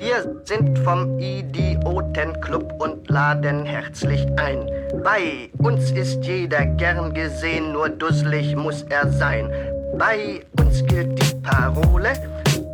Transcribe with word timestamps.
Wir 0.00 0.40
sind 0.44 0.78
vom 0.78 1.18
Idiotenclub 1.18 2.72
und 2.80 3.10
laden 3.10 3.64
herzlich 3.64 4.24
ein. 4.36 4.70
Bei 5.02 5.50
uns 5.58 5.90
ist 5.90 6.24
jeder 6.24 6.66
gern 6.66 7.12
gesehen, 7.12 7.72
nur 7.72 7.88
dusselig 7.88 8.54
muss 8.54 8.82
er 8.90 9.10
sein. 9.10 9.50
Bei 9.98 10.40
uns 10.60 10.86
gilt 10.86 11.20
die 11.20 11.34
Parole, 11.42 12.12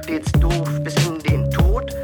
stets 0.03 0.33
doof 0.33 0.69
bis 0.83 0.95
in 1.07 1.19
den 1.21 1.51
Tod. 1.51 1.97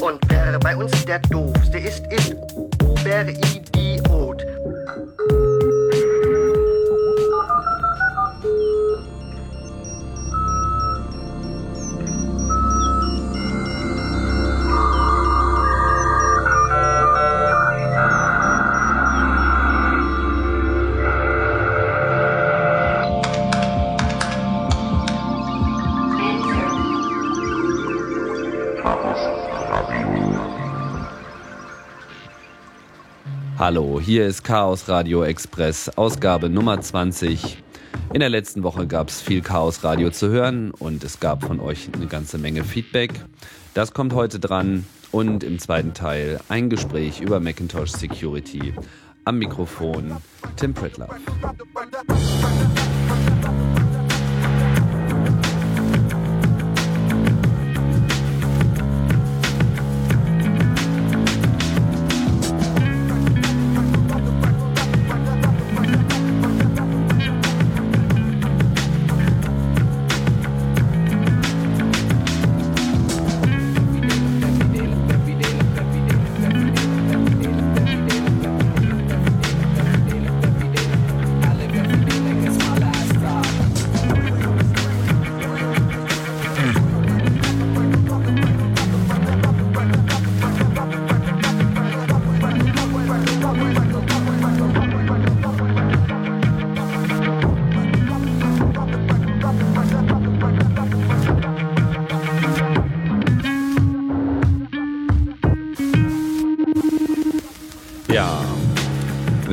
Und 0.00 0.20
wer 0.28 0.56
bei 0.60 0.76
uns 0.76 1.04
der 1.04 1.18
Doofste 1.18 1.78
ist, 1.78 2.06
ist 2.12 2.36
Oberidiot. 2.54 4.46
Hallo, 33.60 34.00
hier 34.00 34.26
ist 34.26 34.42
Chaos 34.42 34.88
Radio 34.88 35.22
Express, 35.22 35.90
Ausgabe 35.90 36.48
Nummer 36.48 36.80
20. 36.80 37.62
In 38.14 38.20
der 38.20 38.30
letzten 38.30 38.62
Woche 38.62 38.86
gab 38.86 39.10
es 39.10 39.20
viel 39.20 39.42
Chaos 39.42 39.84
Radio 39.84 40.08
zu 40.08 40.30
hören 40.30 40.70
und 40.70 41.04
es 41.04 41.20
gab 41.20 41.44
von 41.44 41.60
euch 41.60 41.90
eine 41.92 42.06
ganze 42.06 42.38
Menge 42.38 42.64
Feedback. 42.64 43.12
Das 43.74 43.92
kommt 43.92 44.14
heute 44.14 44.40
dran 44.40 44.86
und 45.12 45.44
im 45.44 45.58
zweiten 45.58 45.92
Teil 45.92 46.40
ein 46.48 46.70
Gespräch 46.70 47.20
über 47.20 47.38
Macintosh 47.38 47.90
Security. 47.90 48.72
Am 49.26 49.38
Mikrofon 49.38 50.16
Tim 50.56 50.72
Pritlove. 50.72 51.16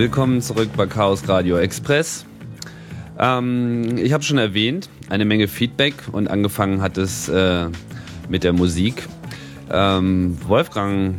Willkommen 0.07 0.41
zurück 0.41 0.69
bei 0.77 0.87
Chaos 0.87 1.27
Radio 1.27 1.57
Express. 1.57 2.25
Ähm, 3.19 3.97
ich 3.97 4.13
habe 4.13 4.23
schon 4.23 4.37
erwähnt, 4.37 4.89
eine 5.09 5.25
Menge 5.25 5.49
Feedback 5.49 5.95
und 6.13 6.29
angefangen 6.29 6.81
hat 6.81 6.97
es 6.97 7.27
äh, 7.27 7.65
mit 8.29 8.45
der 8.45 8.53
Musik. 8.53 9.05
Ähm, 9.69 10.37
Wolfgang 10.47 11.15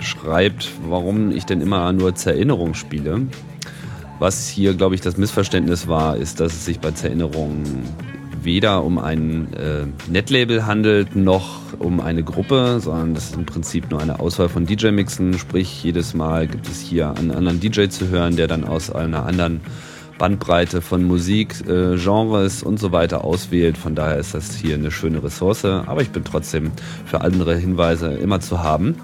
schreibt, 0.00 0.70
warum 0.88 1.30
ich 1.30 1.44
denn 1.44 1.60
immer 1.60 1.92
nur 1.92 2.14
Zerinnerung 2.14 2.72
spiele. 2.72 3.26
Was 4.18 4.48
hier, 4.48 4.72
glaube 4.72 4.94
ich, 4.94 5.02
das 5.02 5.18
Missverständnis 5.18 5.86
war, 5.86 6.16
ist, 6.16 6.40
dass 6.40 6.54
es 6.54 6.64
sich 6.64 6.80
bei 6.80 6.92
Zerinnerung 6.92 7.64
weder 8.46 8.82
um 8.82 8.98
ein 8.98 9.52
äh, 9.52 9.84
Netlabel 10.10 10.64
handelt, 10.64 11.14
noch 11.14 11.60
um 11.78 12.00
eine 12.00 12.22
Gruppe, 12.22 12.80
sondern 12.80 13.12
das 13.12 13.26
ist 13.26 13.36
im 13.36 13.44
Prinzip 13.44 13.90
nur 13.90 14.00
eine 14.00 14.20
Auswahl 14.20 14.48
von 14.48 14.64
DJ-Mixen. 14.64 15.38
Sprich, 15.38 15.84
jedes 15.84 16.14
Mal 16.14 16.46
gibt 16.46 16.66
es 16.66 16.80
hier 16.80 17.10
einen 17.10 17.32
anderen 17.32 17.60
DJ 17.60 17.88
zu 17.88 18.08
hören, 18.08 18.36
der 18.36 18.46
dann 18.46 18.64
aus 18.64 18.90
einer 18.90 19.26
anderen 19.26 19.60
Bandbreite 20.16 20.80
von 20.80 21.04
Musik, 21.04 21.68
äh, 21.68 21.96
Genres 21.96 22.62
und 22.62 22.80
so 22.80 22.92
weiter 22.92 23.24
auswählt. 23.24 23.76
Von 23.76 23.94
daher 23.94 24.16
ist 24.16 24.32
das 24.32 24.54
hier 24.54 24.76
eine 24.76 24.90
schöne 24.90 25.22
Ressource. 25.22 25.66
Aber 25.66 26.00
ich 26.00 26.10
bin 26.10 26.24
trotzdem 26.24 26.72
für 27.04 27.20
andere 27.20 27.56
Hinweise 27.56 28.14
immer 28.14 28.40
zu 28.40 28.62
haben 28.62 28.96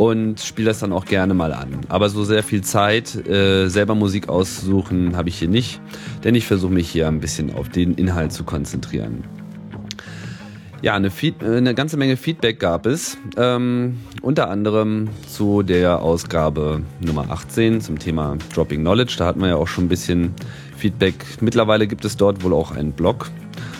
und 0.00 0.40
spiele 0.40 0.68
das 0.68 0.78
dann 0.78 0.94
auch 0.94 1.04
gerne 1.04 1.34
mal 1.34 1.52
an. 1.52 1.80
Aber 1.90 2.08
so 2.08 2.24
sehr 2.24 2.42
viel 2.42 2.62
Zeit, 2.62 3.14
äh, 3.28 3.68
selber 3.68 3.94
Musik 3.94 4.30
aussuchen, 4.30 5.14
habe 5.14 5.28
ich 5.28 5.38
hier 5.38 5.48
nicht, 5.48 5.78
denn 6.24 6.34
ich 6.34 6.46
versuche 6.46 6.72
mich 6.72 6.88
hier 6.88 7.06
ein 7.06 7.20
bisschen 7.20 7.52
auf 7.54 7.68
den 7.68 7.92
Inhalt 7.96 8.32
zu 8.32 8.44
konzentrieren. 8.44 9.24
Ja, 10.80 10.94
eine, 10.94 11.10
Feed 11.10 11.42
äh, 11.42 11.58
eine 11.58 11.74
ganze 11.74 11.98
Menge 11.98 12.16
Feedback 12.16 12.58
gab 12.58 12.86
es, 12.86 13.18
ähm, 13.36 13.98
unter 14.22 14.48
anderem 14.48 15.10
zu 15.28 15.62
der 15.62 16.00
Ausgabe 16.00 16.80
Nummer 17.00 17.26
18 17.28 17.82
zum 17.82 17.98
Thema 17.98 18.38
Dropping 18.54 18.80
Knowledge. 18.80 19.16
Da 19.18 19.26
hatten 19.26 19.42
wir 19.42 19.48
ja 19.48 19.56
auch 19.56 19.68
schon 19.68 19.84
ein 19.84 19.88
bisschen 19.88 20.32
Feedback. 20.78 21.14
Mittlerweile 21.42 21.86
gibt 21.86 22.06
es 22.06 22.16
dort 22.16 22.42
wohl 22.42 22.54
auch 22.54 22.70
einen 22.70 22.92
Blog, 22.92 23.30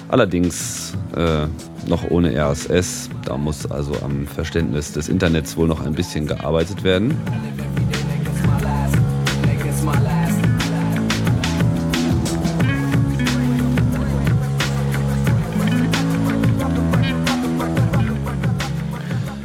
allerdings 0.09 0.93
äh, 1.17 1.47
noch 1.87 2.11
ohne 2.11 2.35
RSS. 2.35 3.11
Da 3.25 3.37
muss 3.37 3.71
also 3.71 3.95
am 4.03 4.27
Verständnis 4.27 4.93
des 4.93 5.09
Internets 5.09 5.57
wohl 5.57 5.69
noch 5.69 5.85
ein 5.85 5.93
bisschen 5.93 6.27
gearbeitet 6.27 6.85
werden. 6.85 7.17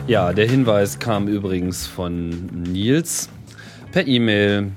Ja, 0.07 0.33
der 0.33 0.47
Hinweis 0.47 0.99
kam 0.99 1.27
übrigens 1.27 1.87
von 1.87 2.29
Nils 2.71 3.27
per 3.91 4.07
E-Mail 4.07 4.71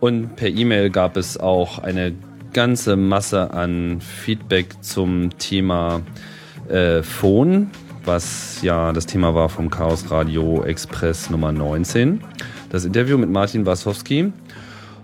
und 0.00 0.36
per 0.36 0.48
E-Mail 0.48 0.88
gab 0.88 1.18
es 1.18 1.36
auch 1.36 1.80
eine 1.80 2.14
ganze 2.54 2.96
Masse 2.96 3.52
an 3.52 4.00
Feedback 4.00 4.82
zum 4.82 5.36
Thema 5.38 6.00
äh, 6.70 7.02
Phone, 7.02 7.70
was 8.04 8.62
ja 8.62 8.92
das 8.92 9.06
Thema 9.06 9.34
war 9.34 9.48
vom 9.48 9.70
Chaos 9.70 10.10
Radio 10.10 10.62
Express 10.64 11.30
Nummer 11.30 11.52
19. 11.52 12.20
Das 12.70 12.84
Interview 12.84 13.18
mit 13.18 13.30
Martin 13.30 13.66
Wasowski. 13.66 14.32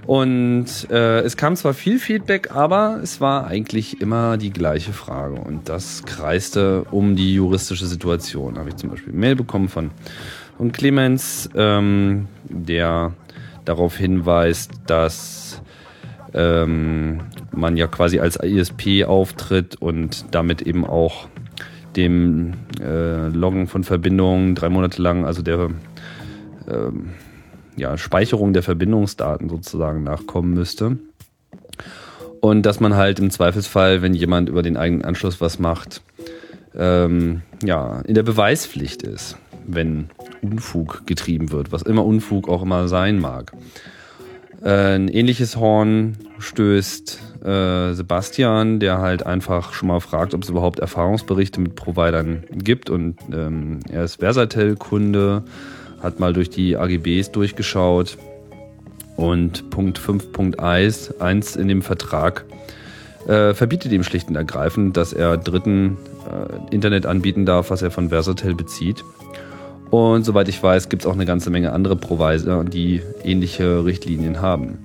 Und 0.07 0.67
äh, 0.91 1.21
es 1.21 1.37
kam 1.37 1.57
zwar 1.57 1.75
viel 1.75 1.99
Feedback, 1.99 2.53
aber 2.55 3.01
es 3.03 3.21
war 3.21 3.49
eigentlich 3.49 4.01
immer 4.01 4.37
die 4.37 4.51
gleiche 4.51 4.93
Frage. 4.93 5.35
Und 5.35 5.69
das 5.69 6.05
kreiste 6.05 6.85
um 6.93 7.17
die 7.17 7.35
juristische 7.35 7.87
Situation. 7.87 8.55
Da 8.55 8.61
habe 8.61 8.71
ich 8.71 8.77
zum 8.77 8.91
Beispiel 8.91 9.13
Mail 9.13 9.35
bekommen 9.35 9.69
von, 9.69 9.91
von 10.57 10.71
Clemens, 10.71 11.51
ähm, 11.57 12.29
der 12.49 13.15
darauf 13.65 13.97
hinweist, 13.97 14.71
dass 14.87 15.61
ähm, 16.35 17.23
man 17.51 17.77
ja 17.77 17.89
quasi 17.89 18.21
als 18.21 18.37
ISP 18.37 19.05
auftritt 19.05 19.75
und 19.77 20.27
damit 20.35 20.63
eben 20.63 20.87
auch 20.87 21.29
dem 21.97 22.55
äh, 22.81 23.29
Loggen 23.29 23.67
von 23.67 23.85
Verbindungen 23.85 24.55
drei 24.55 24.69
Monate 24.69 25.01
lang, 25.01 25.25
also 25.25 25.43
der 25.43 25.71
ähm, 26.69 27.11
ja, 27.77 27.97
Speicherung 27.99 28.53
der 28.53 28.63
Verbindungsdaten 28.63 29.49
sozusagen 29.49 30.03
nachkommen 30.03 30.55
müsste. 30.55 30.99
Und 32.41 32.63
dass 32.63 32.81
man 32.81 32.95
halt 32.95 33.19
im 33.19 33.31
Zweifelsfall, 33.31 34.03
wenn 34.03 34.15
jemand 34.15 34.49
über 34.49 34.63
den 34.63 34.77
eigenen 34.77 35.05
Anschluss 35.05 35.41
was 35.41 35.59
macht, 35.59 36.03
ähm, 36.77 37.43
ja, 37.63 38.01
in 38.03 38.15
der 38.15 38.23
Beweispflicht 38.23 39.03
ist, 39.03 39.37
wenn 39.67 40.11
Unfug 40.43 41.07
getrieben 41.07 41.51
wird, 41.51 41.73
was 41.73 41.83
immer 41.83 42.05
Unfug 42.05 42.49
auch 42.49 42.63
immer 42.63 42.89
sein 42.89 43.19
mag. 43.19 43.53
Äh, 44.63 44.97
ein 44.97 45.09
ähnliches 45.09 45.57
Horn 45.57 46.17
stößt 46.39 47.45
äh, 47.45 47.93
Sebastian, 47.93 48.81
der 48.81 48.99
halt 48.99 49.27
einfach 49.27 49.73
schon 49.73 49.89
mal 49.89 50.01
fragt, 50.01 50.35
ob 50.35 50.43
es 50.43 50.49
überhaupt 50.49 50.79
Erfahrungsberichte 50.79 51.61
mit 51.61 51.77
Providern 51.77 52.45
gibt. 52.53 52.91
Und 52.91 53.17
ähm, 53.33 53.81
er 53.91 54.05
ist 54.05 54.17
Versatel-Kunde, 54.17 55.45
hat 56.03 56.21
mal 56.21 56.33
durch 56.33 56.51
die 56.51 56.77
AGBs 56.77 57.33
durchgeschaut. 57.33 58.19
Und 59.17 59.71
Punkt 59.71 59.99
5.1 59.99 61.59
in 61.59 61.69
dem 61.69 61.81
Vertrag 61.83 62.45
äh, 63.27 63.55
verbietet 63.55 63.93
ihm 63.93 64.03
schlicht 64.03 64.29
und 64.29 64.37
ergreifend, 64.37 64.97
dass 64.97 65.13
er 65.13 65.37
Dritten 65.39 65.97
äh, 66.27 66.75
Internet 66.75 67.07
anbieten 67.07 67.47
darf, 67.47 67.71
was 67.71 67.83
er 67.83 67.91
von 67.91 68.11
Versatel 68.11 68.55
bezieht. 68.55 69.03
Und 69.91 70.25
soweit 70.25 70.49
ich 70.49 70.63
weiß, 70.63 70.89
gibt 70.89 71.03
es 71.03 71.07
auch 71.07 71.15
eine 71.15 71.27
ganze 71.27 71.51
Menge 71.51 71.73
andere 71.73 71.97
Provider, 71.97 72.65
die 72.65 73.03
ähnliche 73.23 73.85
Richtlinien 73.85 74.41
haben. 74.41 74.79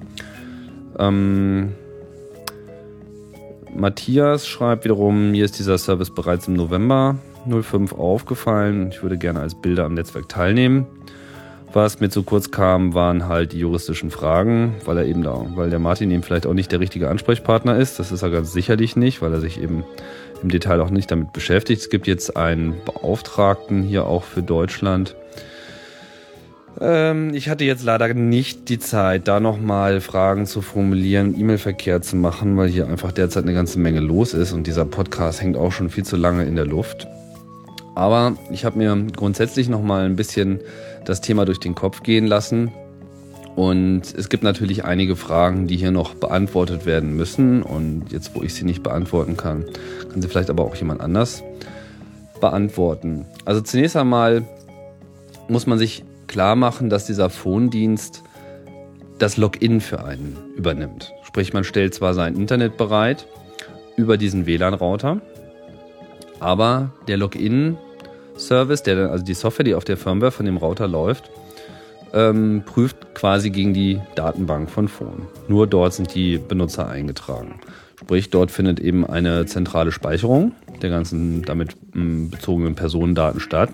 Ähm, 0.99 1.73
Matthias 3.75 4.47
schreibt 4.47 4.83
wiederum, 4.83 5.31
mir 5.31 5.45
ist 5.45 5.57
dieser 5.57 5.77
Service 5.77 6.13
bereits 6.13 6.47
im 6.47 6.53
November 6.55 7.17
05 7.49 7.93
aufgefallen. 7.93 8.89
Ich 8.91 9.01
würde 9.01 9.17
gerne 9.17 9.39
als 9.39 9.59
Bilder 9.59 9.85
am 9.85 9.93
Netzwerk 9.93 10.29
teilnehmen. 10.29 10.85
Was 11.73 12.01
mir 12.01 12.09
zu 12.09 12.23
kurz 12.23 12.51
kam, 12.51 12.93
waren 12.93 13.29
halt 13.29 13.53
die 13.53 13.59
juristischen 13.59 14.11
Fragen, 14.11 14.75
weil 14.83 14.97
er 14.97 15.05
eben 15.05 15.23
da, 15.23 15.45
weil 15.55 15.69
der 15.69 15.79
Martin 15.79 16.11
eben 16.11 16.21
vielleicht 16.21 16.45
auch 16.45 16.53
nicht 16.53 16.69
der 16.71 16.81
richtige 16.81 17.09
Ansprechpartner 17.09 17.77
ist. 17.77 17.97
Das 17.97 18.11
ist 18.11 18.23
er 18.23 18.29
ganz 18.29 18.51
sicherlich 18.51 18.97
nicht, 18.97 19.21
weil 19.21 19.31
er 19.31 19.39
sich 19.39 19.61
eben 19.61 19.85
im 20.43 20.49
Detail 20.49 20.81
auch 20.81 20.89
nicht 20.89 21.11
damit 21.11 21.33
beschäftigt. 21.33 21.81
Es 21.81 21.89
gibt 21.89 22.07
jetzt 22.07 22.35
einen 22.35 22.75
Beauftragten 22.85 23.83
hier 23.83 24.05
auch 24.05 24.23
für 24.23 24.41
Deutschland. 24.41 25.15
Ähm, 26.79 27.33
ich 27.33 27.49
hatte 27.49 27.63
jetzt 27.63 27.83
leider 27.83 28.13
nicht 28.13 28.69
die 28.69 28.79
Zeit, 28.79 29.27
da 29.27 29.39
nochmal 29.39 30.01
Fragen 30.01 30.45
zu 30.45 30.61
formulieren, 30.61 31.39
E-Mail-Verkehr 31.39 32.01
zu 32.01 32.15
machen, 32.15 32.57
weil 32.57 32.69
hier 32.69 32.87
einfach 32.87 33.11
derzeit 33.11 33.43
eine 33.43 33.53
ganze 33.53 33.79
Menge 33.79 33.99
los 33.99 34.33
ist 34.33 34.53
und 34.53 34.67
dieser 34.67 34.85
Podcast 34.85 35.41
hängt 35.41 35.57
auch 35.57 35.71
schon 35.71 35.89
viel 35.89 36.05
zu 36.05 36.15
lange 36.15 36.45
in 36.45 36.55
der 36.55 36.65
Luft. 36.65 37.07
Aber 37.93 38.37
ich 38.51 38.63
habe 38.63 38.77
mir 38.77 38.95
grundsätzlich 39.15 39.67
nochmal 39.67 40.05
ein 40.05 40.15
bisschen 40.15 40.59
das 41.05 41.21
Thema 41.21 41.45
durch 41.45 41.59
den 41.59 41.75
Kopf 41.75 42.03
gehen 42.03 42.25
lassen. 42.25 42.71
Und 43.55 44.13
es 44.15 44.29
gibt 44.29 44.43
natürlich 44.43 44.85
einige 44.85 45.15
Fragen, 45.15 45.67
die 45.67 45.75
hier 45.75 45.91
noch 45.91 46.15
beantwortet 46.15 46.85
werden 46.85 47.15
müssen. 47.15 47.63
Und 47.63 48.11
jetzt, 48.11 48.33
wo 48.35 48.41
ich 48.41 48.53
sie 48.53 48.63
nicht 48.63 48.81
beantworten 48.83 49.37
kann, 49.37 49.65
kann 50.11 50.21
sie 50.21 50.27
vielleicht 50.27 50.49
aber 50.49 50.63
auch 50.63 50.75
jemand 50.75 51.01
anders 51.01 51.43
beantworten. 52.39 53.25
Also 53.45 53.61
zunächst 53.61 53.95
einmal 53.97 54.43
muss 55.47 55.67
man 55.67 55.77
sich 55.77 56.03
klar 56.27 56.55
machen, 56.55 56.89
dass 56.89 57.05
dieser 57.05 57.29
Phonedienst 57.29 58.23
das 59.19 59.37
Login 59.37 59.81
für 59.81 60.03
einen 60.03 60.37
übernimmt. 60.55 61.13
Sprich, 61.23 61.53
man 61.53 61.63
stellt 61.63 61.93
zwar 61.93 62.13
sein 62.13 62.35
Internet 62.35 62.77
bereit 62.77 63.27
über 63.95 64.17
diesen 64.17 64.45
WLAN-Router, 64.45 65.21
aber 66.39 66.91
der 67.07 67.17
Login-Service, 67.17 68.81
also 68.87 69.23
die 69.23 69.33
Software, 69.35 69.65
die 69.65 69.75
auf 69.75 69.83
der 69.83 69.97
Firmware 69.97 70.31
von 70.31 70.45
dem 70.47 70.57
Router 70.57 70.87
läuft, 70.87 71.29
ähm, 72.13 72.63
prüft 72.65 73.15
quasi 73.15 73.49
gegen 73.49 73.73
die 73.73 73.99
Datenbank 74.15 74.69
von 74.69 74.87
Phone. 74.87 75.27
Nur 75.47 75.67
dort 75.67 75.93
sind 75.93 76.13
die 76.13 76.37
Benutzer 76.37 76.87
eingetragen. 76.87 77.59
Sprich, 77.99 78.29
dort 78.29 78.51
findet 78.51 78.79
eben 78.79 79.05
eine 79.05 79.45
zentrale 79.45 79.91
Speicherung 79.91 80.53
der 80.81 80.89
ganzen 80.89 81.43
damit 81.43 81.75
hm, 81.93 82.29
bezogenen 82.29 82.75
Personendaten 82.75 83.39
statt. 83.39 83.69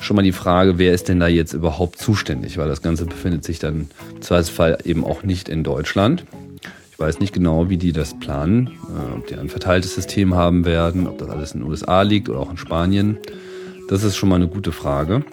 Schon 0.00 0.16
mal 0.16 0.22
die 0.22 0.32
Frage, 0.32 0.78
wer 0.78 0.92
ist 0.92 1.08
denn 1.08 1.20
da 1.20 1.26
jetzt 1.26 1.54
überhaupt 1.54 1.98
zuständig? 1.98 2.58
Weil 2.58 2.68
das 2.68 2.82
Ganze 2.82 3.06
befindet 3.06 3.44
sich 3.44 3.58
dann 3.58 3.88
im 4.14 4.22
Zweifelsfall 4.22 4.78
eben 4.84 5.04
auch 5.04 5.22
nicht 5.22 5.48
in 5.48 5.64
Deutschland. 5.64 6.24
Ich 6.92 6.98
weiß 6.98 7.20
nicht 7.20 7.32
genau, 7.32 7.68
wie 7.68 7.76
die 7.76 7.92
das 7.92 8.18
planen, 8.18 8.70
äh, 8.88 9.16
ob 9.16 9.26
die 9.26 9.34
ein 9.34 9.48
verteiltes 9.48 9.94
System 9.94 10.34
haben 10.34 10.64
werden, 10.64 11.06
ob 11.06 11.18
das 11.18 11.28
alles 11.28 11.52
in 11.52 11.60
den 11.60 11.68
USA 11.68 12.02
liegt 12.02 12.28
oder 12.28 12.40
auch 12.40 12.50
in 12.50 12.56
Spanien. 12.56 13.18
Das 13.88 14.02
ist 14.02 14.16
schon 14.16 14.28
mal 14.28 14.36
eine 14.36 14.48
gute 14.48 14.72
Frage. 14.72 15.24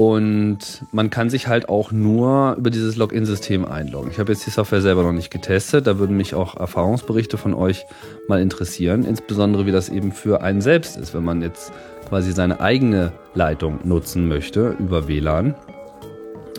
Und 0.00 0.84
man 0.92 1.10
kann 1.10 1.28
sich 1.28 1.48
halt 1.48 1.68
auch 1.68 1.90
nur 1.90 2.54
über 2.56 2.70
dieses 2.70 2.94
Login-System 2.94 3.64
einloggen. 3.64 4.12
Ich 4.12 4.20
habe 4.20 4.30
jetzt 4.30 4.46
die 4.46 4.50
Software 4.50 4.80
selber 4.80 5.02
noch 5.02 5.10
nicht 5.10 5.28
getestet. 5.28 5.88
Da 5.88 5.98
würden 5.98 6.16
mich 6.16 6.36
auch 6.36 6.54
Erfahrungsberichte 6.56 7.36
von 7.36 7.52
euch 7.52 7.84
mal 8.28 8.40
interessieren. 8.40 9.04
Insbesondere 9.04 9.66
wie 9.66 9.72
das 9.72 9.88
eben 9.88 10.12
für 10.12 10.40
einen 10.40 10.60
selbst 10.60 10.96
ist, 10.96 11.14
wenn 11.14 11.24
man 11.24 11.42
jetzt 11.42 11.72
quasi 12.08 12.30
seine 12.30 12.60
eigene 12.60 13.10
Leitung 13.34 13.80
nutzen 13.82 14.28
möchte 14.28 14.76
über 14.78 15.08
WLAN. 15.08 15.56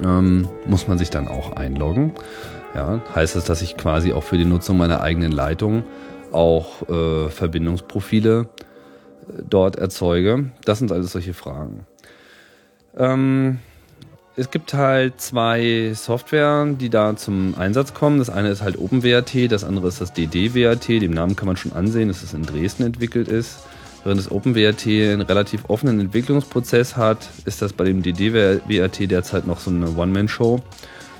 Ähm, 0.03 0.49
muss 0.67 0.89
man 0.89 0.97
sich 0.97 1.09
dann 1.09 1.29
auch 1.29 1.53
einloggen. 1.53 2.11
Ja, 2.75 3.01
heißt 3.15 3.37
das, 3.37 3.45
dass 3.45 3.61
ich 3.61 3.77
quasi 3.77 4.11
auch 4.11 4.23
für 4.23 4.37
die 4.37 4.43
Nutzung 4.43 4.75
meiner 4.75 4.99
eigenen 4.99 5.31
Leitung 5.31 5.83
auch 6.33 6.89
äh, 6.89 7.29
Verbindungsprofile 7.29 8.49
äh, 9.29 9.43
dort 9.49 9.77
erzeuge? 9.77 10.51
Das 10.65 10.79
sind 10.79 10.91
alles 10.91 11.13
solche 11.13 11.33
Fragen. 11.33 11.85
Ähm, 12.99 13.59
es 14.35 14.51
gibt 14.51 14.73
halt 14.73 15.19
zwei 15.19 15.91
Software, 15.95 16.65
die 16.79 16.89
da 16.89 17.15
zum 17.15 17.55
Einsatz 17.57 17.93
kommen. 17.93 18.19
Das 18.19 18.29
eine 18.29 18.49
ist 18.49 18.61
halt 18.61 18.77
OpenWrt, 18.77 19.51
das 19.51 19.63
andere 19.63 19.87
ist 19.87 19.99
das 19.99 20.13
DDWrt. 20.13 20.87
Dem 20.87 21.11
Namen 21.11 21.35
kann 21.35 21.47
man 21.47 21.57
schon 21.57 21.73
ansehen, 21.73 22.07
dass 22.09 22.23
es 22.23 22.33
in 22.33 22.43
Dresden 22.43 22.83
entwickelt 22.83 23.27
ist. 23.27 23.59
Während 24.03 24.19
das 24.19 24.31
OpenWrt 24.31 24.85
einen 24.85 25.21
relativ 25.21 25.65
offenen 25.67 25.99
Entwicklungsprozess 25.99 26.95
hat, 26.95 27.27
ist 27.45 27.61
das 27.61 27.73
bei 27.73 27.83
dem 27.83 28.01
DDWrt 28.01 29.11
derzeit 29.11 29.45
noch 29.45 29.59
so 29.59 29.71
eine 29.71 29.89
One-Man-Show. 29.89 30.61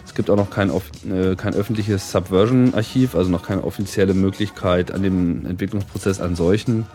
Es 0.06 0.16
gibt 0.16 0.30
auch 0.30 0.38
noch 0.38 0.50
kein, 0.50 0.70
äh, 0.70 1.36
kein 1.36 1.54
öffentliches 1.54 2.12
Subversion-Archiv, 2.12 3.16
also 3.16 3.30
noch 3.30 3.44
keine 3.44 3.64
offizielle 3.66 4.14
Möglichkeit, 4.14 4.92
an 4.92 5.04
dem 5.04 5.46
Entwicklungsprozess 5.46 6.22
an 6.22 6.36
solchen 6.36 6.86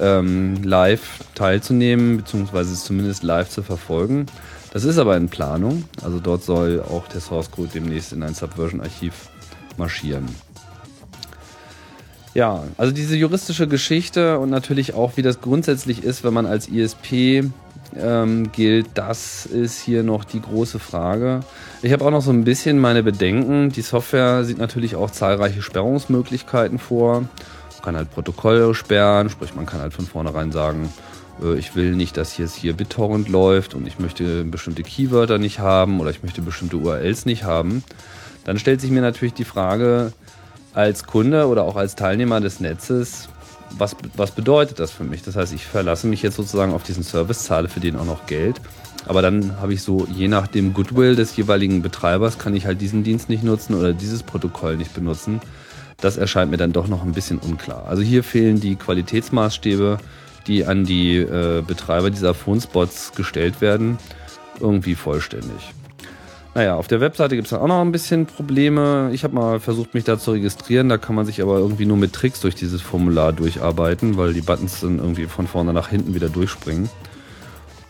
ähm, 0.00 0.62
live 0.62 1.20
teilzunehmen, 1.34 2.18
beziehungsweise 2.18 2.74
zumindest 2.74 3.22
live 3.22 3.48
zu 3.48 3.62
verfolgen. 3.62 4.26
Das 4.72 4.84
ist 4.84 4.98
aber 4.98 5.16
in 5.16 5.28
Planung. 5.28 5.84
Also 6.02 6.20
dort 6.20 6.42
soll 6.42 6.82
auch 6.82 7.08
der 7.08 7.20
Source 7.20 7.50
Code 7.50 7.70
demnächst 7.72 8.12
in 8.12 8.22
ein 8.22 8.34
Subversion-Archiv 8.34 9.14
marschieren. 9.76 10.26
Ja, 12.34 12.64
also 12.76 12.92
diese 12.92 13.16
juristische 13.16 13.66
Geschichte 13.66 14.38
und 14.38 14.50
natürlich 14.50 14.92
auch, 14.92 15.16
wie 15.16 15.22
das 15.22 15.40
grundsätzlich 15.40 16.04
ist, 16.04 16.22
wenn 16.22 16.34
man 16.34 16.44
als 16.44 16.68
ISP 16.68 17.50
ähm, 17.98 18.52
gilt, 18.52 18.88
das 18.92 19.46
ist 19.46 19.80
hier 19.80 20.02
noch 20.02 20.24
die 20.24 20.42
große 20.42 20.78
Frage. 20.78 21.40
Ich 21.80 21.92
habe 21.92 22.04
auch 22.04 22.10
noch 22.10 22.20
so 22.20 22.30
ein 22.30 22.44
bisschen 22.44 22.78
meine 22.78 23.02
Bedenken. 23.02 23.70
Die 23.70 23.80
Software 23.80 24.44
sieht 24.44 24.58
natürlich 24.58 24.96
auch 24.96 25.10
zahlreiche 25.10 25.62
Sperrungsmöglichkeiten 25.62 26.78
vor. 26.78 27.24
Man 27.86 27.94
kann 27.94 27.98
halt 27.98 28.10
Protokolle 28.10 28.74
sperren, 28.74 29.30
sprich 29.30 29.54
man 29.54 29.64
kann 29.64 29.80
halt 29.80 29.94
von 29.94 30.06
vornherein 30.06 30.50
sagen, 30.50 30.92
äh, 31.40 31.56
ich 31.56 31.76
will 31.76 31.94
nicht, 31.94 32.16
dass 32.16 32.36
jetzt 32.36 32.56
hier 32.56 32.72
BitTorrent 32.72 33.28
läuft 33.28 33.74
und 33.74 33.86
ich 33.86 34.00
möchte 34.00 34.42
bestimmte 34.42 34.82
Keywörter 34.82 35.38
nicht 35.38 35.60
haben 35.60 36.00
oder 36.00 36.10
ich 36.10 36.20
möchte 36.24 36.42
bestimmte 36.42 36.78
URLs 36.78 37.26
nicht 37.26 37.44
haben. 37.44 37.84
Dann 38.42 38.58
stellt 38.58 38.80
sich 38.80 38.90
mir 38.90 39.02
natürlich 39.02 39.34
die 39.34 39.44
Frage 39.44 40.12
als 40.74 41.04
Kunde 41.04 41.46
oder 41.46 41.62
auch 41.62 41.76
als 41.76 41.94
Teilnehmer 41.94 42.40
des 42.40 42.58
Netzes, 42.58 43.28
was, 43.78 43.94
was 44.16 44.32
bedeutet 44.32 44.80
das 44.80 44.90
für 44.90 45.04
mich? 45.04 45.22
Das 45.22 45.36
heißt, 45.36 45.52
ich 45.54 45.64
verlasse 45.64 46.08
mich 46.08 46.22
jetzt 46.22 46.34
sozusagen 46.34 46.72
auf 46.72 46.82
diesen 46.82 47.04
Service, 47.04 47.44
zahle 47.44 47.68
für 47.68 47.78
den 47.78 47.94
auch 47.94 48.04
noch 48.04 48.26
Geld. 48.26 48.60
Aber 49.06 49.22
dann 49.22 49.60
habe 49.60 49.74
ich 49.74 49.82
so, 49.82 50.08
je 50.12 50.26
nach 50.26 50.48
dem 50.48 50.74
Goodwill 50.74 51.14
des 51.14 51.36
jeweiligen 51.36 51.82
Betreibers, 51.82 52.36
kann 52.38 52.56
ich 52.56 52.66
halt 52.66 52.80
diesen 52.80 53.04
Dienst 53.04 53.28
nicht 53.28 53.44
nutzen 53.44 53.74
oder 53.74 53.92
dieses 53.92 54.24
Protokoll 54.24 54.76
nicht 54.76 54.92
benutzen. 54.92 55.40
Das 55.98 56.16
erscheint 56.16 56.50
mir 56.50 56.56
dann 56.56 56.72
doch 56.72 56.88
noch 56.88 57.02
ein 57.02 57.12
bisschen 57.12 57.38
unklar. 57.38 57.86
Also 57.86 58.02
hier 58.02 58.22
fehlen 58.22 58.60
die 58.60 58.76
Qualitätsmaßstäbe, 58.76 59.98
die 60.46 60.64
an 60.64 60.84
die 60.84 61.16
äh, 61.18 61.62
Betreiber 61.66 62.10
dieser 62.10 62.34
Phone-Spots 62.34 63.12
gestellt 63.12 63.60
werden, 63.60 63.98
irgendwie 64.60 64.94
vollständig. 64.94 65.72
Naja, 66.54 66.76
auf 66.76 66.86
der 66.86 67.02
Webseite 67.02 67.34
gibt 67.34 67.46
es 67.46 67.50
dann 67.50 67.60
auch 67.60 67.66
noch 67.66 67.82
ein 67.82 67.92
bisschen 67.92 68.24
Probleme. 68.24 69.10
Ich 69.12 69.24
habe 69.24 69.34
mal 69.34 69.60
versucht, 69.60 69.92
mich 69.92 70.04
da 70.04 70.18
zu 70.18 70.32
registrieren. 70.32 70.88
Da 70.88 70.96
kann 70.96 71.14
man 71.14 71.26
sich 71.26 71.42
aber 71.42 71.58
irgendwie 71.58 71.84
nur 71.84 71.98
mit 71.98 72.14
Tricks 72.14 72.40
durch 72.40 72.54
dieses 72.54 72.80
Formular 72.80 73.34
durcharbeiten, 73.34 74.16
weil 74.16 74.32
die 74.32 74.40
Buttons 74.40 74.80
dann 74.80 74.98
irgendwie 74.98 75.26
von 75.26 75.46
vorne 75.46 75.74
nach 75.74 75.88
hinten 75.88 76.14
wieder 76.14 76.30
durchspringen. 76.30 76.88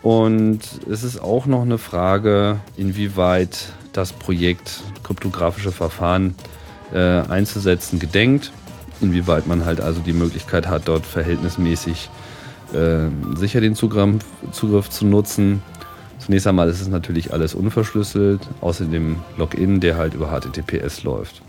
Und 0.01 0.59
es 0.89 1.03
ist 1.03 1.21
auch 1.21 1.45
noch 1.45 1.61
eine 1.61 1.77
Frage, 1.77 2.59
inwieweit 2.75 3.73
das 3.93 4.11
Projekt 4.11 4.83
kryptografische 5.03 5.71
Verfahren 5.71 6.35
äh, 6.93 6.97
einzusetzen 6.97 7.99
gedenkt. 7.99 8.51
Inwieweit 9.01 9.47
man 9.47 9.65
halt 9.65 9.81
also 9.81 10.01
die 10.01 10.13
Möglichkeit 10.13 10.67
hat, 10.67 10.83
dort 10.87 11.05
verhältnismäßig 11.05 12.09
äh, 12.73 13.07
sicher 13.35 13.61
den 13.61 13.75
Zugriff, 13.75 14.23
Zugriff 14.51 14.89
zu 14.89 15.05
nutzen. 15.05 15.61
Zunächst 16.19 16.47
einmal 16.47 16.67
ist 16.67 16.81
es 16.81 16.87
natürlich 16.87 17.31
alles 17.31 17.53
unverschlüsselt, 17.53 18.41
außer 18.61 18.85
dem 18.85 19.17
Login, 19.37 19.79
der 19.79 19.97
halt 19.97 20.13
über 20.13 20.27
HTTPS 20.27 21.03
läuft. 21.03 21.41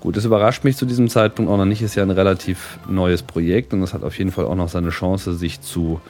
Gut, 0.00 0.16
das 0.16 0.24
überrascht 0.24 0.62
mich 0.62 0.76
zu 0.76 0.86
diesem 0.86 1.08
Zeitpunkt 1.08 1.50
auch 1.50 1.56
noch 1.56 1.64
nicht, 1.64 1.82
ist 1.82 1.96
ja 1.96 2.02
ein 2.02 2.10
relativ 2.10 2.78
neues 2.88 3.22
Projekt 3.22 3.72
und 3.72 3.82
es 3.82 3.92
hat 3.92 4.04
auf 4.04 4.16
jeden 4.18 4.30
Fall 4.30 4.44
auch 4.44 4.54
noch 4.54 4.68
seine 4.68 4.90
Chance, 4.90 5.34
sich 5.34 5.60
zu 5.60 6.00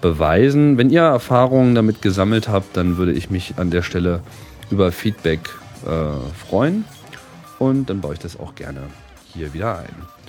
beweisen. 0.00 0.78
Wenn 0.78 0.90
ihr 0.90 1.02
Erfahrungen 1.02 1.74
damit 1.74 2.00
gesammelt 2.00 2.48
habt, 2.48 2.76
dann 2.76 2.96
würde 2.96 3.12
ich 3.12 3.30
mich 3.30 3.54
an 3.58 3.70
der 3.70 3.82
Stelle 3.82 4.20
über 4.70 4.90
Feedback 4.90 5.50
äh, 5.84 6.48
freuen 6.48 6.84
und 7.62 7.88
dann 7.88 8.00
baue 8.00 8.14
ich 8.14 8.18
das 8.18 8.38
auch 8.40 8.56
gerne 8.56 8.80
hier 9.32 9.54
wieder 9.54 9.78
ein. 9.78 10.21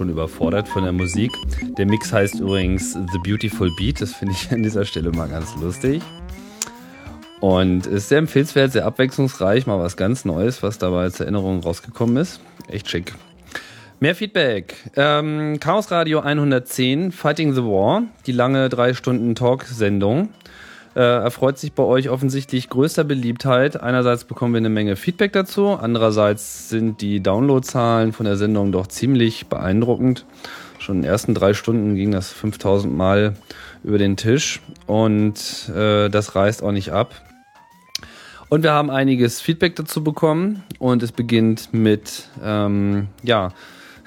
Schon 0.00 0.08
überfordert 0.08 0.66
von 0.66 0.82
der 0.82 0.92
Musik. 0.92 1.30
Der 1.76 1.84
Mix 1.84 2.10
heißt 2.10 2.40
übrigens 2.40 2.94
The 2.94 3.18
Beautiful 3.22 3.70
Beat, 3.76 4.00
das 4.00 4.14
finde 4.14 4.32
ich 4.32 4.50
an 4.50 4.62
dieser 4.62 4.86
Stelle 4.86 5.10
mal 5.10 5.28
ganz 5.28 5.54
lustig. 5.60 6.02
Und 7.40 7.86
ist 7.86 8.08
sehr 8.08 8.16
empfehlenswert, 8.16 8.72
sehr 8.72 8.86
abwechslungsreich, 8.86 9.66
mal 9.66 9.78
was 9.78 9.98
ganz 9.98 10.24
Neues, 10.24 10.62
was 10.62 10.78
dabei 10.78 11.02
als 11.02 11.20
Erinnerung 11.20 11.60
rausgekommen 11.60 12.16
ist. 12.16 12.40
Echt 12.68 12.88
schick. 12.88 13.12
Mehr 13.98 14.14
Feedback. 14.14 14.74
Ähm, 14.96 15.60
Chaos 15.60 15.90
Radio 15.90 16.20
110, 16.20 17.12
Fighting 17.12 17.52
the 17.52 17.62
War, 17.62 18.04
die 18.26 18.32
lange 18.32 18.70
drei 18.70 18.94
Stunden 18.94 19.34
Talk-Sendung 19.34 20.30
äh, 20.96 21.00
erfreut 21.00 21.58
sich 21.58 21.72
bei 21.72 21.82
euch 21.82 22.08
offensichtlich 22.08 22.68
größter 22.68 23.04
Beliebtheit. 23.04 23.80
Einerseits 23.80 24.24
bekommen 24.24 24.54
wir 24.54 24.58
eine 24.58 24.68
Menge 24.68 24.96
Feedback 24.96 25.32
dazu, 25.32 25.68
andererseits 25.68 26.68
sind 26.68 27.00
die 27.00 27.20
Downloadzahlen 27.20 28.12
von 28.12 28.26
der 28.26 28.36
Sendung 28.36 28.72
doch 28.72 28.86
ziemlich 28.86 29.46
beeindruckend. 29.46 30.24
Schon 30.78 30.96
in 30.96 31.02
den 31.02 31.10
ersten 31.10 31.34
drei 31.34 31.54
Stunden 31.54 31.94
ging 31.94 32.10
das 32.10 32.32
5000 32.32 32.94
Mal 32.94 33.34
über 33.84 33.98
den 33.98 34.16
Tisch 34.16 34.60
und 34.86 35.68
äh, 35.74 36.08
das 36.08 36.34
reißt 36.34 36.62
auch 36.62 36.72
nicht 36.72 36.92
ab. 36.92 37.14
Und 38.48 38.64
wir 38.64 38.72
haben 38.72 38.90
einiges 38.90 39.40
Feedback 39.40 39.76
dazu 39.76 40.02
bekommen 40.02 40.64
und 40.80 41.04
es 41.04 41.12
beginnt 41.12 41.72
mit, 41.72 42.24
ähm, 42.42 43.06
ja, 43.22 43.52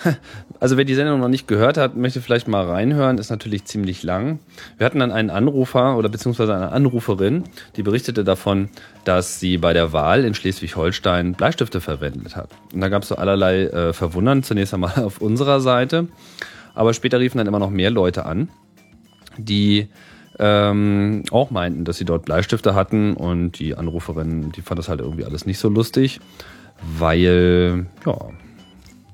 also 0.59 0.77
wer 0.77 0.85
die 0.85 0.95
Sendung 0.95 1.19
noch 1.19 1.27
nicht 1.27 1.47
gehört 1.47 1.77
hat, 1.77 1.95
möchte 1.95 2.21
vielleicht 2.21 2.47
mal 2.47 2.65
reinhören, 2.65 3.17
ist 3.17 3.29
natürlich 3.29 3.65
ziemlich 3.65 4.03
lang. 4.03 4.39
Wir 4.77 4.85
hatten 4.85 4.99
dann 4.99 5.11
einen 5.11 5.29
Anrufer 5.29 5.97
oder 5.97 6.09
beziehungsweise 6.09 6.55
eine 6.55 6.71
Anruferin, 6.71 7.43
die 7.75 7.83
berichtete 7.83 8.23
davon, 8.23 8.69
dass 9.03 9.39
sie 9.39 9.57
bei 9.57 9.73
der 9.73 9.91
Wahl 9.93 10.23
in 10.23 10.33
Schleswig-Holstein 10.33 11.33
Bleistifte 11.33 11.81
verwendet 11.81 12.35
hat. 12.35 12.49
Und 12.73 12.81
da 12.81 12.89
gab 12.89 13.03
es 13.03 13.09
so 13.09 13.15
allerlei 13.15 13.63
äh, 13.65 13.93
Verwundern, 13.93 14.43
zunächst 14.43 14.73
einmal 14.73 14.93
auf 15.03 15.19
unserer 15.19 15.59
Seite, 15.59 16.07
aber 16.75 16.93
später 16.93 17.19
riefen 17.19 17.37
dann 17.37 17.47
immer 17.47 17.59
noch 17.59 17.69
mehr 17.69 17.91
Leute 17.91 18.25
an, 18.25 18.49
die 19.37 19.89
ähm, 20.39 21.23
auch 21.31 21.51
meinten, 21.51 21.85
dass 21.85 21.97
sie 21.97 22.05
dort 22.05 22.25
Bleistifte 22.25 22.73
hatten 22.73 23.13
und 23.13 23.59
die 23.59 23.75
Anruferin, 23.75 24.51
die 24.51 24.61
fand 24.61 24.79
das 24.79 24.89
halt 24.89 24.99
irgendwie 24.99 25.25
alles 25.25 25.45
nicht 25.45 25.59
so 25.59 25.69
lustig, 25.69 26.19
weil, 26.97 27.85
ja, 28.05 28.17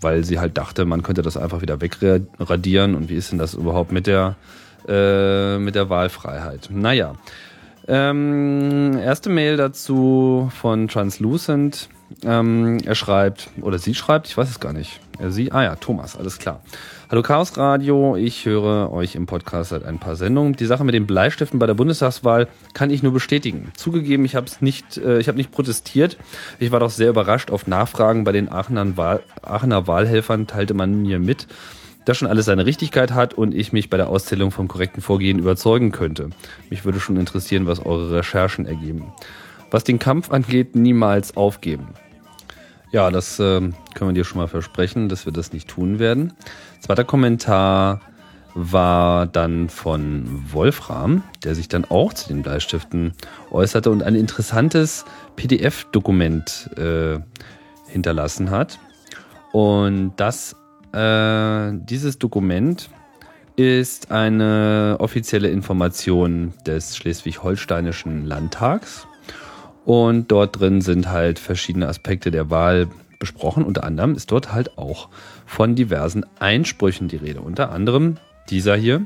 weil 0.02 0.24
sie 0.24 0.40
halt 0.40 0.58
dachte, 0.58 0.86
man 0.86 1.04
könnte 1.04 1.22
das 1.22 1.38
einfach 1.38 1.62
wieder 1.62 1.82
wegradieren 1.82 2.96
und 2.96 3.10
wie 3.10 3.16
ist 3.16 3.32
denn 3.32 3.40
das 3.40 3.54
überhaupt 3.54 3.92
mit 3.92 4.08
der, 4.08 4.36
äh, 4.88 5.58
mit 5.58 5.76
der 5.76 5.90
Wahlfreiheit? 5.90 6.70
Naja. 6.72 7.16
Ähm, 7.88 8.98
erste 8.98 9.30
Mail 9.30 9.58
dazu 9.58 10.52
von 10.60 10.88
Translucent. 10.88 11.90
Ähm, 12.24 12.78
er 12.86 12.96
schreibt, 12.96 13.50
oder 13.62 13.80
sie 13.80 13.96
schreibt, 13.96 14.28
ich 14.28 14.38
weiß 14.38 14.50
es 14.50 14.60
gar 14.60 14.74
nicht. 14.74 15.00
Er, 15.20 15.32
sie, 15.32 15.52
ah 15.52 15.64
ja, 15.64 15.76
Thomas, 15.76 16.16
alles 16.16 16.38
klar. 16.38 16.62
Hallo 17.12 17.24
Chaos 17.24 17.58
Radio, 17.58 18.16
ich 18.16 18.46
höre 18.46 18.92
euch 18.92 19.16
im 19.16 19.26
Podcast 19.26 19.72
seit 19.72 19.84
ein 19.84 19.98
paar 19.98 20.16
Sendungen. 20.16 20.54
Die 20.54 20.68
Sache 20.68 20.84
mit 20.84 20.94
den 20.94 21.08
Bleistiften 21.08 21.58
bei 21.58 21.66
der 21.66 21.74
Bundestagswahl 21.74 22.48
kann 22.76 22.92
ich 22.92 23.02
nur 23.02 23.12
bestätigen. 23.12 23.72
Zugegeben, 23.76 24.26
ich 24.26 24.36
habe 24.36 24.46
nicht, 24.60 24.98
äh, 24.98 25.18
ich 25.18 25.28
habe 25.28 25.40
nicht 25.40 25.50
protestiert. 25.50 26.18
Ich 26.60 26.72
war 26.72 26.80
doch 26.80 26.92
sehr 26.92 27.10
überrascht. 27.10 27.50
Auf 27.50 27.66
Nachfragen 27.66 28.26
bei 28.26 28.32
den 28.32 28.48
Aachener, 28.48 28.96
Wahl, 28.96 29.24
Aachener 29.42 29.88
Wahlhelfern 29.88 30.46
teilte 30.46 30.76
man 30.76 31.02
mir 31.02 31.18
mit, 31.18 31.48
dass 32.06 32.18
schon 32.18 32.28
alles 32.28 32.46
seine 32.46 32.68
Richtigkeit 32.68 33.12
hat 33.12 33.34
und 33.34 33.56
ich 33.56 33.74
mich 33.74 33.90
bei 33.90 33.98
der 33.98 34.10
Auszählung 34.10 34.52
vom 34.52 34.68
korrekten 34.68 35.02
Vorgehen 35.02 35.40
überzeugen 35.40 35.92
könnte. 35.92 36.30
Mich 36.70 36.86
würde 36.86 37.00
schon 37.00 37.18
interessieren, 37.18 37.66
was 37.66 37.84
eure 37.84 38.18
Recherchen 38.18 38.68
ergeben. 38.68 39.14
Was 39.72 39.84
den 39.84 39.98
Kampf 39.98 40.30
angeht, 40.30 40.76
niemals 40.76 41.36
aufgeben. 41.36 41.88
Ja, 42.92 43.12
das 43.12 43.40
äh, 43.40 43.60
können 43.60 44.10
wir 44.10 44.14
dir 44.14 44.24
schon 44.24 44.40
mal 44.40 44.48
versprechen, 44.48 45.10
dass 45.10 45.26
wir 45.26 45.34
das 45.34 45.54
nicht 45.54 45.68
tun 45.68 46.00
werden. 46.00 46.34
Zweiter 46.80 47.04
Kommentar 47.04 48.02
war 48.56 49.28
dann 49.28 49.70
von 49.70 50.44
Wolfram, 50.52 51.24
der 51.44 51.54
sich 51.54 51.68
dann 51.68 51.86
auch 51.86 52.14
zu 52.14 52.30
den 52.30 52.42
Bleistiften 52.42 53.14
äußerte 53.52 53.92
und 53.92 54.02
ein 54.02 54.16
interessantes 54.16 55.06
PDF-Dokument 55.36 56.70
äh, 56.78 57.20
hinterlassen 57.88 58.50
hat. 58.50 58.80
Und 59.52 60.14
das, 60.18 60.56
äh, 60.92 61.72
dieses 61.74 62.18
Dokument 62.18 62.90
ist 63.56 64.12
eine 64.12 64.98
offizielle 65.00 65.50
Information 65.50 66.54
des 66.66 66.98
Schleswig-Holsteinischen 66.98 68.26
Landtags 68.26 69.06
und 69.86 70.32
dort 70.32 70.60
drin 70.60 70.82
sind 70.82 71.10
halt 71.10 71.40
verschiedene 71.40 71.88
Aspekte 71.88 72.32
der 72.32 72.50
Wahl 72.50 72.88
besprochen. 73.20 73.64
Unter 73.64 73.84
anderem 73.84 74.16
ist 74.16 74.32
dort 74.32 74.54
halt 74.54 74.78
auch 74.78 75.10
von 75.46 75.76
diversen 75.76 76.26
Einsprüchen 76.40 77.08
die 77.08 77.18
Rede. 77.18 77.42
Unter 77.42 77.72
anderem 77.72 78.18
dieser 78.50 78.76
hier. 78.76 79.06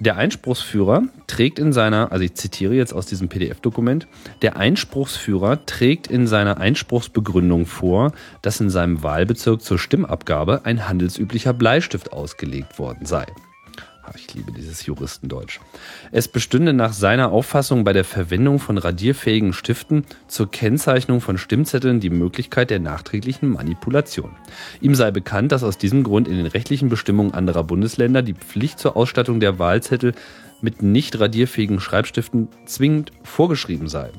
Der 0.00 0.16
Einspruchsführer 0.16 1.02
trägt 1.26 1.58
in 1.58 1.72
seiner, 1.72 2.12
also 2.12 2.22
ich 2.24 2.34
zitiere 2.34 2.74
jetzt 2.74 2.92
aus 2.92 3.06
diesem 3.06 3.28
PDF-Dokument, 3.28 4.06
der 4.42 4.56
Einspruchsführer 4.56 5.66
trägt 5.66 6.06
in 6.06 6.28
seiner 6.28 6.58
Einspruchsbegründung 6.58 7.66
vor, 7.66 8.12
dass 8.40 8.60
in 8.60 8.70
seinem 8.70 9.02
Wahlbezirk 9.02 9.60
zur 9.60 9.76
Stimmabgabe 9.76 10.60
ein 10.62 10.88
handelsüblicher 10.88 11.52
Bleistift 11.52 12.12
ausgelegt 12.12 12.78
worden 12.78 13.06
sei. 13.06 13.26
Ich 14.14 14.34
liebe 14.34 14.52
dieses 14.52 14.86
Juristendeutsch. 14.86 15.60
Es 16.12 16.28
bestünde 16.28 16.72
nach 16.72 16.92
seiner 16.92 17.30
Auffassung 17.30 17.84
bei 17.84 17.92
der 17.92 18.04
Verwendung 18.04 18.58
von 18.58 18.78
radierfähigen 18.78 19.52
Stiften 19.52 20.04
zur 20.26 20.50
Kennzeichnung 20.50 21.20
von 21.20 21.38
Stimmzetteln 21.38 22.00
die 22.00 22.10
Möglichkeit 22.10 22.70
der 22.70 22.80
nachträglichen 22.80 23.50
Manipulation. 23.50 24.30
Ihm 24.80 24.94
sei 24.94 25.10
bekannt, 25.10 25.52
dass 25.52 25.64
aus 25.64 25.78
diesem 25.78 26.02
Grund 26.02 26.28
in 26.28 26.36
den 26.36 26.46
rechtlichen 26.46 26.88
Bestimmungen 26.88 27.34
anderer 27.34 27.64
Bundesländer 27.64 28.22
die 28.22 28.34
Pflicht 28.34 28.78
zur 28.78 28.96
Ausstattung 28.96 29.40
der 29.40 29.58
Wahlzettel 29.58 30.14
mit 30.60 30.82
nicht 30.82 31.18
radierfähigen 31.18 31.80
Schreibstiften 31.80 32.48
zwingend 32.66 33.12
vorgeschrieben 33.22 33.88
sei. 33.88 34.10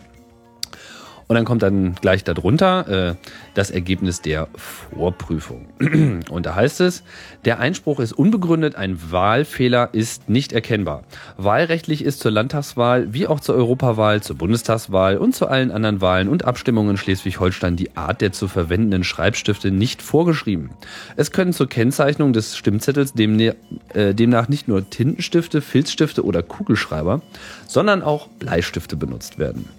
Und 1.29 1.35
dann 1.35 1.45
kommt 1.45 1.61
dann 1.61 1.93
gleich 1.93 2.23
darunter 2.23 3.11
äh, 3.11 3.15
das 3.53 3.69
Ergebnis 3.69 4.19
der 4.23 4.47
Vorprüfung. 4.55 5.67
Und 6.31 6.47
da 6.47 6.55
heißt 6.55 6.81
es, 6.81 7.03
der 7.45 7.59
Einspruch 7.59 7.99
ist 7.99 8.13
unbegründet, 8.13 8.75
ein 8.75 9.11
Wahlfehler 9.11 9.89
ist 9.91 10.27
nicht 10.27 10.53
erkennbar. 10.53 11.03
Wahlrechtlich 11.37 12.03
ist 12.03 12.19
zur 12.19 12.31
Landtagswahl 12.31 13.13
wie 13.13 13.27
auch 13.27 13.41
zur 13.41 13.53
Europawahl, 13.53 14.23
zur 14.23 14.37
Bundestagswahl 14.37 15.17
und 15.17 15.35
zu 15.35 15.45
allen 15.45 15.69
anderen 15.69 16.01
Wahlen 16.01 16.29
und 16.29 16.45
Abstimmungen 16.45 16.91
in 16.91 16.97
Schleswig-Holstein 16.97 17.75
die 17.75 17.95
Art 17.95 18.21
der 18.21 18.31
zu 18.31 18.47
verwendenden 18.47 19.03
Schreibstifte 19.03 19.69
nicht 19.69 20.01
vorgeschrieben. 20.01 20.71
Es 21.15 21.29
können 21.29 21.53
zur 21.53 21.69
Kennzeichnung 21.69 22.33
des 22.33 22.57
Stimmzettels 22.57 23.13
demne 23.13 23.55
äh, 23.93 24.15
demnach 24.15 24.49
nicht 24.49 24.67
nur 24.67 24.89
Tintenstifte, 24.89 25.61
Filzstifte 25.61 26.25
oder 26.25 26.41
Kugelschreiber, 26.41 27.21
sondern 27.67 28.01
auch 28.01 28.29
Bleistifte 28.29 28.95
benutzt 28.95 29.37
werden. 29.37 29.69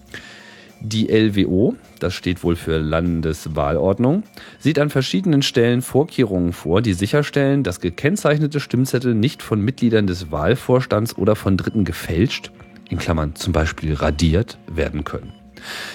Die 0.83 1.09
LWO, 1.09 1.75
das 1.99 2.15
steht 2.15 2.43
wohl 2.43 2.57
für 2.57 2.79
Landeswahlordnung, 2.79 4.23
sieht 4.59 4.79
an 4.79 4.89
verschiedenen 4.89 5.43
Stellen 5.43 5.83
Vorkehrungen 5.83 6.55
vor, 6.55 6.81
die 6.81 6.95
sicherstellen, 6.95 7.63
dass 7.63 7.81
gekennzeichnete 7.81 8.61
Stimmzettel 8.61 9.15
nicht 9.15 9.43
von 9.43 9.61
Mitgliedern 9.61 10.07
des 10.07 10.31
Wahlvorstands 10.33 11.19
oder 11.19 11.37
von 11.37 11.59
Dritten 11.59 11.85
gefälscht, 11.85 12.51
in 12.89 12.99
Klammern 12.99 13.35
zum 13.35 13.53
Beispiel 13.53 13.95
radiert, 13.95 14.59
werden 14.67 15.05
können. 15.05 15.40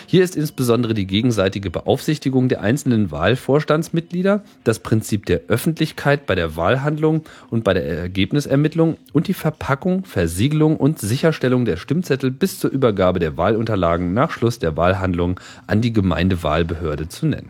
Hier 0.06 0.24
ist 0.24 0.36
insbesondere 0.36 0.94
die 0.94 1.08
gegenseitige 1.08 1.70
Beaufsichtigung 1.70 2.50
der 2.50 2.62
einzelnen 2.62 3.12
Wahlvorstandsmitglieder, 3.12 4.44
das 4.64 4.80
Prinzip 4.80 5.26
der 5.26 5.42
Öffentlichkeit 5.48 6.26
bei 6.26 6.36
der 6.36 6.56
Wahlhandlung 6.56 7.24
und 7.50 7.64
bei 7.64 7.74
der 7.74 7.86
Ergebnisermittlung 7.86 8.98
und 9.14 9.28
die 9.28 9.34
Verpackung, 9.34 10.06
Versiegelung 10.06 10.78
und 10.78 11.00
Sicherstellung 11.00 11.66
der 11.66 11.78
Stimmzettel 11.78 12.32
bis 12.32 12.60
zur 12.60 12.72
Übergabe 12.72 13.20
der 13.20 13.38
Wahlunterlagen 13.38 14.14
nach 14.14 14.32
Schluss 14.32 14.60
der 14.60 14.78
Wahlhandlung 14.78 15.40
an 15.68 15.82
die 15.82 15.94
Gemeindewahlbehörde 15.94 17.08
zu 17.08 17.26
nennen. 17.26 17.50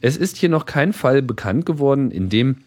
Es 0.00 0.16
ist 0.16 0.36
hier 0.36 0.48
noch 0.48 0.66
kein 0.66 0.92
Fall 0.92 1.22
bekannt 1.22 1.66
geworden, 1.66 2.10
in 2.10 2.28
dem 2.28 2.58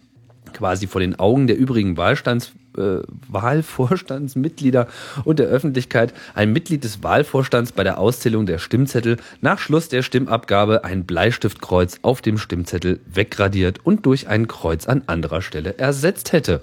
quasi 0.53 0.87
vor 0.87 1.01
den 1.01 1.19
Augen 1.19 1.47
der 1.47 1.57
übrigen 1.57 1.97
Wahlstands, 1.97 2.51
äh, 2.77 2.99
Wahlvorstandsmitglieder 3.27 4.87
und 5.23 5.39
der 5.39 5.47
Öffentlichkeit 5.47 6.13
ein 6.33 6.53
Mitglied 6.53 6.83
des 6.83 7.03
Wahlvorstands 7.03 7.71
bei 7.71 7.83
der 7.83 7.97
Auszählung 7.97 8.45
der 8.45 8.59
Stimmzettel 8.59 9.17
nach 9.41 9.59
Schluss 9.59 9.89
der 9.89 10.03
Stimmabgabe 10.03 10.83
ein 10.83 11.05
Bleistiftkreuz 11.05 11.99
auf 12.01 12.21
dem 12.21 12.37
Stimmzettel 12.37 12.99
wegradiert 13.05 13.79
und 13.83 14.05
durch 14.05 14.27
ein 14.27 14.47
Kreuz 14.47 14.87
an 14.87 15.03
anderer 15.07 15.41
Stelle 15.41 15.77
ersetzt 15.77 16.31
hätte. 16.31 16.61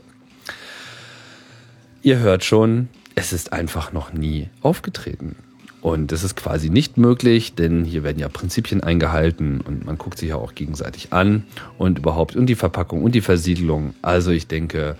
Ihr 2.02 2.18
hört 2.18 2.44
schon, 2.44 2.88
es 3.16 3.32
ist 3.32 3.52
einfach 3.52 3.92
noch 3.92 4.12
nie 4.12 4.48
aufgetreten. 4.62 5.36
Und 5.80 6.10
das 6.10 6.24
ist 6.24 6.36
quasi 6.36 6.68
nicht 6.68 6.96
möglich, 6.96 7.54
denn 7.54 7.84
hier 7.84 8.02
werden 8.02 8.18
ja 8.18 8.28
Prinzipien 8.28 8.82
eingehalten 8.82 9.60
und 9.60 9.84
man 9.84 9.98
guckt 9.98 10.18
sich 10.18 10.30
ja 10.30 10.36
auch 10.36 10.54
gegenseitig 10.54 11.12
an 11.12 11.44
und 11.78 11.98
überhaupt 11.98 12.34
und 12.34 12.46
die 12.46 12.56
Verpackung 12.56 13.04
und 13.04 13.14
die 13.14 13.20
Versiegelung. 13.20 13.94
Also 14.02 14.32
ich 14.32 14.48
denke, 14.48 14.96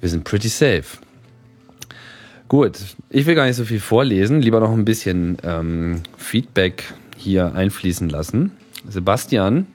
wir 0.00 0.08
sind 0.08 0.24
pretty 0.24 0.48
safe. 0.48 0.98
Gut, 2.48 2.78
ich 3.10 3.26
will 3.26 3.34
gar 3.34 3.46
nicht 3.46 3.56
so 3.56 3.64
viel 3.64 3.80
vorlesen, 3.80 4.40
lieber 4.40 4.60
noch 4.60 4.72
ein 4.72 4.84
bisschen 4.84 5.36
ähm, 5.42 6.02
Feedback 6.16 6.84
hier 7.16 7.54
einfließen 7.54 8.08
lassen. 8.08 8.52
Sebastian 8.88 9.66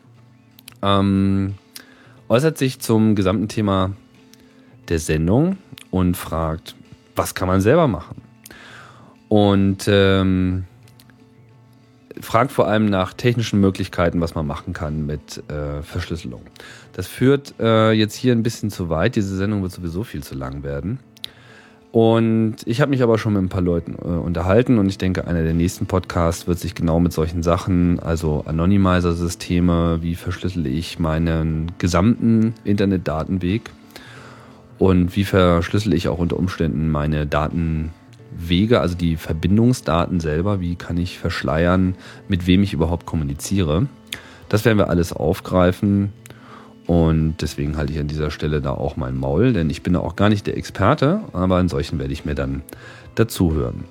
ähm, 0.82 1.56
äußert 2.30 2.58
sich 2.58 2.80
zum 2.80 3.16
gesamten 3.16 3.50
Thema 3.50 3.92
der 4.88 5.00
Sendung 5.00 5.58
und 5.90 6.16
fragt, 6.16 6.76
was 7.16 7.36
kann 7.36 7.48
man 7.48 7.60
selber 7.60 7.88
machen? 7.88 8.22
Und 9.28 9.86
ähm, 9.88 10.66
fragt 12.22 12.52
vor 12.52 12.68
allem 12.68 12.86
nach 12.86 13.14
technischen 13.14 13.60
Möglichkeiten, 13.60 14.22
was 14.22 14.36
man 14.36 14.48
machen 14.48 14.74
kann 14.74 15.06
mit 15.06 15.44
äh, 15.50 15.82
Verschlüsselung. 15.82 16.42
Das 16.94 17.08
führt 17.08 17.54
äh, 17.60 17.92
jetzt 17.92 18.16
hier 18.16 18.34
ein 18.34 18.44
bisschen 18.44 18.70
zu 18.70 18.90
weit. 18.90 19.16
Diese 19.16 19.36
Sendung 19.36 19.62
wird 19.62 19.72
sowieso 19.72 20.04
viel 20.04 20.24
zu 20.24 20.36
lang 20.36 20.64
werden. 20.64 21.00
Und 21.92 22.56
ich 22.66 22.80
habe 22.80 22.92
mich 22.92 23.04
aber 23.04 23.18
schon 23.18 23.34
mit 23.34 23.42
ein 23.42 23.50
paar 23.50 23.62
Leuten 23.62 23.96
äh, 23.96 24.08
unterhalten 24.08 24.78
und 24.78 24.88
ich 24.88 24.98
denke, 24.98 25.28
einer 25.28 25.44
der 25.44 25.54
nächsten 25.54 25.88
Podcasts 25.88 26.48
wird 26.48 26.58
sich 26.58 26.74
genau 26.74 27.02
mit 27.02 27.12
solchen 27.12 27.44
Sachen, 27.44 28.00
also 28.00 28.44
Anonymizer-Systeme, 28.46 30.00
wie 30.02 30.16
verschlüssel 30.16 30.68
ich 30.68 31.00
meinen 31.00 31.74
gesamten 31.80 32.54
Internetdatenweg 32.64 33.70
und 34.80 35.18
wie 35.18 35.26
verschlüssel 35.26 35.94
ich 35.94 36.08
auch 36.08 36.18
unter 36.18 36.38
Umständen 36.40 36.90
meine 36.90 37.28
Datenwege, 37.28 38.80
also 38.80 38.96
die 38.96 39.18
Verbindungsdaten 39.18 40.22
selber, 40.22 40.62
wie 40.62 40.78
kann 40.78 40.96
ich 40.96 41.20
verschleiern, 41.20 41.96
mit 42.30 42.48
wem 42.48 42.64
ich 42.64 42.72
überhaupt 42.72 43.06
kommuniziere. 43.06 43.88
Das 44.48 44.64
werden 44.64 44.78
wir 44.78 44.90
alles 44.90 45.12
aufgreifen 45.12 46.14
und 46.92 47.36
deswegen 47.40 47.78
halte 47.78 47.94
ich 47.94 48.00
an 48.00 48.10
dieser 48.10 48.32
Stelle 48.32 48.60
da 48.60 48.72
auch 48.72 48.98
mein 48.98 49.16
Maul, 49.16 49.54
denn 49.54 49.70
ich 49.70 49.82
bin 49.82 49.94
da 49.94 50.02
auch 50.02 50.18
gar 50.18 50.28
nicht 50.28 50.46
der 50.46 50.58
Experte, 50.58 51.22
aber 51.32 51.58
in 51.62 51.70
solchen 51.70 52.00
werde 52.00 52.12
ich 52.12 52.26
mir 52.26 52.36
dann 52.36 52.64
dazuhören. 53.16 53.86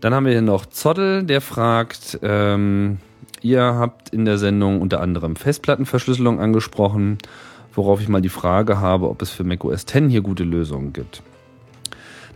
Dann 0.00 0.12
haben 0.12 0.26
wir 0.26 0.32
hier 0.32 0.42
noch 0.42 0.66
Zottel, 0.66 1.22
der 1.22 1.40
fragt, 1.40 2.18
ähm, 2.20 2.98
ihr 3.42 3.62
habt 3.62 4.08
in 4.08 4.24
der 4.24 4.38
Sendung 4.38 4.80
unter 4.80 5.00
anderem 5.00 5.36
Festplattenverschlüsselung 5.36 6.40
angesprochen, 6.40 7.18
worauf 7.74 8.00
ich 8.00 8.08
mal 8.08 8.22
die 8.22 8.28
Frage 8.28 8.80
habe, 8.80 9.08
ob 9.08 9.22
es 9.22 9.30
für 9.30 9.44
macOS 9.44 9.86
10 9.86 10.08
hier 10.08 10.22
gute 10.22 10.42
Lösungen 10.42 10.92
gibt. 10.92 11.22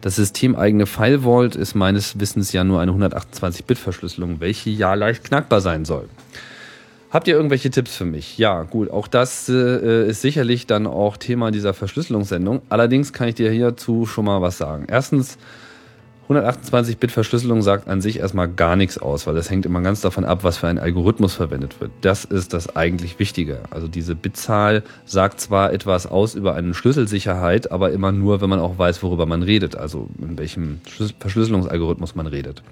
Das 0.02 0.14
systemeigene 0.14 0.86
File 0.86 1.22
Vault 1.22 1.56
ist 1.56 1.74
meines 1.74 2.20
Wissens 2.20 2.52
ja 2.52 2.62
nur 2.62 2.78
eine 2.80 2.92
128-Bit-Verschlüsselung, 2.92 4.38
welche 4.38 4.70
ja 4.70 4.94
leicht 4.94 5.24
knackbar 5.24 5.60
sein 5.60 5.84
soll. 5.84 6.08
Habt 7.16 7.28
ihr 7.28 7.34
irgendwelche 7.34 7.70
Tipps 7.70 7.96
für 7.96 8.04
mich? 8.04 8.36
Ja, 8.36 8.64
gut, 8.64 8.90
auch 8.90 9.08
das 9.08 9.48
äh, 9.48 10.06
ist 10.06 10.20
sicherlich 10.20 10.66
dann 10.66 10.86
auch 10.86 11.16
Thema 11.16 11.50
dieser 11.50 11.72
Verschlüsselungssendung. 11.72 12.60
Allerdings 12.68 13.14
kann 13.14 13.28
ich 13.28 13.36
dir 13.36 13.50
hierzu 13.50 14.04
schon 14.04 14.26
mal 14.26 14.42
was 14.42 14.58
sagen. 14.58 14.84
Erstens, 14.86 15.38
128-Bit-Verschlüsselung 16.28 17.62
sagt 17.62 17.88
an 17.88 18.02
sich 18.02 18.18
erstmal 18.18 18.48
gar 18.48 18.76
nichts 18.76 18.98
aus, 18.98 19.26
weil 19.26 19.34
das 19.34 19.48
hängt 19.48 19.64
immer 19.64 19.80
ganz 19.80 20.02
davon 20.02 20.26
ab, 20.26 20.44
was 20.44 20.58
für 20.58 20.68
ein 20.68 20.78
Algorithmus 20.78 21.32
verwendet 21.32 21.80
wird. 21.80 21.90
Das 22.02 22.26
ist 22.26 22.52
das 22.52 22.76
eigentlich 22.76 23.18
Wichtige. 23.18 23.60
Also 23.70 23.88
diese 23.88 24.14
Bitzahl 24.14 24.82
sagt 25.06 25.40
zwar 25.40 25.72
etwas 25.72 26.06
aus 26.06 26.34
über 26.34 26.54
eine 26.54 26.74
Schlüsselsicherheit, 26.74 27.72
aber 27.72 27.92
immer 27.92 28.12
nur, 28.12 28.42
wenn 28.42 28.50
man 28.50 28.60
auch 28.60 28.76
weiß, 28.76 29.02
worüber 29.02 29.24
man 29.24 29.42
redet, 29.42 29.74
also 29.74 30.10
in 30.20 30.36
welchem 30.36 30.82
Verschlüsselungsalgorithmus 31.18 32.14
man 32.14 32.26
redet. 32.26 32.62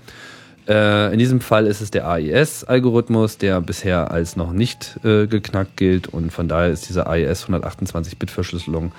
Äh, 0.69 1.13
in 1.13 1.19
diesem 1.19 1.41
Fall 1.41 1.67
ist 1.67 1.81
es 1.81 1.91
der 1.91 2.07
AES-Algorithmus, 2.09 3.39
der 3.39 3.61
bisher 3.61 4.11
als 4.11 4.37
noch 4.37 4.53
nicht 4.53 4.99
äh, 5.05 5.27
geknackt 5.27 5.77
gilt 5.77 6.09
und 6.09 6.33
von 6.33 6.49
daher 6.49 6.71
ist 6.71 6.89
diese 6.89 7.07
AES 7.07 7.47
128-Bit-Verschlüsselung 7.49 8.93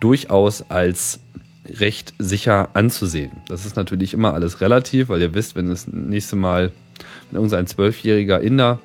durchaus 0.00 0.68
als 0.70 1.20
recht 1.66 2.14
sicher 2.18 2.70
anzusehen. 2.74 3.32
Das 3.48 3.64
ist 3.64 3.76
natürlich 3.76 4.12
immer 4.12 4.34
alles 4.34 4.60
relativ, 4.60 5.08
weil 5.08 5.22
ihr 5.22 5.34
wisst, 5.34 5.56
wenn 5.56 5.68
das 5.68 5.86
nächste 5.86 6.36
Mal 6.36 6.72
wenn 7.30 7.36
irgendein 7.36 7.66
zwölfjähriger 7.66 8.40
Inder 8.40 8.80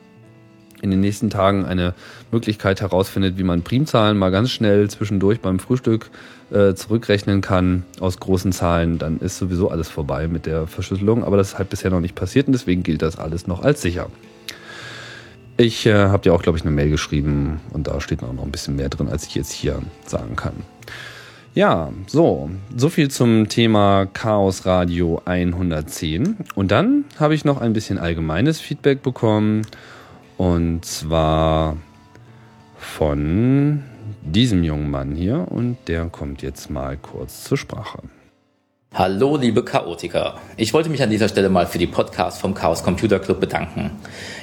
in 0.81 0.91
den 0.91 1.01
nächsten 1.01 1.29
Tagen 1.29 1.65
eine 1.65 1.93
Möglichkeit 2.31 2.81
herausfindet, 2.81 3.37
wie 3.37 3.43
man 3.43 3.63
Primzahlen 3.63 4.17
mal 4.17 4.31
ganz 4.31 4.51
schnell 4.51 4.89
zwischendurch 4.89 5.41
beim 5.41 5.59
Frühstück 5.59 6.09
äh, 6.51 6.73
zurückrechnen 6.73 7.41
kann 7.41 7.83
aus 7.99 8.19
großen 8.19 8.51
Zahlen, 8.51 8.97
dann 8.97 9.19
ist 9.19 9.37
sowieso 9.37 9.69
alles 9.69 9.89
vorbei 9.89 10.27
mit 10.27 10.45
der 10.45 10.67
Verschlüsselung. 10.67 11.23
Aber 11.23 11.37
das 11.37 11.49
ist 11.49 11.57
halt 11.57 11.69
bisher 11.69 11.91
noch 11.91 12.01
nicht 12.01 12.15
passiert 12.15 12.47
und 12.47 12.53
deswegen 12.53 12.83
gilt 12.83 13.01
das 13.01 13.17
alles 13.17 13.47
noch 13.47 13.61
als 13.61 13.81
sicher. 13.81 14.09
Ich 15.57 15.85
äh, 15.85 15.93
habe 15.93 16.23
dir 16.23 16.33
auch, 16.33 16.41
glaube 16.41 16.57
ich, 16.57 16.63
eine 16.63 16.71
Mail 16.71 16.89
geschrieben 16.89 17.59
und 17.71 17.87
da 17.87 17.99
steht 17.99 18.21
noch 18.21 18.29
ein 18.29 18.51
bisschen 18.51 18.77
mehr 18.77 18.89
drin, 18.89 19.09
als 19.09 19.25
ich 19.25 19.35
jetzt 19.35 19.51
hier 19.51 19.81
sagen 20.05 20.35
kann. 20.35 20.53
Ja, 21.55 21.91
so, 22.07 22.49
so 22.75 22.89
viel 22.89 23.09
zum 23.09 23.49
Thema 23.49 24.05
Chaos 24.05 24.65
Radio 24.65 25.21
110. 25.25 26.37
Und 26.55 26.71
dann 26.71 27.05
habe 27.19 27.35
ich 27.35 27.43
noch 27.43 27.59
ein 27.59 27.73
bisschen 27.73 27.97
allgemeines 27.97 28.61
Feedback 28.61 29.01
bekommen. 29.01 29.63
Und 30.37 30.85
zwar 30.85 31.75
von 32.89 33.83
diesem 34.23 34.63
jungen 34.63 34.89
Mann 34.89 35.15
hier 35.15 35.45
und 35.49 35.77
der 35.87 36.05
kommt 36.05 36.41
jetzt 36.41 36.69
mal 36.69 36.97
kurz 36.97 37.43
zur 37.43 37.57
Sprache. 37.57 37.99
Hallo, 38.93 39.37
liebe 39.37 39.63
Chaotiker. 39.63 40.39
Ich 40.57 40.73
wollte 40.73 40.89
mich 40.89 41.03
an 41.03 41.11
dieser 41.11 41.29
Stelle 41.29 41.49
mal 41.49 41.67
für 41.67 41.77
die 41.77 41.87
Podcasts 41.87 42.41
vom 42.41 42.55
Chaos 42.55 42.83
Computer 42.83 43.19
Club 43.19 43.39
bedanken. 43.39 43.91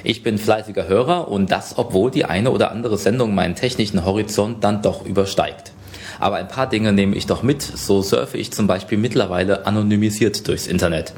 Ich 0.05 0.23
bin 0.23 0.37
fleißiger 0.37 0.87
Hörer 0.87 1.27
und 1.27 1.51
das, 1.51 1.77
obwohl 1.77 2.09
die 2.09 2.23
eine 2.23 2.51
oder 2.51 2.71
andere 2.71 2.97
Sendung 2.97 3.35
meinen 3.35 3.55
technischen 3.55 4.05
Horizont 4.05 4.63
dann 4.63 4.81
doch 4.81 5.05
übersteigt. 5.05 5.73
Aber 6.19 6.37
ein 6.37 6.47
paar 6.47 6.67
Dinge 6.67 6.93
nehme 6.93 7.15
ich 7.15 7.25
doch 7.25 7.43
mit. 7.43 7.61
So 7.61 8.01
surfe 8.01 8.37
ich 8.37 8.51
zum 8.51 8.67
Beispiel 8.67 8.97
mittlerweile 8.97 9.65
anonymisiert 9.65 10.47
durchs 10.47 10.67
Internet. 10.67 11.13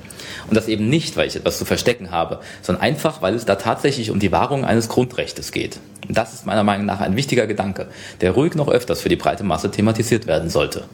Und 0.47 0.55
das 0.55 0.67
eben 0.67 0.89
nicht, 0.89 1.17
weil 1.17 1.27
ich 1.27 1.35
etwas 1.35 1.57
zu 1.57 1.65
verstecken 1.65 2.11
habe, 2.11 2.39
sondern 2.61 2.83
einfach, 2.83 3.21
weil 3.21 3.33
es 3.35 3.45
da 3.45 3.55
tatsächlich 3.55 4.11
um 4.11 4.19
die 4.19 4.31
Wahrung 4.31 4.65
eines 4.65 4.89
Grundrechtes 4.89 5.51
geht. 5.51 5.79
Und 6.07 6.17
das 6.17 6.33
ist 6.33 6.45
meiner 6.45 6.63
Meinung 6.63 6.85
nach 6.85 7.01
ein 7.01 7.15
wichtiger 7.15 7.47
Gedanke, 7.47 7.87
der 8.21 8.31
ruhig 8.31 8.55
noch 8.55 8.67
öfters 8.67 9.01
für 9.01 9.09
die 9.09 9.15
breite 9.15 9.43
Masse 9.43 9.71
thematisiert 9.71 10.27
werden 10.27 10.49
sollte. 10.49 10.85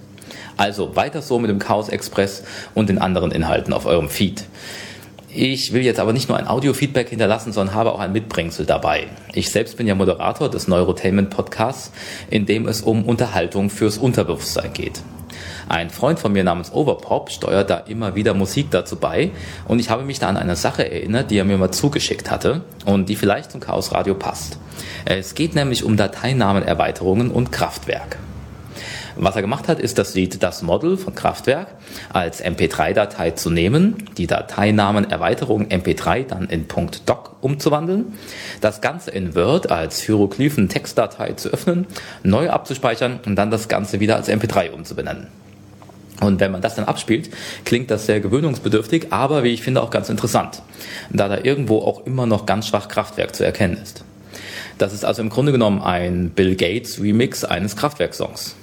Also 0.57 0.95
weiter 0.95 1.21
so 1.21 1.39
mit 1.39 1.49
dem 1.49 1.59
Chaos 1.59 1.89
Express 1.89 2.43
und 2.73 2.89
den 2.89 2.97
anderen 2.97 3.31
Inhalten 3.31 3.73
auf 3.73 3.85
eurem 3.85 4.09
Feed. 4.09 4.45
Ich 5.37 5.73
will 5.73 5.81
jetzt 5.81 5.99
aber 5.99 6.13
nicht 6.13 6.29
nur 6.29 6.37
ein 6.37 6.47
Audio-Feedback 6.47 7.09
hinterlassen, 7.09 7.51
sondern 7.51 7.75
habe 7.75 7.91
auch 7.91 7.99
ein 7.99 8.13
Mitbringsel 8.13 8.65
dabei. 8.65 9.07
Ich 9.33 9.51
selbst 9.51 9.75
bin 9.75 9.85
ja 9.85 9.93
Moderator 9.93 10.49
des 10.49 10.69
Neurotainment 10.69 11.29
Podcasts, 11.29 11.91
in 12.29 12.45
dem 12.45 12.69
es 12.69 12.81
um 12.81 13.03
Unterhaltung 13.03 13.69
fürs 13.69 13.97
Unterbewusstsein 13.97 14.71
geht. 14.71 15.01
Ein 15.67 15.89
Freund 15.89 16.19
von 16.19 16.31
mir 16.31 16.45
namens 16.45 16.71
Overpop 16.71 17.29
steuert 17.31 17.69
da 17.69 17.79
immer 17.79 18.15
wieder 18.15 18.33
Musik 18.33 18.71
dazu 18.71 18.95
bei 18.95 19.31
und 19.67 19.79
ich 19.79 19.89
habe 19.89 20.03
mich 20.03 20.19
da 20.19 20.29
an 20.29 20.37
eine 20.37 20.55
Sache 20.55 20.89
erinnert, 20.89 21.31
die 21.31 21.37
er 21.37 21.43
mir 21.43 21.57
mal 21.57 21.71
zugeschickt 21.71 22.31
hatte 22.31 22.61
und 22.85 23.09
die 23.09 23.17
vielleicht 23.17 23.51
zum 23.51 23.59
Chaos 23.59 23.91
Radio 23.91 24.15
passt. 24.15 24.57
Es 25.03 25.35
geht 25.35 25.53
nämlich 25.53 25.83
um 25.83 25.97
Dateinamenerweiterungen 25.97 27.29
und 27.29 27.51
Kraftwerk. 27.51 28.17
Was 29.17 29.35
er 29.35 29.41
gemacht 29.41 29.69
hat, 29.69 29.79
ist 29.79 29.97
das 29.97 30.13
Lied 30.13 30.43
Das 30.43 30.61
Model 30.61 30.97
von 30.97 31.15
Kraftwerk 31.15 31.67
als 32.11 32.43
MP3-Datei 32.43 33.31
zu 33.31 33.49
nehmen, 33.49 33.95
die 34.17 34.27
Dateinamen 34.27 35.09
Erweiterung 35.09 35.67
MP3 35.67 36.25
dann 36.27 36.47
in 36.49 36.67
.doc 36.67 37.37
umzuwandeln, 37.39 38.13
das 38.59 38.81
Ganze 38.81 39.11
in 39.11 39.33
Word 39.33 39.71
als 39.71 40.01
Hieroglyphen-Textdatei 40.01 41.33
zu 41.33 41.49
öffnen, 41.49 41.87
neu 42.23 42.49
abzuspeichern 42.49 43.21
und 43.25 43.37
dann 43.37 43.51
das 43.51 43.69
Ganze 43.69 44.01
wieder 44.01 44.17
als 44.17 44.27
MP3 44.27 44.71
umzubenennen. 44.71 45.27
Und 46.21 46.39
wenn 46.39 46.51
man 46.51 46.61
das 46.61 46.75
dann 46.75 46.85
abspielt, 46.85 47.29
klingt 47.63 47.91
das 47.91 48.05
sehr 48.05 48.19
gewöhnungsbedürftig, 48.19 49.07
aber 49.11 49.43
wie 49.43 49.53
ich 49.53 49.61
finde 49.61 49.81
auch 49.81 49.89
ganz 49.89 50.09
interessant, 50.09 50.61
da 51.09 51.29
da 51.29 51.37
irgendwo 51.41 51.79
auch 51.79 52.05
immer 52.05 52.25
noch 52.25 52.45
ganz 52.45 52.67
schwach 52.67 52.87
Kraftwerk 52.87 53.35
zu 53.35 53.45
erkennen 53.45 53.77
ist. 53.81 54.03
Das 54.77 54.93
ist 54.93 55.05
also 55.05 55.21
im 55.21 55.29
Grunde 55.29 55.53
genommen 55.53 55.81
ein 55.81 56.31
Bill 56.31 56.55
Gates 56.55 57.01
Remix 57.01 57.45
eines 57.45 57.77
Kraftwerksongs. 57.77 58.55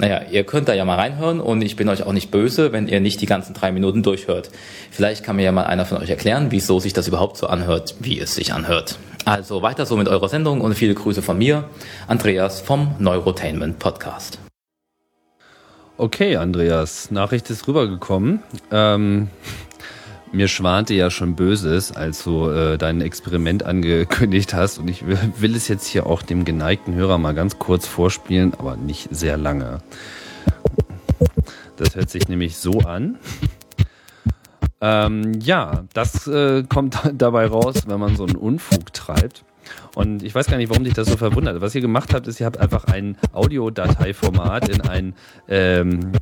Naja, 0.00 0.22
ihr 0.30 0.44
könnt 0.44 0.66
da 0.66 0.72
ja 0.72 0.86
mal 0.86 0.94
reinhören 0.94 1.40
und 1.40 1.60
ich 1.60 1.76
bin 1.76 1.86
euch 1.90 2.04
auch 2.04 2.14
nicht 2.14 2.30
böse, 2.30 2.72
wenn 2.72 2.88
ihr 2.88 3.00
nicht 3.00 3.20
die 3.20 3.26
ganzen 3.26 3.52
drei 3.52 3.70
Minuten 3.70 4.02
durchhört. 4.02 4.48
Vielleicht 4.90 5.22
kann 5.22 5.36
mir 5.36 5.42
ja 5.42 5.52
mal 5.52 5.64
einer 5.64 5.84
von 5.84 5.98
euch 5.98 6.08
erklären, 6.08 6.46
wieso 6.48 6.80
sich 6.80 6.94
das 6.94 7.06
überhaupt 7.06 7.36
so 7.36 7.48
anhört, 7.48 7.96
wie 8.00 8.18
es 8.18 8.34
sich 8.34 8.54
anhört. 8.54 8.98
Also 9.26 9.60
weiter 9.60 9.84
so 9.84 9.98
mit 9.98 10.08
eurer 10.08 10.30
Sendung 10.30 10.62
und 10.62 10.74
viele 10.74 10.94
Grüße 10.94 11.20
von 11.20 11.36
mir, 11.36 11.64
Andreas 12.08 12.62
vom 12.62 12.94
Neurotainment 12.98 13.78
Podcast. 13.78 14.38
Okay, 15.98 16.36
Andreas, 16.36 17.10
Nachricht 17.10 17.50
ist 17.50 17.68
rübergekommen. 17.68 18.42
Ähm, 18.72 19.28
mir 20.32 20.48
schwante 20.48 20.94
ja 20.94 21.10
schon 21.10 21.34
Böses, 21.34 21.92
als 21.92 22.24
du 22.24 22.48
äh, 22.48 22.78
dein 22.78 23.00
Experiment 23.00 23.64
angekündigt 23.64 24.54
hast. 24.54 24.78
Und 24.78 24.88
ich 24.88 25.06
will, 25.06 25.18
will 25.38 25.56
es 25.56 25.68
jetzt 25.68 25.86
hier 25.86 26.06
auch 26.06 26.22
dem 26.22 26.44
geneigten 26.44 26.94
Hörer 26.94 27.18
mal 27.18 27.34
ganz 27.34 27.58
kurz 27.58 27.86
vorspielen, 27.86 28.54
aber 28.58 28.76
nicht 28.76 29.08
sehr 29.10 29.36
lange. 29.36 29.82
Das 31.76 31.96
hört 31.96 32.10
sich 32.10 32.28
nämlich 32.28 32.56
so 32.56 32.80
an. 32.80 33.18
Ähm, 34.80 35.32
ja, 35.40 35.84
das 35.92 36.26
äh, 36.26 36.62
kommt 36.64 36.98
dabei 37.14 37.46
raus, 37.46 37.82
wenn 37.86 38.00
man 38.00 38.16
so 38.16 38.24
einen 38.24 38.36
Unfug 38.36 38.92
treibt. 38.92 39.44
Und 39.94 40.22
ich 40.22 40.34
weiß 40.34 40.46
gar 40.46 40.56
nicht, 40.56 40.70
warum 40.70 40.84
dich 40.84 40.94
das 40.94 41.08
so 41.08 41.16
verwundert. 41.16 41.60
Was 41.60 41.74
ihr 41.74 41.80
gemacht 41.80 42.14
habt, 42.14 42.26
ist, 42.26 42.40
ihr 42.40 42.46
habt 42.46 42.58
einfach 42.58 42.84
ein 42.84 43.16
Audiodateiformat 43.32 44.68
in 44.68 44.80
ein 44.82 45.14
ähm, 45.48 46.12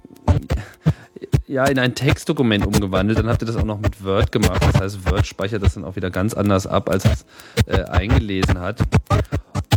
ja, 1.48 1.64
in 1.64 1.78
ein 1.78 1.94
Textdokument 1.94 2.64
umgewandelt. 2.66 3.18
Dann 3.18 3.28
habt 3.28 3.42
ihr 3.42 3.46
das 3.46 3.56
auch 3.56 3.64
noch 3.64 3.80
mit 3.80 4.04
Word 4.04 4.30
gemacht. 4.30 4.62
Das 4.72 4.80
heißt, 4.80 5.10
Word 5.10 5.26
speichert 5.26 5.62
das 5.62 5.74
dann 5.74 5.84
auch 5.84 5.96
wieder 5.96 6.10
ganz 6.10 6.34
anders 6.34 6.66
ab, 6.66 6.90
als 6.90 7.04
es 7.06 7.24
äh, 7.66 7.84
eingelesen 7.84 8.60
hat. 8.60 8.78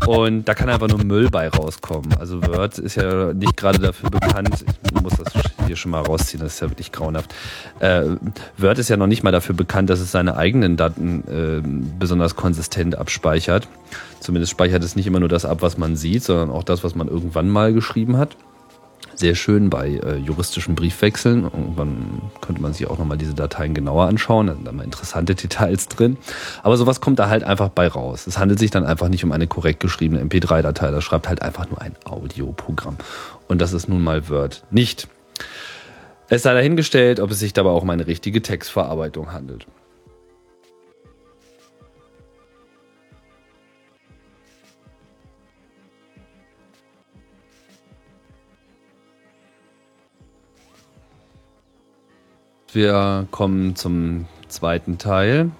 Und 0.05 0.45
da 0.45 0.53
kann 0.53 0.67
einfach 0.67 0.87
nur 0.87 1.03
Müll 1.03 1.29
bei 1.29 1.47
rauskommen. 1.47 2.13
Also 2.19 2.41
Word 2.45 2.79
ist 2.79 2.95
ja 2.95 3.33
nicht 3.33 3.55
gerade 3.55 3.79
dafür 3.79 4.09
bekannt, 4.09 4.49
ich 4.83 5.01
muss 5.01 5.13
das 5.13 5.31
hier 5.67 5.75
schon 5.75 5.91
mal 5.91 6.01
rausziehen, 6.01 6.43
das 6.43 6.55
ist 6.55 6.59
ja 6.59 6.69
wirklich 6.69 6.91
grauenhaft. 6.91 7.33
Äh, 7.79 8.05
Word 8.57 8.79
ist 8.79 8.89
ja 8.89 8.97
noch 8.97 9.07
nicht 9.07 9.23
mal 9.23 9.31
dafür 9.31 9.55
bekannt, 9.55 9.89
dass 9.91 9.99
es 9.99 10.11
seine 10.11 10.37
eigenen 10.37 10.75
Daten 10.75 11.23
äh, 11.27 11.61
besonders 11.99 12.35
konsistent 12.35 12.97
abspeichert. 12.97 13.67
Zumindest 14.19 14.51
speichert 14.51 14.83
es 14.83 14.95
nicht 14.95 15.07
immer 15.07 15.19
nur 15.19 15.29
das 15.29 15.45
ab, 15.45 15.61
was 15.61 15.77
man 15.77 15.95
sieht, 15.95 16.23
sondern 16.23 16.49
auch 16.49 16.63
das, 16.63 16.83
was 16.83 16.95
man 16.95 17.07
irgendwann 17.07 17.47
mal 17.47 17.71
geschrieben 17.71 18.17
hat 18.17 18.35
sehr 19.21 19.35
schön 19.35 19.69
bei 19.69 19.87
äh, 19.87 20.17
juristischen 20.17 20.75
Briefwechseln. 20.75 21.43
Irgendwann 21.43 22.21
könnte 22.41 22.61
man 22.61 22.73
sich 22.73 22.87
auch 22.87 22.97
nochmal 22.97 23.17
diese 23.17 23.33
Dateien 23.33 23.73
genauer 23.73 24.07
anschauen. 24.07 24.47
Da 24.47 24.55
sind 24.55 24.67
da 24.67 24.73
mal 24.73 24.83
interessante 24.83 25.33
Details 25.41 25.87
drin. 25.87 26.17
Aber 26.61 26.75
sowas 26.75 26.99
kommt 26.99 27.19
da 27.19 27.29
halt 27.29 27.45
einfach 27.45 27.69
bei 27.69 27.87
raus. 27.87 28.27
Es 28.27 28.37
handelt 28.37 28.59
sich 28.59 28.71
dann 28.71 28.85
einfach 28.85 29.07
nicht 29.07 29.23
um 29.23 29.31
eine 29.31 29.47
korrekt 29.47 29.79
geschriebene 29.79 30.21
MP3-Datei. 30.21 30.91
Das 30.91 31.05
schreibt 31.05 31.29
halt 31.29 31.41
einfach 31.41 31.69
nur 31.69 31.81
ein 31.81 31.95
Audioprogramm. 32.03 32.97
Und 33.47 33.61
das 33.61 33.71
ist 33.71 33.87
nun 33.87 34.03
mal 34.03 34.27
Word 34.27 34.65
nicht. 34.71 35.07
Es 36.27 36.43
sei 36.43 36.53
dahingestellt, 36.53 37.19
ob 37.19 37.31
es 37.31 37.39
sich 37.39 37.53
dabei 37.53 37.69
auch 37.69 37.83
um 37.83 37.89
eine 37.89 38.07
richtige 38.07 38.41
Textverarbeitung 38.41 39.31
handelt. 39.31 39.65
Wir 52.73 53.27
kommen 53.31 53.75
zum 53.75 54.27
zweiten 54.47 54.97
Teil 54.97 55.51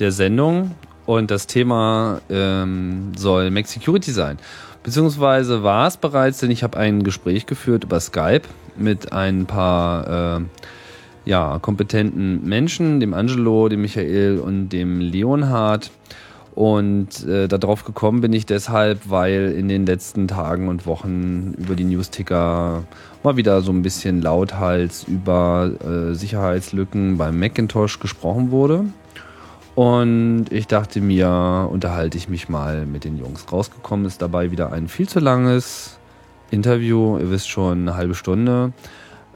der 0.00 0.10
Sendung 0.10 0.72
und 1.06 1.30
das 1.30 1.46
Thema 1.46 2.20
ähm, 2.28 3.12
soll 3.16 3.52
Mac 3.52 3.68
Security 3.68 4.10
sein. 4.10 4.36
Beziehungsweise 4.82 5.62
war 5.62 5.86
es 5.86 5.96
bereits, 5.96 6.38
denn 6.38 6.50
ich 6.50 6.64
habe 6.64 6.76
ein 6.76 7.04
Gespräch 7.04 7.46
geführt 7.46 7.84
über 7.84 8.00
Skype 8.00 8.42
mit 8.76 9.12
ein 9.12 9.46
paar 9.46 10.38
äh, 10.38 10.40
ja, 11.24 11.60
kompetenten 11.60 12.44
Menschen, 12.44 12.98
dem 12.98 13.14
Angelo, 13.14 13.68
dem 13.68 13.82
Michael 13.82 14.40
und 14.40 14.70
dem 14.70 15.00
Leonhard. 15.00 15.92
Und 16.60 17.26
äh, 17.26 17.48
darauf 17.48 17.86
gekommen 17.86 18.20
bin 18.20 18.34
ich 18.34 18.44
deshalb, 18.44 19.08
weil 19.08 19.54
in 19.56 19.66
den 19.68 19.86
letzten 19.86 20.28
Tagen 20.28 20.68
und 20.68 20.84
Wochen 20.84 21.54
über 21.56 21.74
die 21.74 21.84
Newsticker 21.84 22.84
mal 23.22 23.38
wieder 23.38 23.62
so 23.62 23.72
ein 23.72 23.80
bisschen 23.80 24.20
lauthals 24.20 25.04
über 25.04 25.70
äh, 25.82 26.14
Sicherheitslücken 26.14 27.16
beim 27.16 27.40
Macintosh 27.40 27.98
gesprochen 27.98 28.50
wurde. 28.50 28.84
Und 29.74 30.48
ich 30.50 30.66
dachte 30.66 31.00
mir, 31.00 31.66
unterhalte 31.72 32.18
ich 32.18 32.28
mich 32.28 32.50
mal 32.50 32.84
mit 32.84 33.04
den 33.04 33.16
Jungs. 33.16 33.50
Rausgekommen 33.50 34.04
ist 34.04 34.20
dabei 34.20 34.50
wieder 34.50 34.70
ein 34.70 34.88
viel 34.88 35.08
zu 35.08 35.18
langes 35.18 35.98
Interview, 36.50 37.16
ihr 37.16 37.30
wisst 37.30 37.48
schon, 37.48 37.88
eine 37.88 37.96
halbe 37.96 38.14
Stunde. 38.14 38.74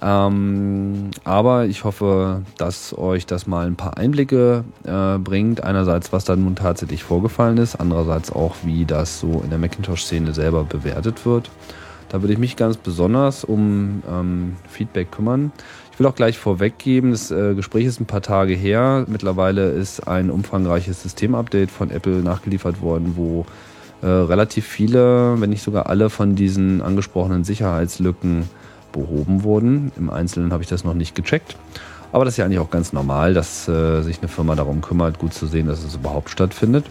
Ähm, 0.04 1.10
aber 1.24 1.64
ich 1.64 1.84
hoffe, 1.84 2.42
dass 2.58 2.96
euch 2.96 3.24
das 3.24 3.46
mal 3.46 3.66
ein 3.66 3.76
paar 3.76 3.96
Einblicke 3.96 4.64
äh, 4.84 5.18
bringt. 5.18 5.64
Einerseits, 5.64 6.12
was 6.12 6.24
da 6.24 6.36
nun 6.36 6.56
tatsächlich 6.56 7.02
vorgefallen 7.02 7.56
ist, 7.56 7.76
andererseits 7.76 8.30
auch, 8.30 8.54
wie 8.64 8.84
das 8.84 9.18
so 9.18 9.40
in 9.42 9.48
der 9.48 9.58
Macintosh-Szene 9.58 10.34
selber 10.34 10.64
bewertet 10.64 11.24
wird. 11.24 11.50
Da 12.10 12.20
würde 12.20 12.34
ich 12.34 12.38
mich 12.38 12.56
ganz 12.56 12.76
besonders 12.76 13.44
um 13.44 14.02
ähm, 14.08 14.56
Feedback 14.68 15.10
kümmern. 15.10 15.52
Ich 15.90 15.98
will 15.98 16.06
auch 16.06 16.14
gleich 16.14 16.36
vorweggeben, 16.36 17.12
das 17.12 17.30
äh, 17.30 17.54
Gespräch 17.54 17.86
ist 17.86 17.98
ein 17.98 18.06
paar 18.06 18.20
Tage 18.20 18.52
her. 18.52 19.06
Mittlerweile 19.08 19.70
ist 19.70 20.06
ein 20.06 20.30
umfangreiches 20.30 21.02
Systemupdate 21.02 21.70
von 21.70 21.90
Apple 21.90 22.16
nachgeliefert 22.16 22.82
worden, 22.82 23.14
wo 23.16 23.46
äh, 24.02 24.06
relativ 24.06 24.66
viele, 24.66 25.40
wenn 25.40 25.48
nicht 25.48 25.62
sogar 25.62 25.88
alle 25.88 26.10
von 26.10 26.34
diesen 26.34 26.82
angesprochenen 26.82 27.44
Sicherheitslücken 27.44 28.50
behoben 28.94 29.42
wurden. 29.42 29.92
Im 29.96 30.08
Einzelnen 30.08 30.52
habe 30.52 30.62
ich 30.62 30.68
das 30.68 30.84
noch 30.84 30.94
nicht 30.94 31.14
gecheckt. 31.14 31.56
Aber 32.12 32.24
das 32.24 32.34
ist 32.34 32.38
ja 32.38 32.44
eigentlich 32.44 32.60
auch 32.60 32.70
ganz 32.70 32.92
normal, 32.92 33.34
dass 33.34 33.68
äh, 33.68 34.00
sich 34.02 34.20
eine 34.20 34.28
Firma 34.28 34.54
darum 34.54 34.80
kümmert, 34.80 35.18
gut 35.18 35.34
zu 35.34 35.46
sehen, 35.46 35.66
dass 35.66 35.82
es 35.82 35.96
überhaupt 35.96 36.30
stattfindet. 36.30 36.86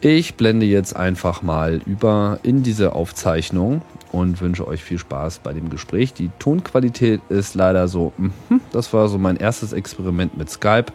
Ich 0.00 0.36
blende 0.36 0.66
jetzt 0.66 0.94
einfach 0.94 1.42
mal 1.42 1.80
über 1.86 2.38
in 2.42 2.62
diese 2.62 2.92
Aufzeichnung 2.92 3.82
und 4.12 4.40
wünsche 4.40 4.68
euch 4.68 4.84
viel 4.84 4.98
Spaß 4.98 5.40
bei 5.40 5.52
dem 5.52 5.70
Gespräch. 5.70 6.12
Die 6.12 6.30
Tonqualität 6.38 7.20
ist 7.30 7.54
leider 7.54 7.88
so, 7.88 8.12
mh, 8.16 8.60
das 8.70 8.92
war 8.92 9.08
so 9.08 9.18
mein 9.18 9.36
erstes 9.36 9.72
Experiment 9.72 10.36
mit 10.36 10.50
Skype. 10.50 10.92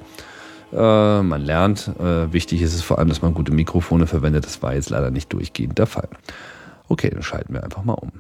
Äh, 0.72 1.22
man 1.22 1.42
lernt. 1.42 1.92
Äh, 2.00 2.32
wichtig 2.32 2.62
ist 2.62 2.74
es 2.74 2.82
vor 2.82 3.00
allem, 3.00 3.10
dass 3.10 3.22
man 3.22 3.34
gute 3.34 3.52
Mikrofone 3.52 4.08
verwendet. 4.08 4.46
Das 4.46 4.62
war 4.62 4.74
jetzt 4.74 4.90
leider 4.90 5.12
nicht 5.12 5.34
durchgehend 5.34 5.78
der 5.78 5.88
Fall. 5.88 6.08
Okay, 6.88 7.10
dann 7.10 7.24
schalten 7.24 7.54
wir 7.54 7.64
einfach 7.64 7.84
mal 7.84 7.94
um. 7.94 8.12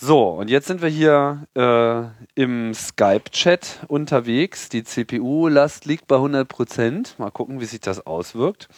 So, 0.00 0.28
und 0.28 0.48
jetzt 0.48 0.68
sind 0.68 0.80
wir 0.80 0.88
hier 0.88 1.44
äh, 1.56 2.40
im 2.40 2.72
Skype-Chat 2.72 3.80
unterwegs. 3.88 4.68
Die 4.68 4.84
CPU-Last 4.84 5.86
liegt 5.86 6.06
bei 6.06 6.14
100%. 6.14 7.14
Mal 7.18 7.32
gucken, 7.32 7.60
wie 7.60 7.64
sich 7.64 7.80
das 7.80 8.06
auswirkt. 8.06 8.68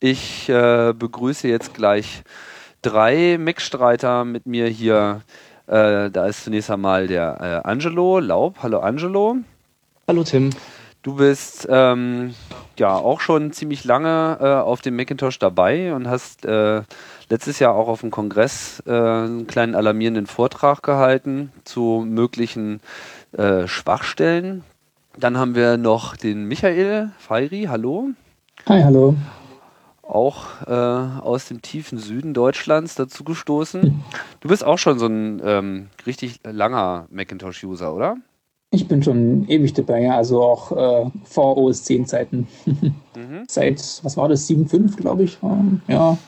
Ich 0.00 0.48
äh, 0.48 0.94
begrüße 0.96 1.48
jetzt 1.48 1.74
gleich 1.74 2.22
drei 2.80 3.36
Mix-Streiter 3.38 4.24
mit 4.24 4.46
mir 4.46 4.66
hier. 4.66 5.20
Äh, 5.66 6.10
da 6.10 6.26
ist 6.28 6.44
zunächst 6.44 6.70
einmal 6.70 7.08
der 7.08 7.62
äh, 7.62 7.68
Angelo 7.68 8.18
Laub. 8.18 8.56
Hallo 8.62 8.80
Angelo. 8.80 9.36
Hallo 10.08 10.24
Tim. 10.24 10.48
Du 11.02 11.16
bist 11.16 11.68
ähm, 11.70 12.34
ja 12.78 12.94
auch 12.94 13.20
schon 13.20 13.52
ziemlich 13.52 13.84
lange 13.84 14.38
äh, 14.40 14.46
auf 14.46 14.80
dem 14.80 14.96
Macintosh 14.96 15.38
dabei 15.38 15.92
und 15.92 16.08
hast 16.08 16.46
äh, 16.46 16.80
letztes 17.34 17.58
Jahr 17.58 17.74
auch 17.74 17.88
auf 17.88 18.02
dem 18.02 18.12
Kongress 18.12 18.80
äh, 18.86 18.92
einen 18.92 19.48
kleinen 19.48 19.74
alarmierenden 19.74 20.28
Vortrag 20.28 20.84
gehalten 20.84 21.50
zu 21.64 22.04
möglichen 22.06 22.80
äh, 23.32 23.66
Schwachstellen. 23.66 24.62
Dann 25.18 25.36
haben 25.36 25.56
wir 25.56 25.76
noch 25.76 26.16
den 26.16 26.44
Michael 26.44 27.10
Feiri. 27.18 27.66
Hallo. 27.68 28.10
Hi, 28.68 28.82
hallo 28.82 29.16
auch 30.06 30.60
äh, 30.66 30.70
aus 30.70 31.48
dem 31.48 31.62
tiefen 31.62 31.96
Süden 31.96 32.34
Deutschlands 32.34 32.94
dazu 32.94 33.24
gestoßen. 33.24 33.82
Hm. 33.82 34.00
Du 34.40 34.48
bist 34.48 34.62
auch 34.62 34.76
schon 34.76 34.98
so 34.98 35.06
ein 35.06 35.40
ähm, 35.42 35.86
richtig 36.06 36.40
langer 36.44 37.06
Macintosh-User, 37.10 37.94
oder? 37.94 38.18
Ich 38.70 38.86
bin 38.86 39.02
schon 39.02 39.48
ewig 39.48 39.72
dabei, 39.72 40.02
ja, 40.02 40.14
also 40.18 40.42
auch 40.42 40.72
äh, 40.72 41.10
vor 41.24 41.56
OS 41.56 41.84
10 41.84 42.04
Zeiten. 42.04 42.48
mhm. 42.66 43.44
Seit, 43.48 43.80
was 44.02 44.18
war 44.18 44.28
das, 44.28 44.46
7.5, 44.46 44.96
glaube 44.96 45.22
ich. 45.22 45.38
Ja. 45.88 46.18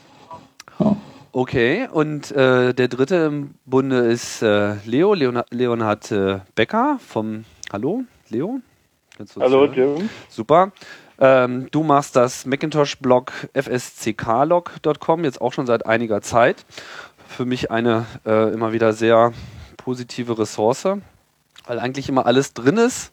Okay, 1.39 1.87
und 1.93 2.33
äh, 2.33 2.73
der 2.73 2.89
dritte 2.89 3.17
im 3.17 3.57
Bunde 3.67 3.99
ist 4.07 4.41
äh, 4.41 4.77
Leo, 4.87 5.13
Leonhard, 5.13 5.53
Leonhard 5.53 6.11
äh, 6.11 6.39
Becker 6.55 6.99
vom 7.07 7.45
Hallo, 7.71 8.05
Leo? 8.31 8.61
Hallo, 9.39 9.67
Tim. 9.67 10.09
Super. 10.31 10.73
Ähm, 11.19 11.69
du 11.71 11.83
machst 11.83 12.17
das 12.17 12.47
Macintosh-Blog 12.47 13.33
fscklog.com 13.53 15.25
jetzt 15.25 15.43
auch 15.43 15.53
schon 15.53 15.67
seit 15.67 15.85
einiger 15.85 16.23
Zeit. 16.23 16.65
Für 17.29 17.45
mich 17.45 17.71
eine 17.71 18.07
äh, 18.25 18.51
immer 18.55 18.73
wieder 18.73 18.95
sehr 18.95 19.35
positive 19.77 20.39
Ressource, 20.39 20.89
weil 21.67 21.79
eigentlich 21.79 22.09
immer 22.09 22.25
alles 22.25 22.55
drin 22.55 22.79
ist, 22.79 23.13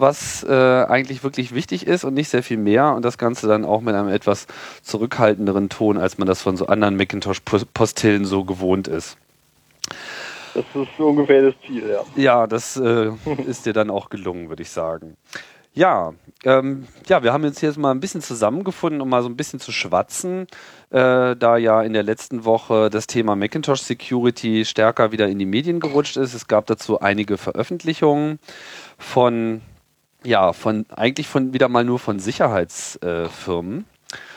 was 0.00 0.44
äh, 0.44 0.52
eigentlich 0.52 1.22
wirklich 1.22 1.54
wichtig 1.54 1.86
ist 1.86 2.04
und 2.04 2.14
nicht 2.14 2.28
sehr 2.28 2.42
viel 2.42 2.56
mehr 2.56 2.94
und 2.94 3.04
das 3.04 3.18
Ganze 3.18 3.46
dann 3.46 3.64
auch 3.64 3.80
mit 3.80 3.94
einem 3.94 4.08
etwas 4.08 4.46
zurückhaltenderen 4.82 5.68
Ton, 5.68 5.98
als 5.98 6.18
man 6.18 6.26
das 6.26 6.42
von 6.42 6.56
so 6.56 6.66
anderen 6.66 6.96
Macintosh-Postillen 6.96 8.24
so 8.24 8.44
gewohnt 8.44 8.88
ist. 8.88 9.16
Das 10.54 10.64
ist 10.74 10.98
ungefähr 10.98 11.42
das 11.42 11.54
Ziel, 11.66 11.88
ja. 11.88 12.00
Ja, 12.16 12.46
das 12.46 12.76
äh, 12.76 13.10
ist 13.46 13.66
dir 13.66 13.72
dann 13.72 13.90
auch 13.90 14.10
gelungen, 14.10 14.48
würde 14.48 14.62
ich 14.62 14.70
sagen. 14.70 15.16
Ja, 15.74 16.14
ähm, 16.44 16.88
ja, 17.06 17.22
wir 17.22 17.32
haben 17.32 17.44
uns 17.44 17.60
jetzt 17.60 17.78
mal 17.78 17.92
ein 17.92 18.00
bisschen 18.00 18.20
zusammengefunden, 18.20 19.00
um 19.00 19.08
mal 19.08 19.22
so 19.22 19.28
ein 19.28 19.36
bisschen 19.36 19.60
zu 19.60 19.70
schwatzen, 19.70 20.48
äh, 20.90 21.36
da 21.36 21.56
ja 21.56 21.82
in 21.82 21.92
der 21.92 22.02
letzten 22.02 22.44
Woche 22.44 22.90
das 22.90 23.06
Thema 23.06 23.36
Macintosh 23.36 23.82
Security 23.82 24.64
stärker 24.64 25.12
wieder 25.12 25.28
in 25.28 25.38
die 25.38 25.46
Medien 25.46 25.78
gerutscht 25.78 26.16
ist. 26.16 26.34
Es 26.34 26.48
gab 26.48 26.66
dazu 26.66 27.00
einige 27.00 27.38
Veröffentlichungen 27.38 28.40
von, 28.98 29.60
ja, 30.24 30.52
von 30.52 30.86
eigentlich 30.90 31.28
von 31.28 31.52
wieder 31.52 31.68
mal 31.68 31.84
nur 31.84 31.98
von 31.98 32.18
Sicherheitsfirmen. 32.18 33.84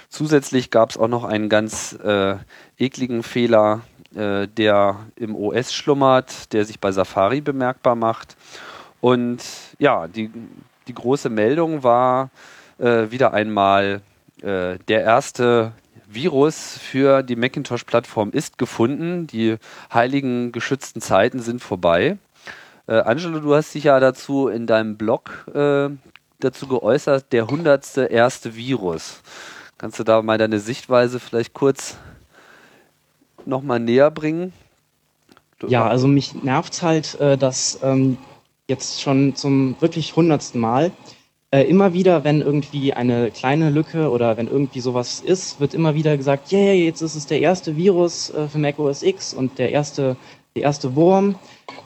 Zusätzlich 0.09 0.71
gab 0.71 0.89
es 0.89 0.97
auch 0.97 1.07
noch 1.07 1.23
einen 1.23 1.49
ganz 1.49 1.93
äh, 2.03 2.35
ekligen 2.77 3.23
Fehler, 3.23 3.81
äh, 4.15 4.47
der 4.47 4.99
im 5.15 5.35
OS 5.35 5.73
schlummert, 5.73 6.51
der 6.53 6.65
sich 6.65 6.79
bei 6.79 6.91
Safari 6.91 7.41
bemerkbar 7.41 7.95
macht. 7.95 8.35
Und 8.99 9.41
ja, 9.79 10.07
die 10.07 10.29
die 10.87 10.93
große 10.93 11.29
Meldung 11.29 11.83
war 11.83 12.29
äh, 12.77 13.11
wieder 13.11 13.33
einmal 13.33 14.01
äh, 14.41 14.77
der 14.87 15.03
erste 15.03 15.71
Virus 16.07 16.77
für 16.77 17.23
die 17.23 17.35
Macintosh-Plattform 17.37 18.31
ist 18.31 18.57
gefunden. 18.57 19.27
Die 19.27 19.55
heiligen 19.93 20.51
geschützten 20.51 20.99
Zeiten 20.99 21.39
sind 21.39 21.61
vorbei. 21.61 22.17
Äh, 22.87 22.99
Angelo, 23.01 23.39
du 23.39 23.53
hast 23.53 23.73
dich 23.73 23.85
ja 23.85 23.99
dazu 23.99 24.47
in 24.47 24.67
deinem 24.67 24.97
Blog 24.97 25.47
äh, 25.53 25.89
dazu 26.39 26.67
geäußert, 26.67 27.31
der 27.31 27.47
hundertste 27.47 28.05
erste 28.05 28.55
Virus. 28.55 29.21
Kannst 29.77 29.99
du 29.99 30.03
da 30.03 30.21
mal 30.21 30.37
deine 30.37 30.59
Sichtweise 30.59 31.19
vielleicht 31.19 31.53
kurz 31.53 31.97
nochmal 33.45 33.79
näher 33.79 34.11
bringen? 34.11 34.53
Ja, 35.67 35.87
also 35.87 36.07
mich 36.07 36.43
nervt 36.43 36.81
halt, 36.81 37.19
äh, 37.19 37.37
dass 37.37 37.79
ähm, 37.83 38.17
jetzt 38.67 39.01
schon 39.01 39.35
zum 39.35 39.75
wirklich 39.79 40.15
hundertsten 40.15 40.59
Mal 40.59 40.91
äh, 41.51 41.63
immer 41.63 41.93
wieder, 41.93 42.23
wenn 42.23 42.41
irgendwie 42.41 42.93
eine 42.93 43.29
kleine 43.29 43.69
Lücke 43.69 44.09
oder 44.09 44.37
wenn 44.37 44.47
irgendwie 44.47 44.79
sowas 44.79 45.19
ist, 45.19 45.59
wird 45.59 45.73
immer 45.73 45.93
wieder 45.95 46.17
gesagt, 46.17 46.51
yeah, 46.51 46.73
jetzt 46.73 47.01
ist 47.01 47.15
es 47.15 47.27
der 47.27 47.41
erste 47.41 47.75
Virus 47.75 48.29
äh, 48.31 48.47
für 48.47 48.57
Mac 48.57 48.79
OS 48.79 49.03
X 49.03 49.33
und 49.33 49.59
der 49.59 49.71
erste, 49.71 50.15
der 50.55 50.63
erste 50.63 50.95
Wurm 50.95 51.35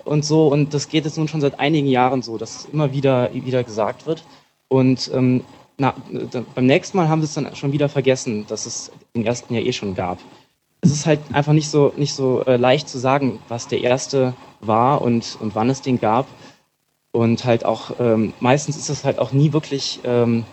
und 0.04 0.26
so. 0.26 0.48
Und 0.48 0.74
das 0.74 0.90
geht 0.90 1.06
jetzt 1.06 1.18
nun 1.18 1.28
schon 1.28 1.42
seit 1.42 1.60
einigen 1.60 1.88
Jahren 1.88 2.22
so, 2.22 2.38
dass 2.38 2.66
immer 2.66 2.92
wieder, 2.92 3.34
wieder 3.34 3.64
gesagt 3.64 4.06
wird. 4.06 4.24
Und 4.68 5.12
ähm, 5.14 5.44
na, 5.78 5.94
beim 6.56 6.66
nächsten 6.66 6.98
Mal 6.98 7.10
haben 7.10 7.22
sie 7.22 7.26
es 7.26 7.34
dann 7.34 7.56
schon 7.56 7.72
wieder 7.72 7.90
vergessen, 7.90 8.46
dass 8.48 8.66
es 8.66 8.92
den 9.16 9.26
ersten 9.26 9.54
ja 9.54 9.62
eh 9.62 9.74
schon 9.74 9.96
gab. 9.96 10.20
Es 10.82 10.92
ist 10.92 11.06
halt 11.06 11.20
einfach 11.34 11.54
nicht 11.54 11.70
so, 11.70 11.94
nicht 11.98 12.14
so 12.14 12.44
äh, 12.46 12.58
leicht 12.58 12.88
zu 12.88 12.98
sagen, 12.98 13.40
was 13.50 13.68
der 13.68 13.82
erste 13.82 14.34
war 14.62 15.02
und, 15.02 15.38
und 15.42 15.56
wann 15.56 15.70
es 15.70 15.82
den 15.82 16.00
gab. 16.00 16.28
Und 17.12 17.46
halt 17.46 17.66
auch, 17.66 18.00
ähm, 18.00 18.34
meistens 18.40 18.78
ist 18.78 18.90
es 18.90 19.04
halt 19.04 19.20
auch 19.20 19.32
nie 19.32 19.54
wirklich, 19.54 20.02
ähm, 20.04 20.44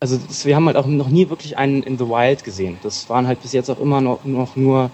also 0.00 0.16
das, 0.16 0.46
wir 0.46 0.56
haben 0.56 0.66
halt 0.66 0.76
auch 0.76 0.86
noch 0.86 1.08
nie 1.08 1.28
wirklich 1.28 1.58
einen 1.58 1.82
in 1.82 1.98
the 1.98 2.08
Wild 2.08 2.44
gesehen. 2.44 2.78
Das 2.82 3.08
waren 3.10 3.26
halt 3.26 3.42
bis 3.42 3.52
jetzt 3.52 3.70
auch 3.70 3.78
immer 3.78 4.00
noch, 4.00 4.24
noch 4.24 4.56
nur 4.56 4.90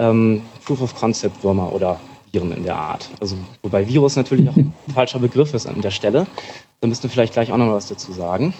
ähm, 0.00 0.42
Proof 0.64 0.82
of 0.82 0.94
Concept 0.96 1.44
Würmer 1.44 1.72
oder 1.72 2.00
Viren 2.32 2.52
in 2.52 2.64
der 2.64 2.76
Art. 2.76 3.08
Also 3.20 3.36
wobei 3.62 3.86
Virus 3.86 4.16
natürlich 4.16 4.48
auch 4.48 4.56
ein 4.56 4.74
falscher 4.92 5.18
Begriff 5.18 5.54
ist 5.54 5.66
an 5.66 5.80
der 5.80 5.90
Stelle. 5.90 6.26
Da 6.80 6.88
müssten 6.88 7.04
wir 7.04 7.10
vielleicht 7.10 7.34
gleich 7.34 7.52
auch 7.52 7.58
noch 7.58 7.72
was 7.72 7.88
dazu 7.88 8.12
sagen. 8.12 8.54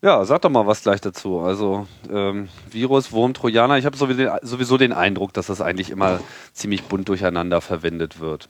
Ja, 0.00 0.24
sag 0.26 0.42
doch 0.42 0.50
mal 0.50 0.66
was 0.66 0.82
gleich 0.82 1.00
dazu. 1.00 1.40
Also 1.40 1.86
ähm, 2.10 2.48
Virus, 2.70 3.10
Wurm, 3.10 3.34
Trojaner. 3.34 3.78
Ich 3.78 3.86
habe 3.86 3.96
sowieso 3.96 4.76
den 4.76 4.92
Eindruck, 4.92 5.32
dass 5.32 5.46
das 5.46 5.60
eigentlich 5.60 5.90
immer 5.90 6.20
ziemlich 6.52 6.84
bunt 6.84 7.08
durcheinander 7.08 7.60
verwendet 7.60 8.20
wird. 8.20 8.48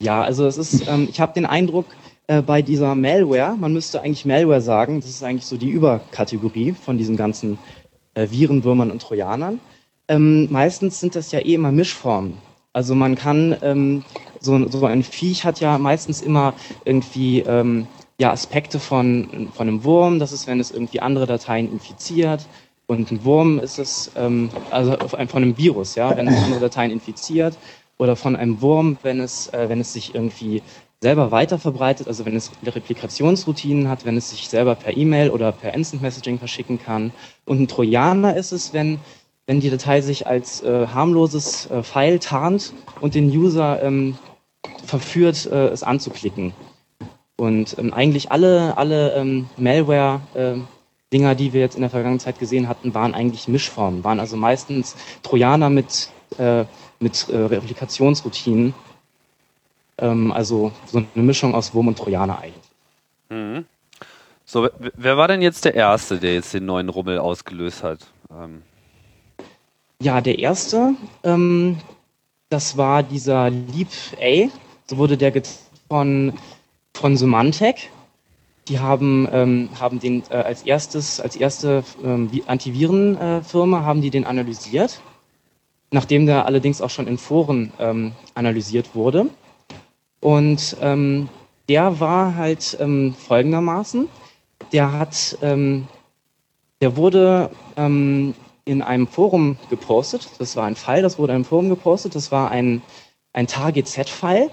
Ja, 0.00 0.22
also 0.22 0.46
es 0.46 0.56
ist, 0.56 0.88
ähm, 0.88 1.08
ich 1.10 1.20
habe 1.20 1.34
den 1.34 1.44
Eindruck, 1.44 1.86
äh, 2.26 2.42
bei 2.42 2.62
dieser 2.62 2.94
Malware, 2.94 3.56
man 3.56 3.72
müsste 3.72 4.00
eigentlich 4.00 4.24
Malware 4.24 4.60
sagen, 4.60 5.00
das 5.00 5.10
ist 5.10 5.22
eigentlich 5.22 5.46
so 5.46 5.56
die 5.56 5.70
Überkategorie 5.70 6.72
von 6.72 6.96
diesen 6.96 7.16
ganzen 7.16 7.58
äh, 8.14 8.28
Viren, 8.30 8.64
Würmern 8.64 8.90
und 8.90 9.02
Trojanern. 9.02 9.60
Ähm, 10.08 10.48
meistens 10.50 11.00
sind 11.00 11.14
das 11.14 11.32
ja 11.32 11.40
eh 11.40 11.54
immer 11.54 11.70
Mischformen. 11.72 12.38
Also 12.72 12.94
man 12.94 13.14
kann, 13.14 13.56
ähm, 13.62 14.04
so, 14.40 14.68
so 14.68 14.86
ein 14.86 15.02
Viech 15.02 15.44
hat 15.44 15.60
ja 15.60 15.78
meistens 15.78 16.22
immer 16.22 16.54
irgendwie 16.84 17.40
ähm, 17.40 17.86
ja, 18.20 18.32
Aspekte 18.32 18.78
von, 18.78 19.48
von 19.54 19.68
einem 19.68 19.84
Wurm, 19.84 20.18
das 20.18 20.32
ist, 20.32 20.46
wenn 20.46 20.60
es 20.60 20.70
irgendwie 20.70 21.00
andere 21.00 21.26
Dateien 21.26 21.70
infiziert. 21.70 22.46
Und 22.86 23.10
ein 23.10 23.24
Wurm 23.24 23.58
ist 23.58 23.78
es, 23.78 24.10
ähm, 24.16 24.50
also 24.70 24.96
von 25.08 25.42
einem 25.42 25.58
Virus, 25.58 25.94
ja, 25.94 26.16
wenn 26.16 26.26
es 26.26 26.42
andere 26.42 26.60
Dateien 26.60 26.90
infiziert 26.90 27.56
oder 27.98 28.16
von 28.16 28.34
einem 28.34 28.62
Wurm, 28.62 28.96
wenn 29.02 29.20
es, 29.20 29.48
äh, 29.52 29.68
wenn 29.68 29.80
es 29.80 29.92
sich 29.92 30.14
irgendwie 30.14 30.62
selber 31.00 31.30
weiter 31.30 31.58
verbreitet, 31.58 32.08
also 32.08 32.24
wenn 32.24 32.34
es 32.34 32.50
Replikationsroutinen 32.64 33.88
hat, 33.88 34.04
wenn 34.04 34.16
es 34.16 34.30
sich 34.30 34.48
selber 34.48 34.74
per 34.74 34.96
E-Mail 34.96 35.30
oder 35.30 35.52
per 35.52 35.74
Instant 35.74 36.02
Messaging 36.02 36.38
verschicken 36.38 36.80
kann. 36.80 37.12
Und 37.44 37.60
ein 37.60 37.68
Trojaner 37.68 38.36
ist 38.36 38.52
es, 38.52 38.72
wenn, 38.72 38.98
wenn 39.48 39.60
die 39.60 39.70
Datei 39.70 40.02
sich 40.02 40.26
als 40.26 40.62
äh, 40.62 40.86
harmloses 40.86 41.70
äh, 41.70 41.82
File 41.82 42.20
tarnt 42.20 42.74
und 43.00 43.14
den 43.14 43.30
User 43.30 43.82
ähm, 43.82 44.16
verführt, 44.84 45.46
äh, 45.46 45.68
es 45.68 45.82
anzuklicken. 45.82 46.52
Und 47.36 47.76
ähm, 47.78 47.94
eigentlich 47.94 48.30
alle, 48.30 48.76
alle 48.76 49.14
ähm, 49.14 49.48
Malware-Dinger, 49.56 51.34
die 51.34 51.52
wir 51.54 51.60
jetzt 51.62 51.76
in 51.76 51.80
der 51.80 51.88
vergangenen 51.88 52.20
Zeit 52.20 52.38
gesehen 52.38 52.68
hatten, 52.68 52.92
waren 52.94 53.14
eigentlich 53.14 53.48
Mischformen, 53.48 54.04
waren 54.04 54.20
also 54.20 54.36
meistens 54.36 54.96
Trojaner 55.22 55.70
mit 55.70 56.10
äh, 56.36 56.66
mit 57.00 57.28
äh, 57.30 57.36
Replikationsroutinen. 57.36 58.74
Ähm, 59.96 60.30
also 60.30 60.72
so 60.84 60.98
eine 60.98 61.24
Mischung 61.24 61.54
aus 61.54 61.72
Wurm 61.72 61.88
und 61.88 61.96
Trojaner 61.96 62.38
eigentlich. 62.38 62.54
Mhm. 63.30 63.64
So, 64.44 64.68
wer 64.78 65.16
war 65.16 65.28
denn 65.28 65.42
jetzt 65.42 65.64
der 65.64 65.74
Erste, 65.74 66.18
der 66.18 66.34
jetzt 66.34 66.52
den 66.54 66.66
neuen 66.66 66.88
Rummel 66.88 67.18
ausgelöst 67.18 67.82
hat? 67.82 68.00
Ja, 70.00 70.20
der 70.20 70.38
Erste, 70.38 70.94
ähm, 71.24 71.78
das 72.50 72.76
war 72.76 73.02
dieser 73.02 73.50
Leap 73.50 73.88
A. 74.20 74.48
So 74.86 74.96
wurde 74.96 75.16
der 75.16 75.32
von, 75.88 76.32
von 76.94 77.16
Symantec. 77.16 77.90
Die 78.68 78.78
haben, 78.78 79.26
ähm, 79.32 79.70
haben 79.80 79.98
den 79.98 80.22
äh, 80.30 80.34
als 80.34 80.62
erstes, 80.62 81.20
als 81.20 81.36
erste 81.36 81.82
ähm, 82.04 82.30
Antivirenfirma 82.46 83.80
äh, 83.80 83.82
haben 83.82 84.02
die 84.02 84.10
den 84.10 84.24
analysiert 84.24 85.00
nachdem 85.90 86.26
der 86.26 86.46
allerdings 86.46 86.80
auch 86.80 86.90
schon 86.90 87.06
in 87.06 87.18
Foren 87.18 87.72
ähm, 87.78 88.12
analysiert 88.34 88.94
wurde. 88.94 89.26
Und 90.20 90.76
ähm, 90.80 91.28
der 91.68 92.00
war 92.00 92.34
halt 92.34 92.76
ähm, 92.80 93.14
folgendermaßen, 93.14 94.08
der 94.72 94.92
hat, 94.92 95.38
ähm, 95.42 95.86
der 96.80 96.96
wurde 96.96 97.50
ähm, 97.76 98.34
in 98.68 98.82
einem 98.82 99.06
Forum 99.06 99.56
gepostet, 99.70 100.28
das 100.38 100.54
war 100.56 100.66
ein 100.66 100.76
File, 100.76 101.02
das 101.02 101.18
wurde 101.18 101.32
in 101.32 101.36
einem 101.36 101.44
Forum 101.44 101.70
gepostet, 101.70 102.14
das 102.14 102.30
war 102.30 102.50
ein, 102.50 102.82
ein 103.32 103.46
Target-Z-File, 103.46 104.50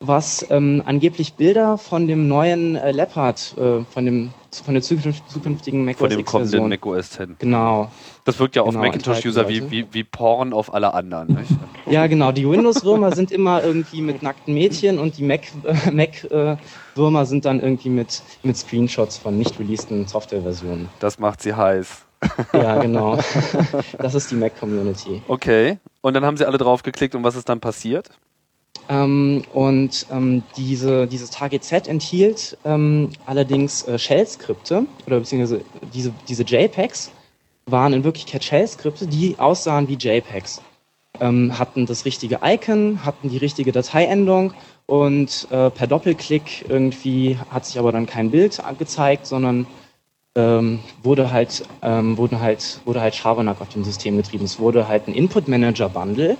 was 0.00 0.46
ähm, 0.50 0.82
angeblich 0.84 1.34
Bilder 1.34 1.78
von 1.78 2.06
dem 2.06 2.28
neuen 2.28 2.76
äh, 2.76 2.92
Leopard, 2.92 3.54
äh, 3.58 3.84
von 3.84 4.04
dem 4.04 4.30
von 4.60 4.74
der 4.74 4.82
zukünftigen 4.84 5.84
macOS 5.84 5.98
Von 5.98 6.10
dem 6.10 6.24
kommenden 6.24 6.68
macOS 6.68 7.10
10. 7.10 7.36
Genau. 7.40 7.90
Das 8.24 8.38
wirkt 8.38 8.54
ja 8.54 8.62
auf 8.62 8.68
genau, 8.68 8.84
Macintosh-User 8.84 9.48
wie, 9.48 9.68
wie, 9.70 9.86
wie 9.90 10.04
Porn 10.04 10.52
auf 10.52 10.72
alle 10.72 10.94
anderen. 10.94 11.34
Nicht? 11.34 11.50
Ja, 11.86 12.06
genau. 12.06 12.30
Die 12.30 12.48
Windows-Würmer 12.48 13.16
sind 13.16 13.32
immer 13.32 13.64
irgendwie 13.64 14.00
mit 14.00 14.22
nackten 14.22 14.54
Mädchen 14.54 14.98
und 14.98 15.18
die 15.18 15.24
Mac-Würmer 15.24 15.86
äh, 15.86 15.90
Mac, 15.90 17.22
äh, 17.22 17.24
sind 17.24 17.44
dann 17.44 17.60
irgendwie 17.60 17.88
mit, 17.88 18.22
mit 18.42 18.56
Screenshots 18.56 19.18
von 19.18 19.36
nicht 19.36 19.58
releaseden 19.58 20.06
Softwareversionen. 20.06 20.88
Das 21.00 21.18
macht 21.18 21.42
sie 21.42 21.54
heiß. 21.54 22.04
Ja, 22.52 22.80
genau. 22.80 23.18
Das 23.98 24.14
ist 24.14 24.30
die 24.30 24.34
Mac-Community. 24.34 25.22
Okay. 25.28 25.78
Und 26.00 26.14
dann 26.14 26.24
haben 26.24 26.36
sie 26.36 26.46
alle 26.46 26.58
drauf 26.58 26.82
geklickt 26.82 27.14
und 27.14 27.24
was 27.24 27.36
ist 27.36 27.48
dann 27.48 27.60
passiert? 27.60 28.10
Ähm, 28.88 29.42
und 29.52 30.06
ähm, 30.10 30.42
diese, 30.56 31.06
dieses 31.06 31.30
Target 31.30 31.64
Z 31.64 31.88
enthielt 31.88 32.58
ähm, 32.64 33.10
allerdings 33.24 33.86
äh, 33.88 33.98
Shell-Skripte 33.98 34.86
oder 35.06 35.20
beziehungsweise 35.20 35.62
diese, 35.94 36.12
diese 36.28 36.42
JPEGs 36.42 37.10
waren 37.66 37.94
in 37.94 38.04
Wirklichkeit 38.04 38.44
Shell-Skripte, 38.44 39.06
die 39.06 39.36
aussahen 39.38 39.88
wie 39.88 39.94
JPEGs. 39.94 40.60
Ähm, 41.20 41.58
hatten 41.58 41.86
das 41.86 42.04
richtige 42.04 42.40
Icon, 42.42 43.04
hatten 43.04 43.30
die 43.30 43.38
richtige 43.38 43.72
Dateiendung 43.72 44.52
und 44.86 45.46
äh, 45.50 45.70
per 45.70 45.86
Doppelklick 45.86 46.66
irgendwie 46.68 47.38
hat 47.50 47.64
sich 47.64 47.78
aber 47.78 47.92
dann 47.92 48.06
kein 48.06 48.30
Bild 48.30 48.60
gezeigt, 48.78 49.26
sondern 49.26 49.66
ähm, 50.34 50.80
wurde 51.02 51.30
halt, 51.30 51.64
ähm, 51.82 52.16
wurde 52.16 52.40
halt, 52.40 52.80
wurde 52.84 53.00
halt 53.00 53.14
Schabernack 53.14 53.60
auf 53.60 53.68
dem 53.68 53.84
System 53.84 54.16
getrieben. 54.16 54.44
Es 54.44 54.58
wurde 54.58 54.88
halt 54.88 55.08
ein 55.08 55.14
Input 55.14 55.48
Manager 55.48 55.88
Bundle 55.88 56.36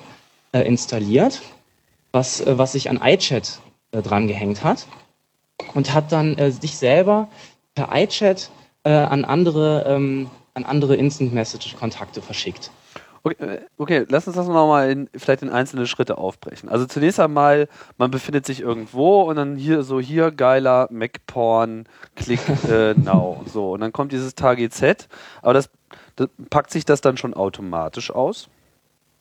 äh, 0.53 0.63
installiert 0.63 1.43
was, 2.15 2.41
äh, 2.41 2.57
was 2.57 2.73
sich 2.73 2.89
an 2.89 3.01
iChat 3.03 3.59
äh, 3.91 4.01
dran 4.01 4.29
gehängt 4.29 4.65
hat 4.65 4.87
und 5.75 5.93
hat 5.93 6.13
dann 6.13 6.39
äh, 6.39 6.51
sich 6.51 6.79
selber 6.79 7.29
per 7.75 7.91
iChat 7.93 8.51
äh, 8.85 8.91
an 8.91 9.25
andere, 9.25 9.85
ähm, 9.87 10.31
an 10.55 10.65
andere 10.65 10.97
Instant 10.97 11.35
Message 11.35 11.77
Kontakte 11.77 12.23
verschickt. 12.23 12.71
Okay, 13.27 13.43
äh, 13.43 13.61
okay, 13.79 14.05
lass 14.09 14.27
uns 14.27 14.37
das 14.37 14.47
nochmal 14.47 14.91
in, 14.91 15.09
vielleicht 15.17 15.43
in 15.43 15.49
einzelne 15.49 15.87
Schritte 15.87 16.19
aufbrechen. 16.19 16.69
Also 16.69 16.85
zunächst 16.85 17.19
einmal, 17.19 17.69
man 17.97 18.11
befindet 18.11 18.45
sich 18.45 18.61
irgendwo 18.61 19.23
und 19.23 19.37
dann 19.37 19.57
hier 19.57 19.83
so 19.83 19.99
hier 19.99 20.31
geiler 20.31 20.89
Mac-Porn, 20.91 21.87
klick 22.17 22.41
äh, 22.69 22.93
now. 22.93 23.43
So, 23.47 23.73
und 23.73 23.81
dann 23.81 23.93
kommt 23.93 24.13
dieses 24.13 24.35
Target 24.35 24.75
Z, 24.75 25.09
aber 25.41 25.55
das, 25.55 25.71
das 26.17 26.29
packt 26.51 26.71
sich 26.71 26.85
das 26.85 27.01
dann 27.01 27.17
schon 27.17 27.33
automatisch 27.33 28.11
aus? 28.11 28.49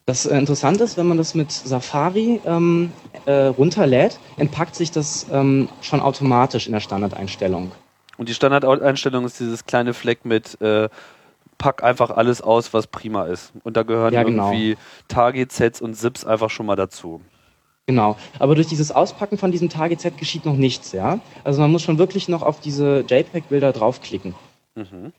Das 0.05 0.25
äh, 0.25 0.37
Interessante 0.37 0.83
ist, 0.83 0.97
wenn 0.97 1.07
man 1.07 1.17
das 1.17 1.33
mit 1.33 1.49
Safari 1.53 2.41
ähm, 2.45 2.91
äh, 3.25 3.45
runterlädt, 3.45 4.19
entpackt 4.35 4.75
sich 4.75 4.91
das 4.91 5.27
ähm, 5.31 5.69
schon 5.79 6.01
automatisch 6.01 6.67
in 6.67 6.73
der 6.73 6.81
Standardeinstellung. 6.81 7.71
Und 8.17 8.29
die 8.29 8.33
Standardeinstellung 8.33 9.25
ist 9.25 9.39
dieses 9.39 9.65
kleine 9.65 9.93
Fleck 9.93 10.25
mit 10.25 10.59
äh, 10.61 10.89
pack 11.63 11.81
einfach 11.81 12.09
alles 12.09 12.41
aus, 12.41 12.73
was 12.73 12.87
prima 12.87 13.23
ist. 13.23 13.53
Und 13.63 13.77
da 13.77 13.83
gehören 13.83 14.13
ja, 14.13 14.23
genau. 14.23 14.51
irgendwie 14.51 14.75
Target-Sets 15.07 15.79
und 15.79 15.93
Zips 15.93 16.25
einfach 16.25 16.49
schon 16.49 16.65
mal 16.65 16.75
dazu. 16.75 17.21
Genau, 17.85 18.17
aber 18.37 18.55
durch 18.55 18.67
dieses 18.67 18.91
Auspacken 18.91 19.37
von 19.37 19.49
diesem 19.49 19.69
Target-Set 19.69 20.17
geschieht 20.17 20.43
noch 20.43 20.57
nichts, 20.57 20.91
ja. 20.91 21.21
Also 21.45 21.61
man 21.61 21.71
muss 21.71 21.81
schon 21.81 21.97
wirklich 21.97 22.27
noch 22.27 22.41
auf 22.41 22.59
diese 22.59 23.05
JPEG-Bilder 23.07 23.71
draufklicken. 23.71 24.35
Mhm. 24.75 25.13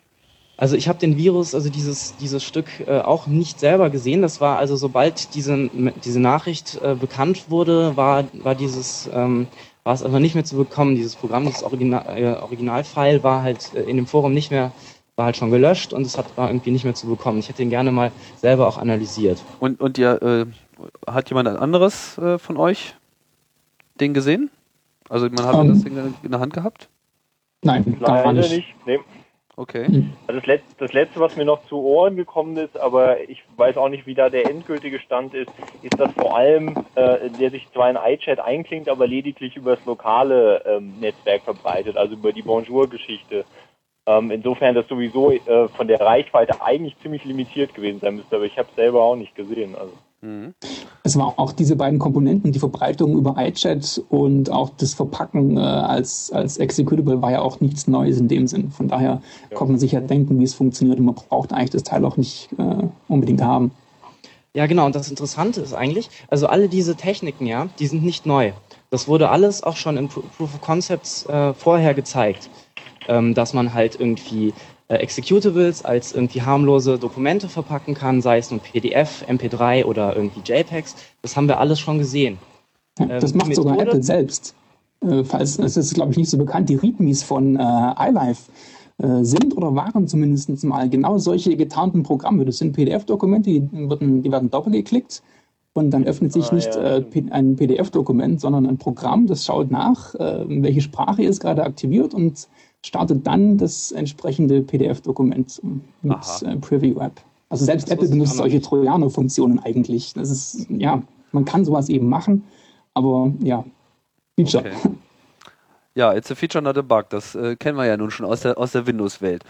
Also 0.58 0.76
ich 0.76 0.86
habe 0.86 0.98
den 0.98 1.16
Virus, 1.16 1.54
also 1.54 1.70
dieses, 1.70 2.14
dieses 2.18 2.44
Stück 2.44 2.66
äh, 2.86 2.98
auch 2.98 3.26
nicht 3.26 3.58
selber 3.58 3.88
gesehen. 3.88 4.20
Das 4.20 4.42
war 4.42 4.58
also, 4.58 4.76
sobald 4.76 5.34
diese, 5.34 5.70
diese 6.04 6.20
Nachricht 6.20 6.78
äh, 6.82 6.94
bekannt 6.94 7.46
wurde, 7.48 7.96
war, 7.96 8.24
war 8.34 8.54
dieses, 8.54 9.08
ähm, 9.14 9.46
war 9.82 9.94
es 9.94 10.02
einfach 10.02 10.18
nicht 10.18 10.34
mehr 10.34 10.44
zu 10.44 10.56
bekommen. 10.56 10.94
Dieses 10.94 11.16
Programm, 11.16 11.46
dieses 11.46 11.62
Original, 11.62 12.04
äh, 12.18 12.34
Originalfile 12.34 13.22
war 13.22 13.42
halt 13.42 13.72
äh, 13.74 13.82
in 13.82 13.96
dem 13.96 14.06
Forum 14.06 14.34
nicht 14.34 14.50
mehr 14.50 14.72
war 15.16 15.26
halt 15.26 15.36
schon 15.36 15.50
gelöscht 15.50 15.92
und 15.92 16.02
es 16.02 16.18
hat, 16.18 16.36
war 16.36 16.48
irgendwie 16.48 16.70
nicht 16.70 16.84
mehr 16.84 16.94
zu 16.94 17.06
bekommen. 17.06 17.38
Ich 17.38 17.48
hätte 17.48 17.62
ihn 17.62 17.70
gerne 17.70 17.92
mal 17.92 18.10
selber 18.36 18.66
auch 18.66 18.78
analysiert. 18.78 19.42
Und, 19.60 19.80
und 19.80 19.98
ihr, 19.98 20.20
äh, 20.22 20.46
hat 21.10 21.28
jemand 21.30 21.48
anderes 21.48 22.18
äh, 22.18 22.38
von 22.38 22.56
euch 22.56 22.94
den 24.00 24.14
gesehen? 24.14 24.50
Also 25.08 25.28
man 25.28 25.46
hat 25.46 25.54
um, 25.54 25.68
das 25.68 25.84
Ding 25.84 25.96
in 26.22 26.30
der 26.30 26.40
Hand 26.40 26.54
gehabt? 26.54 26.88
Nein, 27.62 27.98
gar 28.00 28.32
nicht. 28.32 28.50
nicht. 28.50 28.74
Nee. 28.86 28.98
Okay. 29.56 29.86
Hm. 29.86 30.12
Also 30.26 30.40
das, 30.40 30.48
Letz-, 30.48 30.76
das 30.78 30.92
letzte, 30.92 31.20
was 31.20 31.36
mir 31.36 31.44
noch 31.44 31.64
zu 31.66 31.78
Ohren 31.78 32.16
gekommen 32.16 32.56
ist, 32.56 32.76
aber 32.76 33.28
ich 33.28 33.44
weiß 33.56 33.76
auch 33.76 33.88
nicht, 33.88 34.04
wie 34.04 34.14
da 34.14 34.28
der 34.28 34.50
endgültige 34.50 34.98
Stand 34.98 35.32
ist, 35.32 35.50
ist, 35.82 35.98
dass 35.98 36.12
vor 36.12 36.36
allem 36.36 36.74
äh, 36.96 37.30
der 37.30 37.50
sich 37.50 37.70
zwar 37.72 37.88
in 37.88 37.96
iChat 37.96 38.40
einklingt, 38.40 38.88
aber 38.88 39.06
lediglich 39.06 39.56
über 39.56 39.76
das 39.76 39.84
lokale 39.84 40.64
ähm, 40.66 40.94
Netzwerk 40.98 41.42
verbreitet, 41.42 41.96
also 41.96 42.14
über 42.14 42.32
die 42.32 42.42
Bonjour-Geschichte. 42.42 43.44
Ähm, 44.06 44.30
insofern 44.30 44.74
das 44.74 44.86
sowieso 44.88 45.30
äh, 45.32 45.68
von 45.68 45.88
der 45.88 46.00
Reichweite 46.00 46.60
eigentlich 46.60 46.94
ziemlich 47.00 47.24
limitiert 47.24 47.74
gewesen 47.74 48.00
sein 48.00 48.16
müsste, 48.16 48.36
aber 48.36 48.44
ich 48.44 48.58
habe 48.58 48.68
es 48.68 48.76
selber 48.76 49.02
auch 49.02 49.16
nicht 49.16 49.34
gesehen. 49.34 49.74
Also. 49.74 49.92
Mhm. 50.20 50.54
Es 51.02 51.18
war 51.18 51.34
auch 51.38 51.52
diese 51.52 51.76
beiden 51.76 51.98
Komponenten, 51.98 52.52
die 52.52 52.58
Verbreitung 52.58 53.16
über 53.16 53.36
iChat 53.38 54.02
und 54.10 54.50
auch 54.50 54.70
das 54.76 54.94
Verpacken 54.94 55.56
äh, 55.56 55.60
als, 55.60 56.30
als 56.32 56.58
Executable 56.58 57.22
war 57.22 57.30
ja 57.30 57.40
auch 57.40 57.60
nichts 57.60 57.88
Neues 57.88 58.18
in 58.18 58.28
dem 58.28 58.46
Sinn. 58.46 58.70
Von 58.70 58.88
daher 58.88 59.22
ja. 59.50 59.56
konnte 59.56 59.72
man 59.72 59.80
sich 59.80 59.92
ja 59.92 60.00
denken, 60.00 60.38
wie 60.38 60.44
es 60.44 60.54
funktioniert 60.54 60.98
und 60.98 61.06
man 61.06 61.14
braucht 61.14 61.52
eigentlich 61.52 61.70
das 61.70 61.82
Teil 61.82 62.04
auch 62.04 62.16
nicht 62.16 62.50
äh, 62.58 62.86
unbedingt 63.08 63.42
haben. 63.42 63.70
Ja, 64.54 64.66
genau. 64.66 64.86
Und 64.86 64.94
das 64.94 65.10
Interessante 65.10 65.60
ist 65.60 65.74
eigentlich, 65.74 66.10
also 66.28 66.46
alle 66.46 66.68
diese 66.68 66.94
Techniken, 66.94 67.46
ja, 67.46 67.68
die 67.78 67.86
sind 67.86 68.04
nicht 68.04 68.24
neu. 68.24 68.52
Das 68.90 69.08
wurde 69.08 69.30
alles 69.30 69.62
auch 69.62 69.76
schon 69.76 69.96
in 69.96 70.08
Proof 70.08 70.40
of 70.40 70.60
Concepts 70.60 71.26
äh, 71.26 71.52
vorher 71.54 71.94
gezeigt, 71.94 72.48
ähm, 73.08 73.34
dass 73.34 73.54
man 73.54 73.74
halt 73.74 73.98
irgendwie 73.98 74.52
äh, 74.88 74.96
Executables 74.96 75.84
als 75.84 76.12
irgendwie 76.12 76.42
harmlose 76.42 76.98
Dokumente 76.98 77.48
verpacken 77.48 77.94
kann, 77.94 78.20
sei 78.20 78.38
es 78.38 78.50
nun 78.50 78.60
PDF, 78.60 79.24
MP3 79.28 79.84
oder 79.84 80.14
irgendwie 80.16 80.40
JPEGs. 80.44 80.96
Das 81.22 81.36
haben 81.36 81.48
wir 81.48 81.58
alles 81.58 81.80
schon 81.80 81.98
gesehen. 81.98 82.38
Ja, 82.98 83.06
das 83.06 83.32
ähm, 83.32 83.38
macht 83.38 83.54
sogar 83.54 83.78
Apple 83.78 84.02
selbst. 84.02 84.54
Äh, 85.00 85.24
falls, 85.24 85.58
es 85.58 85.76
ist, 85.76 85.94
glaube 85.94 86.12
ich, 86.12 86.18
nicht 86.18 86.30
so 86.30 86.38
bekannt, 86.38 86.68
die 86.68 86.76
READMEs 86.76 87.22
von 87.22 87.56
äh, 87.56 87.94
iLife 87.98 88.50
äh, 88.98 89.24
sind 89.24 89.56
oder 89.56 89.74
waren 89.74 90.06
zumindest 90.06 90.62
mal 90.64 90.88
genau 90.88 91.18
solche 91.18 91.56
getarnten 91.56 92.02
Programme. 92.02 92.44
Das 92.44 92.58
sind 92.58 92.74
PDF-Dokumente, 92.74 93.50
die, 93.50 93.60
die 93.60 94.30
werden 94.30 94.50
doppelgeklickt 94.50 95.22
und 95.72 95.90
dann 95.90 96.04
öffnet 96.04 96.32
sich 96.32 96.52
ah, 96.52 96.54
nicht 96.54 96.74
ja. 96.74 96.98
äh, 96.98 97.04
ein 97.30 97.56
PDF-Dokument, 97.56 98.40
sondern 98.40 98.66
ein 98.66 98.78
Programm, 98.78 99.26
das 99.26 99.44
schaut 99.44 99.70
nach, 99.70 100.14
äh, 100.14 100.44
welche 100.46 100.80
Sprache 100.80 101.24
ist 101.24 101.40
gerade 101.40 101.64
aktiviert 101.64 102.14
und 102.14 102.48
startet 102.84 103.26
dann 103.26 103.56
das 103.56 103.92
entsprechende 103.92 104.60
PDF-Dokument 104.60 105.60
mit 106.02 106.42
äh, 106.42 106.56
Preview 106.56 107.00
App. 107.00 107.20
Also 107.48 107.64
selbst 107.64 107.88
das 107.88 107.94
Apple 107.94 108.08
benutzt 108.08 108.36
solche 108.36 108.60
Trojaner-Funktionen 108.60 109.58
eigentlich. 109.58 110.12
Das 110.12 110.30
ist, 110.30 110.66
ja, 110.68 111.02
man 111.32 111.44
kann 111.46 111.64
sowas 111.64 111.88
eben 111.88 112.08
machen, 112.08 112.44
aber 112.92 113.32
ja, 113.40 113.64
Feature. 114.36 114.64
Okay. 114.64 114.90
Ja, 115.94 116.12
it's 116.12 116.30
a 116.30 116.34
feature, 116.34 116.62
not 116.62 116.76
a 116.76 116.82
bug. 116.82 117.08
Das 117.10 117.34
äh, 117.34 117.56
kennen 117.56 117.78
wir 117.78 117.86
ja 117.86 117.96
nun 117.96 118.10
schon 118.10 118.26
aus 118.26 118.40
der, 118.40 118.58
aus 118.58 118.72
der 118.72 118.86
Windows-Welt. 118.86 119.44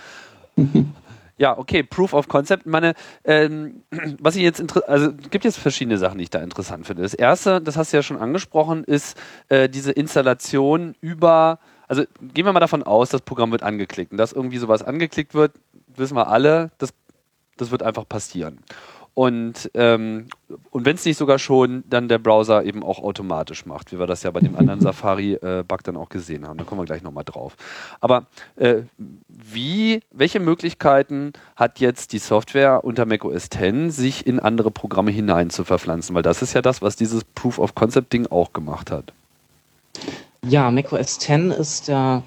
ja, 1.39 1.57
okay, 1.57 1.83
Proof 1.83 2.13
of 2.13 2.29
Concept. 2.29 2.67
Meine, 2.67 2.95
ähm, 3.25 3.83
was 4.21 4.37
ich 4.37 4.43
jetzt 4.43 4.63
also 4.87 5.13
gibt 5.31 5.45
jetzt 5.45 5.59
verschiedene 5.59 5.97
Sachen, 5.97 6.19
die 6.19 6.25
ich 6.25 6.31
da 6.31 6.41
interessant 6.41 6.87
finde. 6.87 7.03
Das 7.03 7.15
erste, 7.15 7.63
das 7.63 7.77
hast 7.77 7.93
du 7.93 7.97
ja 7.97 8.03
schon 8.03 8.19
angesprochen, 8.19 8.85
ist 8.85 9.17
äh, 9.49 9.69
diese 9.69 9.93
Installation 9.93 10.95
über 11.01 11.59
also 11.95 12.05
gehen 12.21 12.45
wir 12.45 12.53
mal 12.53 12.61
davon 12.61 12.83
aus, 12.83 13.11
das 13.11 13.23
Programm 13.23 13.53
wird 13.53 13.63
angeklickt. 13.63 14.13
Und 14.13 14.19
dass 14.19 14.33
irgendwie 14.33 14.59
sowas 14.59 14.83
angeklickt 14.83 15.35
wird, 15.35 15.53
wissen 15.97 16.17
wir 16.17 16.29
alle, 16.29 16.71
das, 16.79 16.93
das 17.57 17.71
wird 17.71 17.83
einfach 17.83 18.09
passieren. 18.09 18.59
Und, 19.15 19.71
ähm, 19.75 20.27
und 20.71 20.85
wenn 20.85 20.97
es 20.97 21.05
nicht 21.05 21.17
sogar 21.17 21.39
schon 21.39 21.85
dann 21.89 22.09
der 22.09 22.19
Browser 22.19 22.65
eben 22.65 22.83
auch 22.83 22.99
automatisch 22.99 23.65
macht, 23.65 23.93
wie 23.93 24.01
wir 24.01 24.09
das 24.09 24.25
ja 24.25 24.33
bei 24.33 24.41
dem 24.41 24.57
anderen 24.57 24.81
Safari-Bug 24.81 25.81
äh, 25.81 25.85
dann 25.85 25.97
auch 25.97 26.09
gesehen 26.09 26.49
haben. 26.49 26.59
Da 26.59 26.65
kommen 26.65 26.81
wir 26.81 26.85
gleich 26.85 27.05
nochmal 27.05 27.23
drauf. 27.23 27.57
Aber 28.01 28.27
äh, 28.57 28.83
wie, 29.29 30.01
welche 30.11 30.41
Möglichkeiten 30.41 31.33
hat 31.55 31.79
jetzt 31.79 32.13
die 32.13 32.19
Software 32.19 32.83
unter 32.83 33.07
macOS 33.07 33.51
10, 33.51 33.93
sich 33.93 34.27
in 34.27 34.41
andere 34.41 34.73
Programme 34.73 35.13
hinein 35.13 35.51
zu 35.51 35.63
verpflanzen? 35.63 36.17
Weil 36.17 36.23
das 36.23 36.43
ist 36.43 36.53
ja 36.53 36.61
das, 36.61 36.83
was 36.83 36.97
dieses 36.97 37.23
Proof 37.23 37.61
of 37.61 37.77
Concept-Ding 37.77 38.27
auch 38.27 38.53
gemacht 38.53 38.91
hat. 38.91 39.13
Ja, 40.49 40.71
macOS 40.71 41.19
10 41.19 41.51
ist 41.53 41.89
ja 41.89 42.23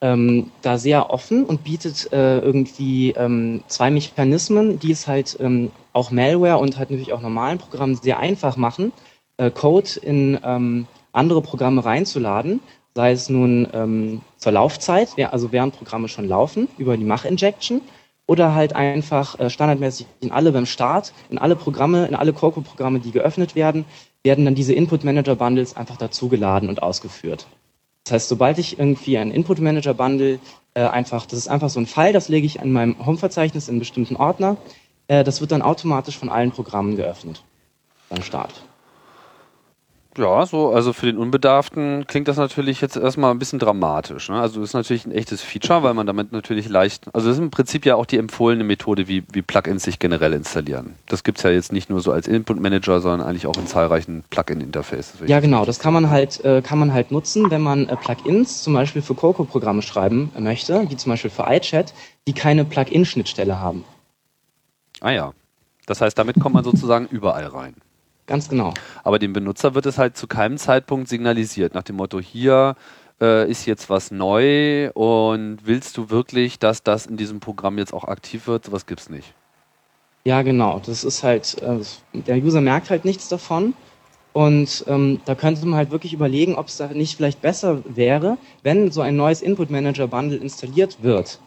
ähm, 0.00 0.50
da 0.62 0.78
sehr 0.78 1.10
offen 1.10 1.44
und 1.44 1.64
bietet 1.64 2.12
äh, 2.12 2.38
irgendwie 2.38 3.10
ähm, 3.12 3.62
zwei 3.68 3.90
Mechanismen, 3.90 4.78
die 4.78 4.92
es 4.92 5.06
halt 5.06 5.36
ähm, 5.40 5.70
auch 5.92 6.10
Malware 6.10 6.58
und 6.58 6.78
halt 6.78 6.90
natürlich 6.90 7.12
auch 7.12 7.20
normalen 7.20 7.58
Programmen 7.58 7.96
sehr 7.96 8.18
einfach 8.18 8.56
machen, 8.56 8.92
äh, 9.36 9.50
Code 9.50 10.00
in 10.00 10.38
ähm, 10.42 10.86
andere 11.12 11.42
Programme 11.42 11.84
reinzuladen, 11.84 12.60
sei 12.94 13.12
es 13.12 13.28
nun 13.28 13.68
ähm, 13.72 14.20
zur 14.36 14.52
Laufzeit, 14.52 15.10
also 15.30 15.52
während 15.52 15.76
Programme 15.76 16.08
schon 16.08 16.28
laufen, 16.28 16.68
über 16.78 16.96
die 16.96 17.04
Mach-Injection, 17.04 17.80
oder 18.26 18.54
halt 18.54 18.74
einfach 18.74 19.38
äh, 19.38 19.50
standardmäßig 19.50 20.06
in 20.20 20.32
alle 20.32 20.52
beim 20.52 20.66
Start, 20.66 21.12
in 21.30 21.38
alle 21.38 21.56
Programme, 21.56 22.06
in 22.06 22.14
alle 22.14 22.32
Coco-Programme, 22.32 23.00
die 23.00 23.10
geöffnet 23.10 23.54
werden, 23.54 23.84
werden 24.24 24.44
dann 24.44 24.54
diese 24.54 24.72
Input 24.72 25.04
Manager 25.04 25.36
Bundles 25.36 25.76
einfach 25.76 25.96
dazugeladen 25.96 26.68
und 26.68 26.82
ausgeführt. 26.82 27.46
Das 28.04 28.14
heißt, 28.14 28.28
sobald 28.28 28.58
ich 28.58 28.78
irgendwie 28.78 29.16
ein 29.18 29.30
Input 29.30 29.60
Manager 29.60 29.94
Bundle 29.94 30.40
äh, 30.74 30.82
einfach, 30.82 31.26
das 31.26 31.38
ist 31.38 31.48
einfach 31.48 31.70
so 31.70 31.78
ein 31.78 31.86
Fall, 31.86 32.12
das 32.12 32.28
lege 32.28 32.46
ich 32.46 32.58
in 32.58 32.72
meinem 32.72 33.06
Home-Verzeichnis 33.06 33.68
in 33.68 33.74
einen 33.74 33.78
bestimmten 33.78 34.16
Ordner, 34.16 34.56
äh, 35.08 35.24
das 35.24 35.40
wird 35.40 35.52
dann 35.52 35.62
automatisch 35.62 36.18
von 36.18 36.28
allen 36.28 36.50
Programmen 36.50 36.96
geöffnet 36.96 37.42
beim 38.08 38.22
Start. 38.22 38.64
Ja, 40.16 40.46
so, 40.46 40.72
also 40.72 40.92
für 40.92 41.06
den 41.06 41.18
Unbedarften 41.18 42.06
klingt 42.06 42.28
das 42.28 42.36
natürlich 42.36 42.80
jetzt 42.80 42.96
erstmal 42.96 43.32
ein 43.32 43.38
bisschen 43.38 43.58
dramatisch. 43.58 44.28
Ne? 44.28 44.40
Also 44.40 44.60
das 44.60 44.70
ist 44.70 44.74
natürlich 44.74 45.06
ein 45.06 45.12
echtes 45.12 45.42
Feature, 45.42 45.82
weil 45.82 45.94
man 45.94 46.06
damit 46.06 46.30
natürlich 46.30 46.68
leicht, 46.68 47.08
also 47.12 47.28
das 47.28 47.38
ist 47.38 47.42
im 47.42 47.50
Prinzip 47.50 47.84
ja 47.84 47.96
auch 47.96 48.06
die 48.06 48.18
empfohlene 48.18 48.62
Methode, 48.62 49.08
wie, 49.08 49.24
wie 49.32 49.42
Plugins 49.42 49.82
sich 49.82 49.98
generell 49.98 50.32
installieren. 50.32 50.94
Das 51.08 51.24
gibt's 51.24 51.42
ja 51.42 51.50
jetzt 51.50 51.72
nicht 51.72 51.90
nur 51.90 52.00
so 52.00 52.12
als 52.12 52.28
Input 52.28 52.60
Manager, 52.60 53.00
sondern 53.00 53.26
eigentlich 53.26 53.46
auch 53.48 53.56
in 53.56 53.66
zahlreichen 53.66 54.22
Plugin-Interfaces. 54.30 55.14
Ja, 55.26 55.40
genau, 55.40 55.64
das 55.64 55.80
kann 55.80 55.92
man 55.92 56.10
halt, 56.10 56.44
äh, 56.44 56.62
kann 56.62 56.78
man 56.78 56.92
halt 56.92 57.10
nutzen, 57.10 57.50
wenn 57.50 57.62
man 57.62 57.88
äh, 57.88 57.96
Plugins 57.96 58.62
zum 58.62 58.74
Beispiel 58.74 59.02
für 59.02 59.14
Coco-Programme 59.14 59.82
schreiben 59.82 60.30
möchte, 60.38 60.88
wie 60.90 60.96
zum 60.96 61.10
Beispiel 61.10 61.30
für 61.30 61.46
iChat, 61.48 61.92
die 62.28 62.34
keine 62.34 62.64
Plugin-Schnittstelle 62.64 63.58
haben. 63.58 63.84
Ah 65.00 65.10
ja. 65.10 65.32
Das 65.86 66.00
heißt, 66.00 66.16
damit 66.16 66.40
kommt 66.40 66.54
man 66.54 66.64
sozusagen 66.64 67.06
überall 67.06 67.46
rein. 67.46 67.74
Ganz 68.26 68.48
genau. 68.48 68.72
Aber 69.02 69.18
dem 69.18 69.32
Benutzer 69.32 69.74
wird 69.74 69.86
es 69.86 69.98
halt 69.98 70.16
zu 70.16 70.26
keinem 70.26 70.56
Zeitpunkt 70.56 71.08
signalisiert, 71.08 71.74
nach 71.74 71.82
dem 71.82 71.96
Motto, 71.96 72.20
hier 72.20 72.74
äh, 73.20 73.50
ist 73.50 73.66
jetzt 73.66 73.90
was 73.90 74.10
neu 74.10 74.90
und 74.92 75.58
willst 75.64 75.96
du 75.96 76.10
wirklich, 76.10 76.58
dass 76.58 76.82
das 76.82 77.06
in 77.06 77.16
diesem 77.16 77.40
Programm 77.40 77.78
jetzt 77.78 77.92
auch 77.92 78.04
aktiv 78.04 78.46
wird? 78.46 78.64
Sowas 78.64 78.86
gibt 78.86 79.00
es 79.00 79.10
nicht. 79.10 79.34
Ja, 80.24 80.42
genau. 80.42 80.80
Das 80.84 81.04
ist 81.04 81.22
halt, 81.22 81.62
äh, 81.62 81.80
der 82.14 82.38
User 82.38 82.60
merkt 82.60 82.90
halt 82.90 83.04
nichts 83.04 83.28
davon. 83.28 83.74
Und 84.32 84.84
ähm, 84.88 85.20
da 85.26 85.36
könnte 85.36 85.64
man 85.64 85.76
halt 85.76 85.92
wirklich 85.92 86.12
überlegen, 86.12 86.56
ob 86.56 86.66
es 86.66 86.76
da 86.76 86.88
nicht 86.88 87.16
vielleicht 87.16 87.40
besser 87.40 87.82
wäre, 87.84 88.36
wenn 88.64 88.90
so 88.90 89.00
ein 89.00 89.14
neues 89.14 89.42
Input 89.42 89.70
Manager 89.70 90.08
Bundle 90.08 90.38
installiert 90.38 90.98
wird. 91.02 91.38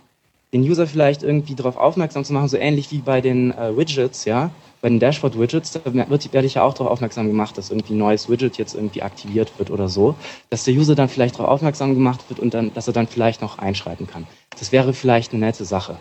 Den 0.54 0.62
User 0.62 0.88
vielleicht 0.88 1.22
irgendwie 1.22 1.56
darauf 1.56 1.76
aufmerksam 1.76 2.24
zu 2.24 2.32
machen, 2.32 2.48
so 2.48 2.56
ähnlich 2.56 2.90
wie 2.92 3.00
bei 3.00 3.20
den 3.20 3.52
äh, 3.52 3.76
Widgets, 3.76 4.24
ja, 4.24 4.52
bei 4.82 4.90
den 4.90 5.00
Dashboard-Widgets, 5.00 5.72
da 5.72 5.82
wird, 5.86 6.34
werde 6.34 6.48
ich 6.48 6.56
ja 6.56 6.64
auch 6.64 6.74
darauf 6.74 6.92
aufmerksam 6.92 7.28
gemacht, 7.28 7.58
dass 7.58 7.70
irgendwie 7.70 7.94
ein 7.94 7.98
neues 7.98 8.30
Widget 8.30 8.58
jetzt 8.58 8.76
irgendwie 8.76 9.02
aktiviert 9.02 9.58
wird 9.58 9.72
oder 9.72 9.90
so, 9.90 10.16
dass 10.50 10.64
der 10.64 10.74
User 10.74 10.96
dann 10.96 11.10
vielleicht 11.10 11.36
darauf 11.36 11.50
aufmerksam 11.50 11.94
gemacht 11.94 12.22
wird 12.30 12.40
und 12.40 12.54
dann, 12.54 12.74
dass 12.74 12.88
er 12.88 12.94
dann 12.94 13.08
vielleicht 13.08 13.42
noch 13.42 13.58
einschreiten 13.58 14.08
kann. 14.08 14.28
Das 14.60 14.72
wäre 14.72 14.94
vielleicht 14.94 15.34
eine 15.34 15.46
nette 15.46 15.66
Sache. 15.66 15.98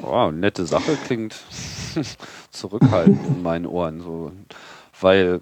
Wow, 0.00 0.32
nette 0.32 0.66
Sache 0.66 0.96
klingt 1.06 1.36
zurückhaltend 2.50 3.26
in 3.26 3.42
meinen 3.42 3.66
Ohren, 3.66 4.00
so, 4.00 4.32
weil 5.00 5.40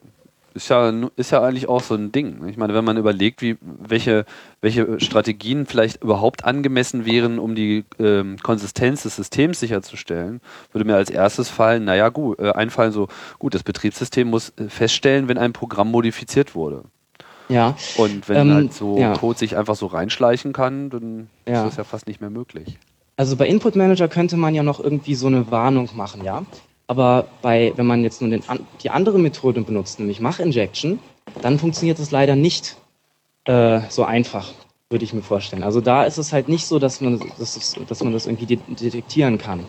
ist 0.58 0.68
ja, 0.68 0.92
ist 1.16 1.30
ja 1.30 1.42
eigentlich 1.42 1.68
auch 1.68 1.82
so 1.82 1.94
ein 1.94 2.12
Ding. 2.12 2.46
Ich 2.48 2.56
meine, 2.56 2.74
wenn 2.74 2.84
man 2.84 2.96
überlegt, 2.96 3.40
wie, 3.40 3.56
welche, 3.60 4.24
welche 4.60 5.00
Strategien 5.00 5.66
vielleicht 5.66 6.02
überhaupt 6.02 6.44
angemessen 6.44 7.06
wären, 7.06 7.38
um 7.38 7.54
die 7.54 7.84
ähm, 7.98 8.36
Konsistenz 8.42 9.04
des 9.04 9.16
Systems 9.16 9.60
sicherzustellen, 9.60 10.40
würde 10.72 10.84
mir 10.84 10.96
als 10.96 11.10
erstes 11.10 11.48
fallen, 11.48 11.84
naja, 11.84 12.08
gut, 12.08 12.38
äh, 12.38 12.50
einfallen 12.50 12.92
so, 12.92 13.08
gut, 13.38 13.54
das 13.54 13.62
Betriebssystem 13.62 14.28
muss 14.28 14.52
äh, 14.58 14.68
feststellen, 14.68 15.28
wenn 15.28 15.38
ein 15.38 15.52
Programm 15.52 15.90
modifiziert 15.90 16.54
wurde. 16.54 16.82
Ja. 17.48 17.76
Und 17.96 18.28
wenn 18.28 18.48
ähm, 18.48 18.54
halt 18.54 18.74
so 18.74 18.98
ja. 18.98 19.14
Code 19.16 19.38
sich 19.38 19.56
einfach 19.56 19.76
so 19.76 19.86
reinschleichen 19.86 20.52
kann, 20.52 20.90
dann 20.90 21.28
ja. 21.46 21.62
ist 21.62 21.70
das 21.70 21.76
ja 21.76 21.84
fast 21.84 22.06
nicht 22.06 22.20
mehr 22.20 22.30
möglich. 22.30 22.78
Also 23.16 23.36
bei 23.36 23.48
Input 23.48 23.74
Manager 23.74 24.06
könnte 24.06 24.36
man 24.36 24.54
ja 24.54 24.62
noch 24.62 24.78
irgendwie 24.80 25.14
so 25.14 25.26
eine 25.26 25.50
Warnung 25.50 25.88
machen, 25.94 26.22
ja. 26.24 26.44
Aber 26.88 27.28
bei, 27.42 27.72
wenn 27.76 27.86
man 27.86 28.02
jetzt 28.02 28.20
nur 28.20 28.30
den, 28.30 28.42
die 28.82 28.90
andere 28.90 29.18
Methode 29.18 29.60
benutzt, 29.60 30.00
nämlich 30.00 30.20
Mach-Injection, 30.20 30.98
dann 31.42 31.58
funktioniert 31.58 31.98
das 31.98 32.10
leider 32.10 32.34
nicht 32.34 32.76
äh, 33.44 33.80
so 33.88 34.04
einfach. 34.04 34.52
würde 34.90 35.04
ich 35.04 35.12
mir 35.12 35.22
vorstellen. 35.22 35.62
Also 35.62 35.80
da 35.80 36.04
ist 36.04 36.18
es 36.18 36.32
halt 36.32 36.48
nicht 36.48 36.66
so, 36.66 36.78
dass 36.78 37.00
man, 37.00 37.20
das, 37.38 37.76
dass 37.86 38.02
man 38.02 38.12
das 38.12 38.26
irgendwie 38.26 38.56
detektieren 38.56 39.38
kann. 39.38 39.64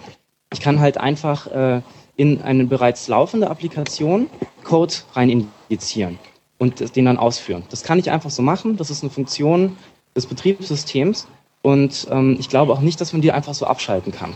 Ich 0.53 0.61
kann 0.61 0.79
halt 0.79 0.97
einfach 0.97 1.47
äh, 1.47 1.81
in 2.15 2.41
eine 2.41 2.65
bereits 2.65 3.07
laufende 3.07 3.49
Applikation 3.49 4.29
Code 4.63 4.93
rein 5.13 5.45
injizieren 5.69 6.17
und 6.57 6.95
den 6.95 7.05
dann 7.05 7.17
ausführen. 7.17 7.63
Das 7.69 7.83
kann 7.83 7.99
ich 7.99 8.11
einfach 8.11 8.29
so 8.29 8.41
machen. 8.41 8.77
Das 8.77 8.89
ist 8.89 9.03
eine 9.03 9.09
Funktion 9.09 9.77
des 10.15 10.25
Betriebssystems 10.25 11.27
und 11.61 12.07
ähm, 12.09 12.37
ich 12.39 12.49
glaube 12.49 12.73
auch 12.73 12.81
nicht, 12.81 12.99
dass 13.01 13.13
man 13.13 13.21
die 13.21 13.31
einfach 13.31 13.53
so 13.53 13.65
abschalten 13.65 14.11
kann. 14.11 14.35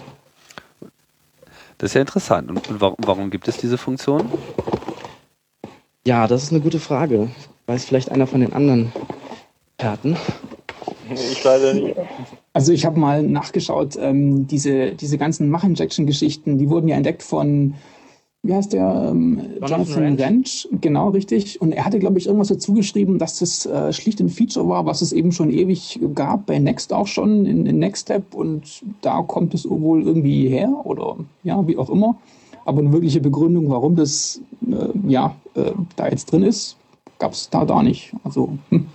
Das 1.84 1.92
ist 1.92 1.96
ja 1.96 2.02
interessant. 2.02 2.50
Und, 2.50 2.70
und 2.70 2.80
warum, 2.80 2.96
warum, 3.00 3.30
gibt 3.30 3.46
es 3.50 3.58
diese 3.58 3.78
Funktion? 3.78 4.32
Ja, 6.08 6.28
das 6.28 6.44
ist 6.44 6.54
eine 6.54 6.62
gute 6.62 6.80
Frage. 6.80 7.28
Weiß 7.66 7.84
vielleicht 7.84 8.10
einer 8.10 8.26
von 8.26 8.40
den 8.40 8.54
anderen 8.54 8.94
Experten. 9.76 10.16
Ich 11.14 11.44
leider 11.44 11.74
nicht. 11.74 11.98
Also 12.54 12.72
ich 12.72 12.86
habe 12.86 12.98
mal 12.98 13.22
nachgeschaut, 13.22 13.98
ähm, 14.00 14.48
diese, 14.48 14.92
diese 14.94 15.18
ganzen 15.18 15.50
Mach-Injection-Geschichten, 15.50 16.58
die 16.58 16.70
wurden 16.70 16.88
ja 16.88 16.96
entdeckt 16.96 17.22
von, 17.22 17.74
wie 18.46 18.54
heißt 18.54 18.74
der? 18.74 19.10
Ähm, 19.10 19.42
Jonathan 19.66 20.20
Ranch. 20.20 20.68
Genau, 20.82 21.10
richtig. 21.10 21.62
Und 21.62 21.72
er 21.72 21.86
hatte, 21.86 21.98
glaube 22.00 22.20
ich, 22.20 22.26
irgendwas 22.28 22.50
dazu 22.50 22.74
geschrieben, 22.74 23.18
dass 23.18 23.40
das 23.40 23.66
äh, 23.66 23.94
schlicht 23.94 24.20
ein 24.20 24.28
Feature 24.28 24.68
war, 24.68 24.86
was 24.86 25.02
es 25.02 25.14
eben 25.14 25.32
schon 25.32 25.50
ewig 25.50 26.00
gab, 26.14 26.46
bei 26.46 26.60
Next 26.60 26.92
auch 26.92 27.08
schon, 27.08 27.46
in, 27.46 27.66
in 27.66 27.80
Nextstep. 27.80 28.36
Und 28.36 28.84
da 29.02 29.22
kommt 29.22 29.54
es 29.54 29.70
wohl 29.70 30.04
irgendwie 30.04 30.50
her 30.50 30.74
oder 30.84 31.16
ja, 31.44 31.66
wie 31.66 31.78
auch 31.78 31.90
immer. 31.90 32.18
Aber 32.66 32.80
eine 32.80 32.92
wirkliche 32.92 33.22
Begründung, 33.22 33.70
warum 33.70 33.96
das 33.96 34.42
äh, 34.68 34.90
ja, 35.08 35.36
äh, 35.56 35.72
da 35.96 36.10
jetzt 36.10 36.32
drin 36.32 36.44
ist, 36.44 36.76
gab 37.20 37.32
es 37.32 37.50
da 37.50 37.64
da 37.64 37.82
nicht. 37.82 38.14
Also, 38.26 38.58
hm. 38.70 38.88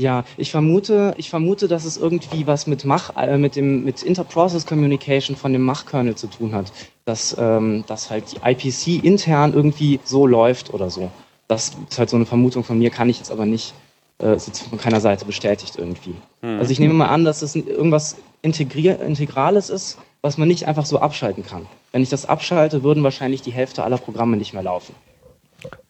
Ja, 0.00 0.24
ich 0.36 0.50
vermute, 0.50 1.14
ich 1.18 1.30
vermute, 1.30 1.68
dass 1.68 1.84
es 1.84 1.96
irgendwie 1.96 2.48
was 2.48 2.66
mit 2.66 2.84
Mach, 2.84 3.16
äh, 3.16 3.38
mit 3.38 3.54
dem, 3.54 3.84
mit 3.84 4.02
Interprocess 4.02 4.66
Communication 4.66 5.36
von 5.36 5.52
dem 5.52 5.62
Mach-Kernel 5.62 6.16
zu 6.16 6.26
tun 6.26 6.52
hat, 6.52 6.72
dass, 7.04 7.36
ähm, 7.38 7.84
dass 7.86 8.10
halt 8.10 8.24
die 8.32 8.38
IPC 8.44 9.04
intern 9.04 9.54
irgendwie 9.54 10.00
so 10.02 10.26
läuft 10.26 10.74
oder 10.74 10.90
so. 10.90 11.12
Das 11.46 11.72
ist 11.88 11.98
halt 11.98 12.10
so 12.10 12.16
eine 12.16 12.26
Vermutung 12.26 12.64
von 12.64 12.76
mir, 12.76 12.90
kann 12.90 13.08
ich 13.08 13.18
jetzt 13.18 13.30
aber 13.30 13.46
nicht, 13.46 13.72
äh, 14.20 14.34
ist 14.34 14.48
jetzt 14.48 14.62
von 14.62 14.78
keiner 14.78 15.00
Seite 15.00 15.26
bestätigt 15.26 15.76
irgendwie. 15.78 16.16
Hm. 16.42 16.58
Also 16.58 16.72
ich 16.72 16.80
nehme 16.80 16.94
mal 16.94 17.08
an, 17.08 17.24
dass 17.24 17.42
es 17.42 17.54
irgendwas 17.54 18.16
Integrier 18.42 19.00
Integrales 19.00 19.70
ist, 19.70 19.98
was 20.22 20.38
man 20.38 20.48
nicht 20.48 20.66
einfach 20.66 20.86
so 20.86 20.98
abschalten 20.98 21.46
kann. 21.46 21.66
Wenn 21.92 22.02
ich 22.02 22.08
das 22.08 22.26
abschalte, 22.26 22.82
würden 22.82 23.04
wahrscheinlich 23.04 23.42
die 23.42 23.52
Hälfte 23.52 23.84
aller 23.84 23.98
Programme 23.98 24.36
nicht 24.36 24.54
mehr 24.54 24.64
laufen. 24.64 24.94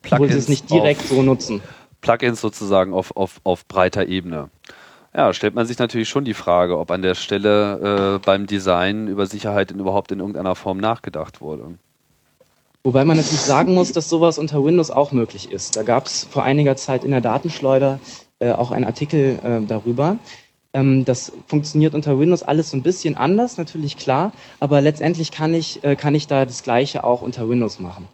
Plugins 0.03 0.13
obwohl 0.13 0.31
sie 0.31 0.39
es 0.39 0.49
nicht 0.49 0.71
direkt 0.71 1.03
so 1.09 1.23
nutzen. 1.23 1.63
Plugins 2.05 2.41
sozusagen 2.41 2.93
auf, 2.93 3.17
auf, 3.17 3.41
auf 3.45 3.67
breiter 3.67 4.07
Ebene. 4.07 4.51
Ja, 5.17 5.33
stellt 5.33 5.55
man 5.55 5.65
sich 5.65 5.79
natürlich 5.79 6.09
schon 6.09 6.25
die 6.25 6.35
Frage, 6.35 6.79
ob 6.79 6.91
an 6.91 7.01
der 7.01 7.15
Stelle 7.15 8.17
äh, 8.17 8.25
beim 8.25 8.47
Design 8.47 9.09
über 9.09 9.27
Sicherheit 9.27 9.71
in, 9.71 9.79
überhaupt 9.81 10.13
in 10.13 10.19
irgendeiner 10.19 10.55
Form 10.55 10.79
nachgedacht 10.79 11.41
wurde. 11.41 11.79
Wobei 12.83 13.07
man 13.07 13.17
natürlich 13.17 13.41
sagen 13.41 13.73
muss, 13.73 13.93
dass 13.93 14.11
sowas 14.11 14.39
unter 14.39 14.63
Windows 14.63 14.91
auch 14.91 15.13
möglich 15.13 15.51
ist. 15.51 15.77
Da 15.77 15.83
gab 15.83 16.07
es 16.07 16.25
vor 16.25 16.43
einiger 16.43 16.77
Zeit 16.77 17.05
in 17.05 17.13
der 17.13 17.23
Datenschleuder 17.23 18.01
äh, 18.39 18.53
auch 18.53 18.71
einen 18.71 18.85
Artikel 18.85 19.39
äh, 19.43 19.67
darüber. 19.67 20.19
Ähm, 20.75 21.07
das 21.07 21.33
funktioniert 21.47 21.95
unter 21.95 22.19
Windows 22.19 22.43
alles 22.43 22.71
so 22.71 22.77
ein 22.77 22.83
bisschen 22.83 23.17
anders, 23.17 23.57
natürlich 23.57 23.97
klar, 23.97 24.33
aber 24.61 24.83
letztendlich 24.83 25.31
kann 25.31 25.55
ich, 25.55 25.83
äh, 25.85 25.97
kann 25.97 26.15
ich 26.15 26.27
da 26.27 26.45
das 26.45 26.63
Gleiche 26.63 27.05
auch 27.05 27.23
unter 27.23 27.49
Windows 27.49 27.81
machen. 27.81 28.09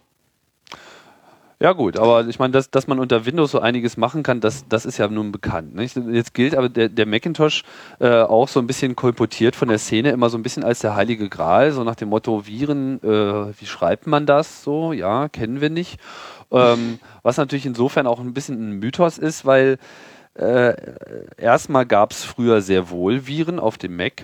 Ja 1.61 1.73
gut, 1.73 1.99
aber 1.99 2.25
ich 2.25 2.39
meine, 2.39 2.53
dass, 2.53 2.71
dass 2.71 2.87
man 2.87 2.97
unter 2.97 3.27
Windows 3.27 3.51
so 3.51 3.59
einiges 3.59 3.95
machen 3.95 4.23
kann, 4.23 4.39
das, 4.39 4.67
das 4.67 4.83
ist 4.83 4.97
ja 4.97 5.07
nun 5.07 5.31
bekannt. 5.31 5.75
Nicht? 5.75 5.95
Jetzt 5.95 6.33
gilt 6.33 6.55
aber 6.55 6.69
der, 6.69 6.89
der 6.89 7.05
Macintosh 7.05 7.61
äh, 7.99 8.21
auch 8.23 8.47
so 8.47 8.59
ein 8.59 8.65
bisschen 8.65 8.95
kolportiert 8.95 9.55
von 9.55 9.67
der 9.67 9.77
Szene 9.77 10.09
immer 10.09 10.31
so 10.31 10.39
ein 10.39 10.41
bisschen 10.41 10.63
als 10.63 10.79
der 10.79 10.95
heilige 10.95 11.29
Gral, 11.29 11.71
so 11.71 11.83
nach 11.83 11.93
dem 11.93 12.09
Motto 12.09 12.47
Viren, 12.47 12.99
äh, 13.03 13.53
wie 13.61 13.67
schreibt 13.67 14.07
man 14.07 14.25
das 14.25 14.63
so? 14.63 14.91
Ja, 14.91 15.29
kennen 15.29 15.61
wir 15.61 15.69
nicht. 15.69 15.99
Ähm, 16.51 16.97
was 17.21 17.37
natürlich 17.37 17.67
insofern 17.67 18.07
auch 18.07 18.19
ein 18.19 18.33
bisschen 18.33 18.71
ein 18.71 18.79
Mythos 18.79 19.19
ist, 19.19 19.45
weil 19.45 19.77
äh, 20.33 20.73
erstmal 21.37 21.85
gab 21.85 22.09
es 22.11 22.23
früher 22.23 22.61
sehr 22.61 22.89
wohl 22.89 23.27
Viren 23.27 23.59
auf 23.59 23.77
dem 23.77 23.95
Mac 23.97 24.23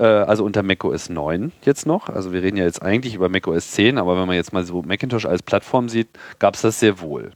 also 0.00 0.44
unter 0.44 0.62
macOS 0.62 1.08
9 1.08 1.52
jetzt 1.64 1.86
noch. 1.86 2.08
Also 2.08 2.32
wir 2.32 2.42
reden 2.42 2.56
ja 2.56 2.64
jetzt 2.64 2.82
eigentlich 2.82 3.14
über 3.14 3.28
macOS 3.28 3.72
10, 3.72 3.98
aber 3.98 4.18
wenn 4.18 4.26
man 4.26 4.36
jetzt 4.36 4.52
mal 4.52 4.64
so 4.64 4.82
Macintosh 4.82 5.26
als 5.26 5.42
Plattform 5.42 5.88
sieht, 5.88 6.08
gab 6.38 6.54
es 6.54 6.62
das 6.62 6.80
sehr 6.80 7.00
wohl. 7.00 7.32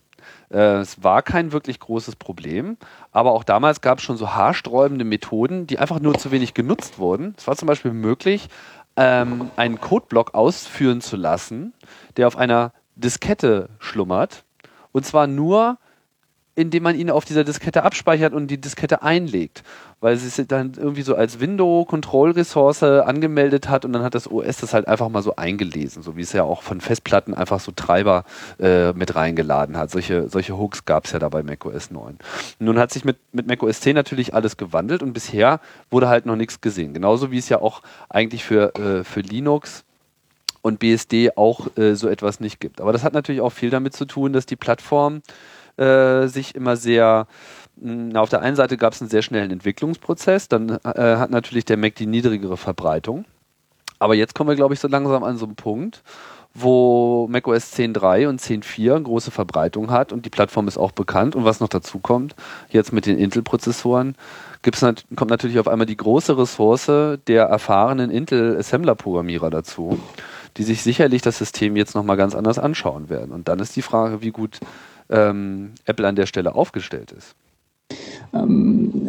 Äh, 0.50 0.78
es 0.78 1.02
war 1.02 1.22
kein 1.22 1.52
wirklich 1.52 1.80
großes 1.80 2.16
Problem, 2.16 2.76
aber 3.12 3.32
auch 3.32 3.44
damals 3.44 3.80
gab 3.80 3.98
es 3.98 4.04
schon 4.04 4.16
so 4.16 4.34
haarsträubende 4.34 5.04
Methoden, 5.04 5.66
die 5.66 5.78
einfach 5.78 6.00
nur 6.00 6.14
zu 6.14 6.30
wenig 6.30 6.54
genutzt 6.54 6.98
wurden. 6.98 7.34
Es 7.36 7.46
war 7.46 7.56
zum 7.56 7.66
Beispiel 7.66 7.92
möglich, 7.92 8.48
ähm, 8.96 9.50
einen 9.56 9.80
Codeblock 9.80 10.34
ausführen 10.34 11.00
zu 11.00 11.16
lassen, 11.16 11.72
der 12.16 12.28
auf 12.28 12.36
einer 12.36 12.72
Diskette 12.94 13.68
schlummert. 13.80 14.44
Und 14.92 15.04
zwar 15.04 15.26
nur 15.26 15.78
indem 16.56 16.84
man 16.84 16.96
ihn 16.96 17.10
auf 17.10 17.24
dieser 17.24 17.44
Diskette 17.44 17.82
abspeichert 17.82 18.32
und 18.32 18.46
die 18.46 18.60
Diskette 18.60 19.02
einlegt, 19.02 19.62
weil 20.00 20.16
sie 20.16 20.28
es 20.28 20.46
dann 20.46 20.74
irgendwie 20.76 21.02
so 21.02 21.14
als 21.14 21.40
Window-Control-Ressource 21.40 22.82
angemeldet 22.82 23.68
hat 23.68 23.84
und 23.84 23.92
dann 23.92 24.02
hat 24.02 24.14
das 24.14 24.30
OS 24.30 24.58
das 24.58 24.74
halt 24.74 24.86
einfach 24.86 25.08
mal 25.08 25.22
so 25.22 25.36
eingelesen, 25.36 26.02
so 26.02 26.16
wie 26.16 26.22
es 26.22 26.32
ja 26.32 26.44
auch 26.44 26.62
von 26.62 26.80
Festplatten 26.80 27.34
einfach 27.34 27.58
so 27.58 27.72
Treiber 27.72 28.24
äh, 28.60 28.92
mit 28.92 29.16
reingeladen 29.16 29.76
hat. 29.76 29.90
Solche, 29.90 30.28
solche 30.28 30.56
Hooks 30.56 30.84
gab 30.84 31.06
es 31.06 31.12
ja 31.12 31.18
da 31.18 31.28
bei 31.28 31.42
macOS 31.42 31.90
9. 31.90 32.18
Nun 32.60 32.78
hat 32.78 32.92
sich 32.92 33.04
mit, 33.04 33.16
mit 33.32 33.46
macOS 33.46 33.80
10 33.80 33.94
natürlich 33.94 34.34
alles 34.34 34.56
gewandelt 34.56 35.02
und 35.02 35.12
bisher 35.12 35.60
wurde 35.90 36.08
halt 36.08 36.26
noch 36.26 36.36
nichts 36.36 36.60
gesehen. 36.60 36.94
Genauso 36.94 37.30
wie 37.30 37.38
es 37.38 37.48
ja 37.48 37.60
auch 37.60 37.82
eigentlich 38.08 38.44
für, 38.44 38.74
äh, 38.76 39.04
für 39.04 39.20
Linux 39.20 39.84
und 40.62 40.78
BSD 40.78 41.36
auch 41.36 41.76
äh, 41.76 41.94
so 41.94 42.08
etwas 42.08 42.40
nicht 42.40 42.60
gibt. 42.60 42.80
Aber 42.80 42.92
das 42.92 43.04
hat 43.04 43.12
natürlich 43.12 43.42
auch 43.42 43.50
viel 43.50 43.70
damit 43.70 43.94
zu 43.94 44.06
tun, 44.06 44.32
dass 44.32 44.46
die 44.46 44.56
Plattform 44.56 45.20
äh, 45.76 46.26
sich 46.26 46.54
immer 46.54 46.76
sehr 46.76 47.26
na, 47.76 48.20
auf 48.20 48.28
der 48.28 48.40
einen 48.40 48.56
Seite 48.56 48.76
gab 48.76 48.92
es 48.92 49.00
einen 49.00 49.10
sehr 49.10 49.22
schnellen 49.22 49.50
Entwicklungsprozess, 49.50 50.48
dann 50.48 50.78
äh, 50.84 51.16
hat 51.16 51.30
natürlich 51.30 51.64
der 51.64 51.76
Mac 51.76 51.96
die 51.96 52.06
niedrigere 52.06 52.56
Verbreitung. 52.56 53.24
Aber 53.98 54.14
jetzt 54.14 54.34
kommen 54.34 54.48
wir, 54.48 54.56
glaube 54.56 54.74
ich, 54.74 54.80
so 54.80 54.88
langsam 54.88 55.24
an 55.24 55.38
so 55.38 55.46
einen 55.46 55.56
Punkt, 55.56 56.02
wo 56.52 57.26
macOS 57.28 57.72
10.3 57.72 58.28
und 58.28 58.40
10.4 58.40 59.00
große 59.00 59.30
Verbreitung 59.30 59.90
hat 59.90 60.12
und 60.12 60.24
die 60.24 60.30
Plattform 60.30 60.68
ist 60.68 60.78
auch 60.78 60.92
bekannt. 60.92 61.34
Und 61.34 61.44
was 61.44 61.60
noch 61.60 61.68
dazu 61.68 61.98
kommt, 61.98 62.36
jetzt 62.70 62.92
mit 62.92 63.06
den 63.06 63.18
Intel-Prozessoren, 63.18 64.14
nat 64.80 65.04
kommt 65.16 65.30
natürlich 65.30 65.58
auf 65.58 65.68
einmal 65.68 65.86
die 65.86 65.96
große 65.96 66.38
Ressource 66.38 67.18
der 67.26 67.44
erfahrenen 67.44 68.10
Intel-Assembler-Programmierer 68.10 69.50
dazu, 69.50 69.98
die 70.56 70.62
sich 70.62 70.82
sicherlich 70.82 71.22
das 71.22 71.38
System 71.38 71.74
jetzt 71.74 71.94
nochmal 71.96 72.16
ganz 72.16 72.34
anders 72.36 72.60
anschauen 72.60 73.08
werden. 73.08 73.32
Und 73.32 73.48
dann 73.48 73.58
ist 73.58 73.74
die 73.74 73.82
Frage, 73.82 74.22
wie 74.22 74.30
gut 74.30 74.60
ähm, 75.10 75.72
Apple 75.84 76.06
an 76.06 76.16
der 76.16 76.26
Stelle 76.26 76.54
aufgestellt 76.54 77.12
ist. 77.12 77.34
Ähm, 78.32 79.08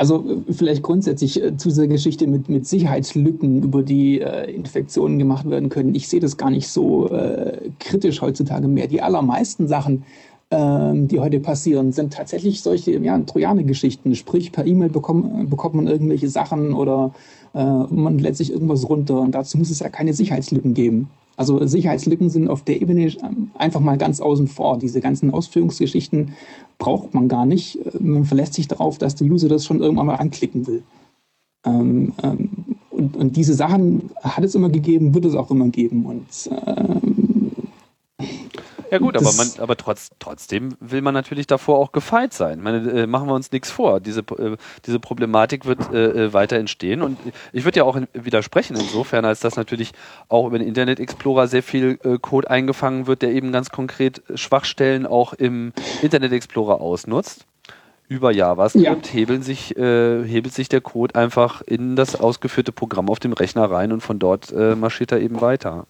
also 0.00 0.42
vielleicht 0.50 0.82
grundsätzlich 0.82 1.42
äh, 1.42 1.56
zu 1.58 1.68
dieser 1.68 1.86
Geschichte 1.86 2.26
mit, 2.26 2.48
mit 2.48 2.66
Sicherheitslücken, 2.66 3.62
über 3.62 3.82
die 3.82 4.20
äh, 4.20 4.50
Infektionen 4.50 5.18
gemacht 5.18 5.48
werden 5.50 5.68
können. 5.68 5.94
Ich 5.94 6.08
sehe 6.08 6.20
das 6.20 6.36
gar 6.36 6.50
nicht 6.50 6.68
so 6.68 7.08
äh, 7.10 7.70
kritisch 7.78 8.22
heutzutage 8.22 8.66
mehr. 8.66 8.86
Die 8.86 9.02
allermeisten 9.02 9.68
Sachen, 9.68 10.04
ähm, 10.50 11.06
die 11.08 11.20
heute 11.20 11.38
passieren, 11.38 11.92
sind 11.92 12.14
tatsächlich 12.14 12.62
solche 12.62 12.92
ja, 12.92 13.18
Trojaner-Geschichten. 13.18 14.14
Sprich, 14.14 14.52
per 14.52 14.66
E-Mail 14.66 14.88
bekommt, 14.88 15.50
bekommt 15.50 15.74
man 15.74 15.86
irgendwelche 15.86 16.30
Sachen 16.30 16.72
oder 16.72 17.12
äh, 17.54 17.62
man 17.62 18.18
lädt 18.18 18.36
sich 18.36 18.52
irgendwas 18.52 18.88
runter. 18.88 19.20
Und 19.20 19.32
dazu 19.32 19.58
muss 19.58 19.70
es 19.70 19.80
ja 19.80 19.90
keine 19.90 20.14
Sicherheitslücken 20.14 20.72
geben. 20.72 21.10
Also 21.36 21.64
Sicherheitslücken 21.66 22.28
sind 22.28 22.48
auf 22.48 22.62
der 22.64 22.82
Ebene 22.82 23.06
ähm, 23.06 23.50
einfach 23.56 23.80
mal 23.80 23.96
ganz 23.96 24.20
außen 24.20 24.48
vor. 24.48 24.78
Diese 24.78 25.00
ganzen 25.00 25.30
Ausführungsgeschichten 25.32 26.34
braucht 26.78 27.14
man 27.14 27.28
gar 27.28 27.46
nicht. 27.46 27.78
Äh, 27.86 27.98
man 28.02 28.24
verlässt 28.24 28.54
sich 28.54 28.68
darauf, 28.68 28.98
dass 28.98 29.14
der 29.14 29.26
User 29.26 29.48
das 29.48 29.64
schon 29.64 29.80
irgendwann 29.80 30.06
mal 30.06 30.16
anklicken 30.16 30.66
will. 30.66 30.82
Ähm, 31.64 32.12
ähm, 32.22 32.50
und, 32.90 33.16
und, 33.16 33.36
diese 33.36 33.54
Sachen 33.54 34.10
hat 34.22 34.44
es 34.44 34.54
immer 34.54 34.68
gegeben, 34.68 35.14
wird 35.14 35.24
es 35.24 35.34
auch 35.34 35.50
immer 35.50 35.68
geben. 35.68 36.04
Und 36.04 36.26
ähm, 36.66 37.52
ja 38.90 38.98
gut, 38.98 39.16
aber, 39.16 39.32
man, 39.32 39.48
aber 39.58 39.76
trotz, 39.76 40.10
trotzdem 40.18 40.76
will 40.80 41.00
man 41.02 41.14
natürlich 41.14 41.46
davor 41.46 41.78
auch 41.78 41.92
gefeit 41.92 42.32
sein. 42.32 42.60
Meine, 42.60 42.88
äh, 42.90 43.06
machen 43.06 43.28
wir 43.28 43.34
uns 43.34 43.52
nichts 43.52 43.70
vor. 43.70 44.00
Diese, 44.00 44.20
äh, 44.20 44.56
diese 44.86 44.98
Problematik 44.98 45.64
wird 45.66 45.92
äh, 45.92 46.26
äh 46.26 46.32
weiter 46.32 46.56
entstehen 46.56 47.02
und 47.02 47.18
ich 47.52 47.64
würde 47.64 47.78
ja 47.78 47.84
auch 47.84 48.00
widersprechen 48.12 48.76
insofern, 48.76 49.24
als 49.24 49.40
dass 49.40 49.56
natürlich 49.56 49.92
auch 50.28 50.46
über 50.46 50.58
den 50.58 50.66
Internet 50.66 51.00
Explorer 51.00 51.46
sehr 51.46 51.62
viel 51.62 51.98
äh, 52.02 52.18
Code 52.18 52.50
eingefangen 52.50 53.06
wird, 53.06 53.22
der 53.22 53.32
eben 53.32 53.52
ganz 53.52 53.70
konkret 53.70 54.22
Schwachstellen 54.34 55.06
auch 55.06 55.32
im 55.34 55.72
Internet 56.02 56.32
Explorer 56.32 56.80
ausnutzt. 56.80 57.46
Über 58.08 58.32
JavaScript 58.32 59.06
ja. 59.06 59.12
hebeln 59.12 59.42
sich, 59.42 59.76
äh, 59.76 60.24
hebelt 60.24 60.52
sich 60.52 60.68
der 60.68 60.80
Code 60.80 61.14
einfach 61.14 61.62
in 61.62 61.94
das 61.94 62.16
ausgeführte 62.16 62.72
Programm 62.72 63.08
auf 63.08 63.20
dem 63.20 63.32
Rechner 63.32 63.70
rein 63.70 63.92
und 63.92 64.00
von 64.00 64.18
dort 64.18 64.52
marschiert 64.52 65.12
er 65.12 65.20
eben 65.20 65.40
weiter. 65.40 65.86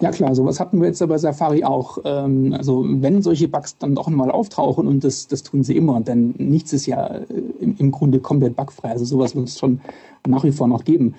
Ja 0.00 0.10
klar, 0.10 0.34
sowas 0.34 0.60
hatten 0.60 0.80
wir 0.80 0.88
jetzt 0.88 1.06
bei 1.06 1.18
Safari 1.18 1.64
auch. 1.64 1.98
Ähm, 2.04 2.54
also 2.56 2.84
wenn 2.86 3.22
solche 3.22 3.48
Bugs 3.48 3.78
dann 3.78 3.94
doch 3.94 4.08
mal 4.08 4.30
auftauchen 4.30 4.86
und 4.86 5.04
das, 5.04 5.26
das 5.28 5.42
tun 5.42 5.62
sie 5.62 5.76
immer, 5.76 6.00
denn 6.00 6.34
nichts 6.38 6.72
ist 6.72 6.86
ja 6.86 7.06
äh, 7.06 7.24
im, 7.60 7.76
im 7.78 7.90
Grunde 7.90 8.20
komplett 8.20 8.56
bugfrei. 8.56 8.90
Also 8.90 9.04
sowas 9.04 9.34
wird 9.34 9.48
es 9.48 9.58
schon 9.58 9.80
nach 10.26 10.44
wie 10.44 10.52
vor 10.52 10.68
noch 10.68 10.84
geben 10.84 11.14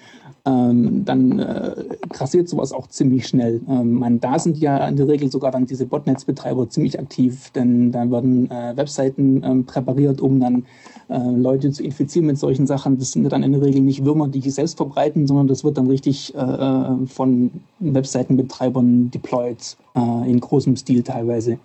ähm, 0.46 1.06
dann 1.06 1.40
äh, 1.40 1.76
grassiert 2.10 2.50
sowas 2.50 2.72
auch 2.72 2.88
ziemlich 2.88 3.28
schnell. 3.28 3.62
Ähm, 3.68 3.94
man, 3.94 4.20
da 4.20 4.40
sind 4.40 4.58
ja 4.58 4.88
in 4.88 4.96
der 4.96 5.08
Regel 5.08 5.32
sogar 5.32 5.52
dann 5.52 5.66
diese 5.66 5.86
Botnetzbetreiber 5.86 6.70
ziemlich 6.70 7.00
aktiv, 7.00 7.52
denn 7.52 7.92
da 7.92 8.10
werden 8.10 8.50
äh, 8.52 8.76
Webseiten 8.76 9.44
ähm, 9.44 9.66
präpariert, 9.66 10.22
um 10.22 10.40
dann 10.40 10.66
äh, 11.10 11.18
Leute 11.18 11.72
zu 11.72 11.84
infizieren 11.84 12.28
mit 12.28 12.38
solchen 12.38 12.68
Sachen. 12.68 12.98
Das 12.98 13.12
sind 13.12 13.30
dann 13.32 13.44
in 13.44 13.52
der 13.52 13.62
Regel 13.62 13.82
nicht 13.82 14.06
Würmer, 14.06 14.28
die 14.28 14.42
sich 14.42 14.54
selbst 14.54 14.78
verbreiten, 14.78 15.28
sondern 15.28 15.48
das 15.48 15.64
wird 15.64 15.78
dann 15.78 15.88
richtig 15.88 16.34
äh, 16.36 16.40
äh 16.40 17.06
von 17.06 17.52
Webseitenbetreibern 17.80 19.12
deployed, 19.12 19.78
äh, 19.96 20.30
in 20.30 20.40
großem 20.40 20.76
Stil 20.76 21.04
teilweise. 21.04 21.60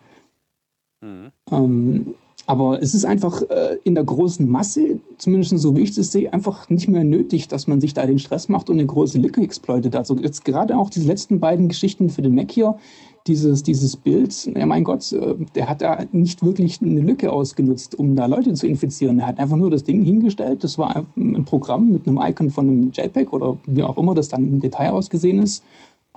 Mhm. 1.03 2.15
Aber 2.47 2.83
es 2.83 2.95
ist 2.95 3.05
einfach 3.05 3.43
äh, 3.43 3.79
in 3.85 3.95
der 3.95 4.05
großen 4.05 4.49
Masse, 4.49 5.01
zumindest 5.17 5.59
so 5.59 5.75
wie 5.77 5.81
ich 5.81 5.95
das 5.95 6.13
sehe, 6.13 6.33
einfach 6.33 6.69
nicht 6.69 6.89
mehr 6.89 7.05
nötig, 7.05 7.49
dass 7.49 7.67
man 7.67 7.81
sich 7.81 7.95
da 7.95 8.07
den 8.07 8.19
Stress 8.19 8.49
macht 8.49 8.69
und 8.69 8.79
eine 8.79 8.87
große 8.87 9.19
Lücke 9.19 9.41
exploitet. 9.41 9.97
Also 9.97 10.17
jetzt 10.17 10.45
gerade 10.45 10.77
auch 10.77 10.91
diese 10.91 11.07
letzten 11.07 11.41
beiden 11.41 11.69
Geschichten 11.69 12.11
für 12.11 12.23
den 12.23 12.35
Mac 12.35 12.51
hier, 12.51 12.77
dieses, 13.27 13.63
dieses 13.63 13.97
Bild, 13.97 14.51
ja 14.55 14.67
mein 14.67 14.85
Gott, 14.85 15.11
äh, 15.13 15.35
der 15.55 15.69
hat 15.69 15.81
da 15.81 16.05
nicht 16.13 16.45
wirklich 16.45 16.83
eine 16.83 17.01
Lücke 17.01 17.33
ausgenutzt, 17.33 17.99
um 17.99 18.15
da 18.15 18.27
Leute 18.27 18.53
zu 18.53 18.67
infizieren. 18.67 19.19
Er 19.21 19.29
hat 19.29 19.39
einfach 19.39 19.57
nur 19.57 19.71
das 19.71 19.85
Ding 19.85 20.03
hingestellt. 20.05 20.63
Das 20.63 20.77
war 20.77 21.07
ein 21.17 21.45
Programm 21.47 21.91
mit 21.91 22.07
einem 22.07 22.21
Icon 22.23 22.51
von 22.51 22.69
einem 22.69 22.91
JPEG 22.93 23.33
oder 23.33 23.57
wie 23.67 23.83
auch 23.83 23.97
immer 23.97 24.15
das 24.15 24.29
dann 24.29 24.45
im 24.45 24.61
Detail 24.61 24.91
ausgesehen 24.91 25.43
ist. 25.43 25.65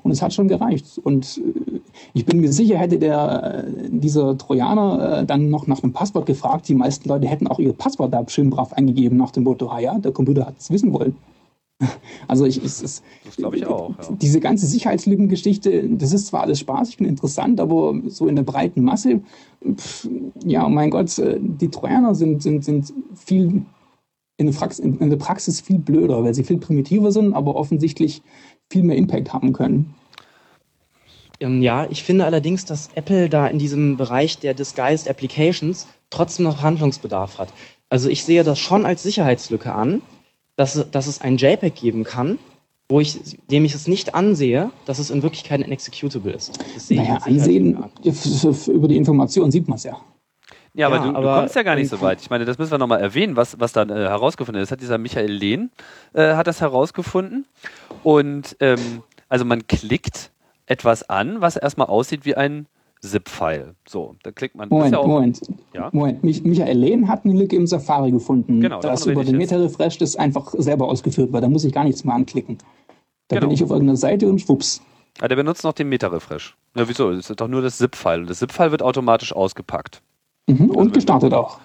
Und 0.03 0.11
es 0.11 0.21
hat 0.21 0.33
schon 0.33 0.47
gereicht. 0.47 0.99
Und 1.03 1.39
äh, 1.39 1.79
ich 2.13 2.25
bin 2.25 2.39
mir 2.39 2.51
sicher, 2.51 2.77
hätte 2.77 2.99
der, 2.99 3.65
äh, 3.65 3.89
dieser 3.89 4.37
Trojaner 4.37 5.19
äh, 5.19 5.25
dann 5.25 5.49
noch 5.49 5.67
nach 5.67 5.83
einem 5.83 5.93
Passwort 5.93 6.25
gefragt, 6.25 6.67
die 6.67 6.75
meisten 6.75 7.09
Leute 7.09 7.27
hätten 7.27 7.47
auch 7.47 7.59
ihr 7.59 7.73
Passwort 7.73 8.13
da 8.13 8.23
schön 8.27 8.49
brav 8.49 8.73
eingegeben 8.73 9.17
nach 9.17 9.31
dem 9.31 9.43
Motto, 9.43 9.69
ah 9.69 9.79
ja, 9.79 9.97
der 9.97 10.11
Computer 10.11 10.45
hat 10.45 10.55
es 10.59 10.69
wissen 10.71 10.93
wollen. 10.93 11.15
Also 12.27 12.45
ich, 12.45 12.61
es, 12.61 12.81
das 13.23 13.35
glaube 13.37 13.55
ich 13.55 13.65
auch. 13.67 13.91
Ja. 13.91 14.15
Diese 14.19 14.39
ganze 14.39 14.65
Sicherheitslückengeschichte, 14.65 15.87
das 15.89 16.11
ist 16.11 16.27
zwar 16.27 16.41
alles 16.41 16.59
spaßig 16.59 16.99
und 16.99 17.05
interessant, 17.05 17.61
aber 17.61 17.93
so 18.07 18.27
in 18.27 18.35
der 18.35 18.43
breiten 18.43 18.83
Masse, 18.83 19.21
pff, 19.63 20.09
ja, 20.43 20.67
mein 20.67 20.89
Gott, 20.89 21.21
die 21.39 21.69
Trojaner 21.69 22.15
sind, 22.15 22.41
sind, 22.41 22.65
sind 22.65 22.93
viel 23.15 23.63
in 24.37 24.45
der, 24.45 24.53
Praxis, 24.53 24.85
in 24.85 25.09
der 25.09 25.17
Praxis 25.17 25.61
viel 25.61 25.79
blöder, 25.79 26.23
weil 26.23 26.33
sie 26.33 26.43
viel 26.43 26.57
primitiver 26.57 27.11
sind, 27.11 27.33
aber 27.33 27.55
offensichtlich 27.55 28.21
viel 28.71 28.83
mehr 28.83 28.97
Impact 28.97 29.33
haben 29.33 29.53
können. 29.53 29.95
Ähm, 31.39 31.61
ja, 31.61 31.87
ich 31.89 32.03
finde 32.03 32.25
allerdings, 32.25 32.65
dass 32.65 32.89
Apple 32.95 33.29
da 33.29 33.47
in 33.47 33.59
diesem 33.59 33.97
Bereich 33.97 34.39
der 34.39 34.53
Disguised 34.53 35.09
Applications 35.09 35.87
trotzdem 36.09 36.45
noch 36.45 36.61
Handlungsbedarf 36.61 37.37
hat. 37.37 37.49
Also 37.89 38.09
ich 38.09 38.23
sehe 38.23 38.43
das 38.43 38.59
schon 38.59 38.85
als 38.85 39.03
Sicherheitslücke 39.03 39.73
an, 39.73 40.01
dass, 40.55 40.89
dass 40.91 41.07
es 41.07 41.21
ein 41.21 41.37
JPEG 41.37 41.75
geben 41.75 42.03
kann, 42.03 42.39
wo 42.89 42.99
ich, 42.99 43.19
dem 43.51 43.65
ich 43.65 43.75
es 43.75 43.87
nicht 43.87 44.15
ansehe, 44.15 44.71
dass 44.85 44.99
es 44.99 45.09
in 45.09 45.21
Wirklichkeit 45.21 45.63
ein 45.63 45.71
Executable 45.71 46.31
ist. 46.31 46.57
Das 46.73 46.87
sehe 46.87 47.01
naja, 47.01 47.19
ansehen, 47.23 47.77
über 48.67 48.87
die 48.87 48.97
Information 48.97 49.51
sieht 49.51 49.67
man 49.67 49.75
es 49.75 49.83
ja. 49.83 49.97
Ja, 50.77 50.87
aber, 50.87 50.97
ja, 50.97 51.03
du, 51.03 51.09
aber 51.09 51.33
du, 51.33 51.39
kommst 51.39 51.55
ja 51.55 51.63
gar 51.63 51.75
nicht 51.75 51.89
so 51.89 51.99
weit. 52.01 52.21
Ich 52.21 52.29
meine, 52.29 52.45
das 52.45 52.59
müssen 52.59 52.69
wir 52.69 52.77
nochmal 52.77 53.01
erwähnen, 53.01 53.35
was, 53.35 53.59
was 53.59 53.73
dann 53.73 53.89
äh, 53.89 53.93
herausgefunden 53.93 54.61
ist. 54.61 54.69
Das 54.69 54.73
hat 54.73 54.81
dieser 54.81 54.99
Michael 54.99 55.31
Lehn 55.31 55.71
äh, 56.13 56.35
hat 56.35 56.45
das 56.45 56.61
herausgefunden. 56.61 57.47
Und 58.03 58.55
ähm, 58.59 59.01
also 59.27 59.43
man 59.43 59.65
klickt 59.65 60.31
etwas 60.67 61.09
an, 61.09 61.41
was 61.41 61.55
erstmal 61.55 61.87
aussieht 61.87 62.25
wie 62.25 62.35
ein 62.35 62.67
ZIP-File. 63.01 63.73
So, 63.87 64.17
da 64.21 64.31
klickt 64.31 64.55
man. 64.55 64.69
Moment, 64.69 64.93
ja 64.93 65.01
Moment. 65.01 65.41
Ja? 65.73 65.89
Moment. 65.91 66.23
Michael 66.23 66.77
Lehn 66.77 67.07
hat 67.07 67.25
eine 67.25 67.33
Lücke 67.33 67.55
im 67.55 67.65
Safari 67.65 68.11
gefunden. 68.11 68.61
Genau, 68.61 68.79
das 68.79 69.07
über 69.07 69.23
den 69.23 69.37
Meta-Refresh 69.37 69.97
das 69.97 70.15
einfach 70.15 70.53
selber 70.59 70.87
ausgeführt 70.87 71.33
war. 71.33 71.41
Da 71.41 71.49
muss 71.49 71.63
ich 71.63 71.73
gar 71.73 71.85
nichts 71.85 72.03
mehr 72.03 72.13
anklicken. 72.13 72.59
Da 73.29 73.37
genau. 73.37 73.47
bin 73.47 73.55
ich 73.55 73.63
auf 73.63 73.71
irgendeiner 73.71 73.97
Seite 73.97 74.29
und 74.29 74.39
schwupps. 74.39 74.83
Ah, 75.19 75.27
der 75.27 75.37
benutzt 75.37 75.63
noch 75.63 75.73
den 75.73 75.89
Meta-Refresh. 75.89 76.55
Ja, 76.75 76.87
wieso? 76.87 77.11
Das 77.11 77.31
ist 77.31 77.41
doch 77.41 77.47
nur 77.47 77.63
das 77.63 77.79
ZIP-File. 77.79 78.21
Und 78.21 78.29
das 78.29 78.37
ZIP-File 78.37 78.69
wird 78.69 78.83
automatisch 78.83 79.33
ausgepackt. 79.33 80.03
Mhm, 80.47 80.69
und 80.69 80.79
also 80.79 80.91
gestartet 80.91 81.33
auch. 81.33 81.59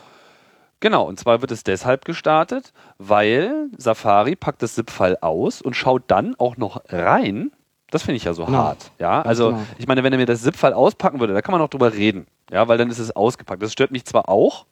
Genau, 0.80 1.04
und 1.04 1.18
zwar 1.18 1.40
wird 1.40 1.52
es 1.52 1.62
deshalb 1.62 2.04
gestartet, 2.04 2.72
weil 2.98 3.68
Safari 3.78 4.34
packt 4.34 4.62
das 4.62 4.74
ZIP-File 4.74 5.18
aus 5.20 5.62
und 5.62 5.76
schaut 5.76 6.02
dann 6.08 6.34
auch 6.38 6.56
noch 6.56 6.82
rein. 6.88 7.52
Das 7.92 8.02
finde 8.02 8.16
ich 8.16 8.24
ja 8.24 8.34
so 8.34 8.46
genau. 8.46 8.58
hart. 8.58 8.90
Ja, 8.98 9.22
also 9.22 9.50
genau. 9.50 9.62
ich 9.78 9.86
meine, 9.86 10.02
wenn 10.02 10.12
er 10.12 10.18
mir 10.18 10.26
das 10.26 10.42
ZIP-File 10.42 10.72
auspacken 10.72 11.20
würde, 11.20 11.34
da 11.34 11.42
kann 11.42 11.52
man 11.52 11.60
noch 11.60 11.68
drüber 11.68 11.92
reden. 11.92 12.26
Ja, 12.50 12.66
weil 12.66 12.78
dann 12.78 12.90
ist 12.90 12.98
es 12.98 13.14
ausgepackt. 13.14 13.62
Das 13.62 13.72
stört 13.72 13.92
mich 13.92 14.04
zwar 14.04 14.28
auch, 14.28 14.66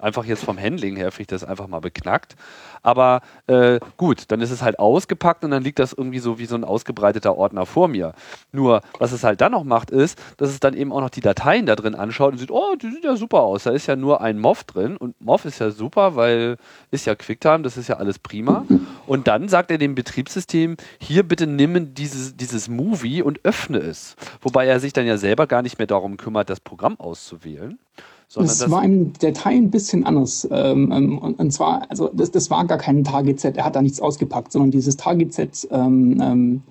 Einfach 0.00 0.24
jetzt 0.24 0.44
vom 0.44 0.58
Handling 0.58 0.96
her 0.96 1.12
finde 1.12 1.22
ich 1.22 1.26
das 1.28 1.44
einfach 1.44 1.68
mal 1.68 1.80
beknackt. 1.80 2.34
Aber 2.82 3.20
äh, 3.46 3.78
gut, 3.96 4.24
dann 4.28 4.40
ist 4.40 4.50
es 4.50 4.60
halt 4.60 4.80
ausgepackt 4.80 5.44
und 5.44 5.52
dann 5.52 5.62
liegt 5.62 5.78
das 5.78 5.92
irgendwie 5.92 6.18
so 6.18 6.38
wie 6.38 6.46
so 6.46 6.56
ein 6.56 6.64
ausgebreiteter 6.64 7.36
Ordner 7.36 7.64
vor 7.64 7.86
mir. 7.86 8.12
Nur, 8.50 8.80
was 8.98 9.12
es 9.12 9.22
halt 9.22 9.40
dann 9.40 9.52
noch 9.52 9.62
macht, 9.62 9.90
ist, 9.90 10.18
dass 10.36 10.50
es 10.50 10.58
dann 10.58 10.74
eben 10.74 10.92
auch 10.92 11.00
noch 11.00 11.10
die 11.10 11.20
Dateien 11.20 11.66
da 11.66 11.76
drin 11.76 11.94
anschaut 11.94 12.32
und 12.32 12.38
sieht, 12.38 12.50
oh, 12.50 12.74
die 12.74 12.90
sieht 12.90 13.04
ja 13.04 13.14
super 13.14 13.42
aus. 13.42 13.62
Da 13.62 13.70
ist 13.70 13.86
ja 13.86 13.94
nur 13.94 14.20
ein 14.20 14.38
MOV 14.38 14.64
drin 14.64 14.96
und 14.96 15.20
MOV 15.20 15.44
ist 15.44 15.60
ja 15.60 15.70
super, 15.70 16.16
weil 16.16 16.56
ist 16.90 17.06
ja 17.06 17.14
QuickTime, 17.14 17.62
das 17.62 17.76
ist 17.76 17.88
ja 17.88 17.96
alles 17.96 18.18
prima. 18.18 18.66
Und 19.06 19.28
dann 19.28 19.48
sagt 19.48 19.70
er 19.70 19.78
dem 19.78 19.94
Betriebssystem, 19.94 20.76
hier 20.98 21.22
bitte 21.22 21.46
nimm 21.46 21.94
dieses, 21.94 22.36
dieses 22.36 22.68
Movie 22.68 23.22
und 23.22 23.44
öffne 23.44 23.78
es. 23.78 24.16
Wobei 24.40 24.66
er 24.66 24.80
sich 24.80 24.92
dann 24.92 25.06
ja 25.06 25.18
selber 25.18 25.46
gar 25.46 25.62
nicht 25.62 25.78
mehr 25.78 25.86
darum 25.86 26.16
kümmert, 26.16 26.50
das 26.50 26.60
Programm 26.60 26.98
auszuwählen 26.98 27.78
das 28.40 28.70
war 28.70 28.84
im 28.84 29.12
Detail 29.12 29.56
ein 29.56 29.70
bisschen 29.70 30.04
anders. 30.04 30.48
Ähm, 30.50 30.90
ähm, 30.92 31.18
und, 31.18 31.38
und, 31.38 31.50
zwar, 31.52 31.88
also 31.90 32.10
das, 32.12 32.30
das 32.30 32.50
war 32.50 32.64
gar 32.66 32.78
kein 32.78 33.04
Target 33.04 33.40
Set, 33.40 33.56
er 33.56 33.64
hat 33.64 33.76
da 33.76 33.82
nichts 33.82 34.00
ausgepackt, 34.00 34.52
sondern 34.52 34.70
dieses 34.70 34.96
Target 34.96 35.32
Set 35.32 35.68
ähm, 35.70 36.20
ähm, 36.20 36.62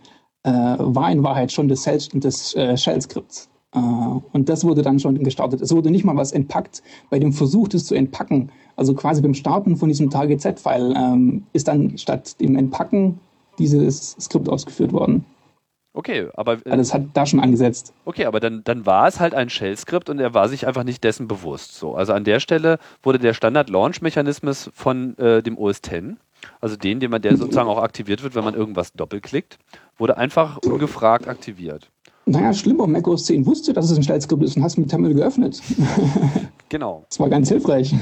äh, 0.43 0.51
war 0.51 1.11
in 1.11 1.23
Wahrheit 1.23 1.51
schon 1.51 1.67
das, 1.67 1.87
das 2.13 2.55
äh, 2.55 2.75
Shell-Skript. 2.75 3.47
Äh, 3.73 3.79
und 3.79 4.49
das 4.49 4.65
wurde 4.65 4.81
dann 4.81 4.99
schon 4.99 5.17
gestartet. 5.23 5.61
Es 5.61 5.73
wurde 5.73 5.91
nicht 5.91 6.05
mal 6.05 6.17
was 6.17 6.31
entpackt. 6.31 6.83
Bei 7.09 7.19
dem 7.19 7.33
Versuch, 7.33 7.67
das 7.67 7.85
zu 7.85 7.95
entpacken, 7.95 8.51
also 8.75 8.93
quasi 8.93 9.21
beim 9.21 9.33
Starten 9.33 9.77
von 9.77 9.87
diesem 9.87 10.09
Target 10.09 10.41
Set-File, 10.41 10.93
ähm, 10.97 11.43
ist 11.53 11.67
dann 11.67 11.97
statt 11.97 12.39
dem 12.41 12.55
Entpacken 12.55 13.19
dieses 13.59 14.15
Skript 14.19 14.49
ausgeführt 14.49 14.93
worden. 14.93 15.25
Okay, 15.93 16.27
aber. 16.33 16.53
Äh, 16.53 16.71
also 16.71 16.77
das 16.77 16.93
hat 16.93 17.03
da 17.13 17.25
schon 17.25 17.39
angesetzt. 17.39 17.93
Okay, 18.05 18.25
aber 18.25 18.39
dann, 18.39 18.63
dann 18.63 18.85
war 18.85 19.07
es 19.07 19.19
halt 19.19 19.33
ein 19.33 19.49
Shell-Skript 19.49 20.09
und 20.09 20.19
er 20.19 20.33
war 20.33 20.49
sich 20.49 20.67
einfach 20.67 20.83
nicht 20.83 21.03
dessen 21.03 21.27
bewusst. 21.27 21.75
So, 21.75 21.95
also 21.95 22.13
an 22.13 22.23
der 22.23 22.39
Stelle 22.39 22.79
wurde 23.03 23.19
der 23.19 23.33
Standard-Launch-Mechanismus 23.33 24.71
von 24.73 25.17
äh, 25.17 25.43
dem 25.43 25.57
OS 25.57 25.77
X, 25.77 26.15
also 26.59 26.75
den, 26.75 26.99
den 26.99 27.11
man, 27.11 27.21
der 27.21 27.37
sozusagen 27.37 27.69
auch 27.69 27.81
aktiviert 27.81 28.23
wird, 28.23 28.35
wenn 28.35 28.43
man 28.43 28.55
irgendwas 28.55 28.93
doppelklickt, 28.93 29.59
wurde 29.97 30.17
einfach 30.17 30.57
ungefragt 30.65 31.27
aktiviert. 31.27 31.89
Naja, 32.25 32.53
schlimmer, 32.53 32.87
Mac 32.87 33.07
OS 33.07 33.25
10 33.25 33.45
wusste, 33.45 33.73
dass 33.73 33.91
es 33.91 33.97
ein 33.97 34.03
Shell-Skript 34.03 34.43
ist 34.43 34.55
und 34.55 34.63
hat 34.63 34.71
es 34.71 34.77
mit 34.77 34.89
Terminal 34.89 35.13
geöffnet. 35.13 35.61
genau. 36.69 37.05
Das 37.09 37.19
war 37.19 37.29
ganz 37.29 37.49
hilfreich. 37.49 37.93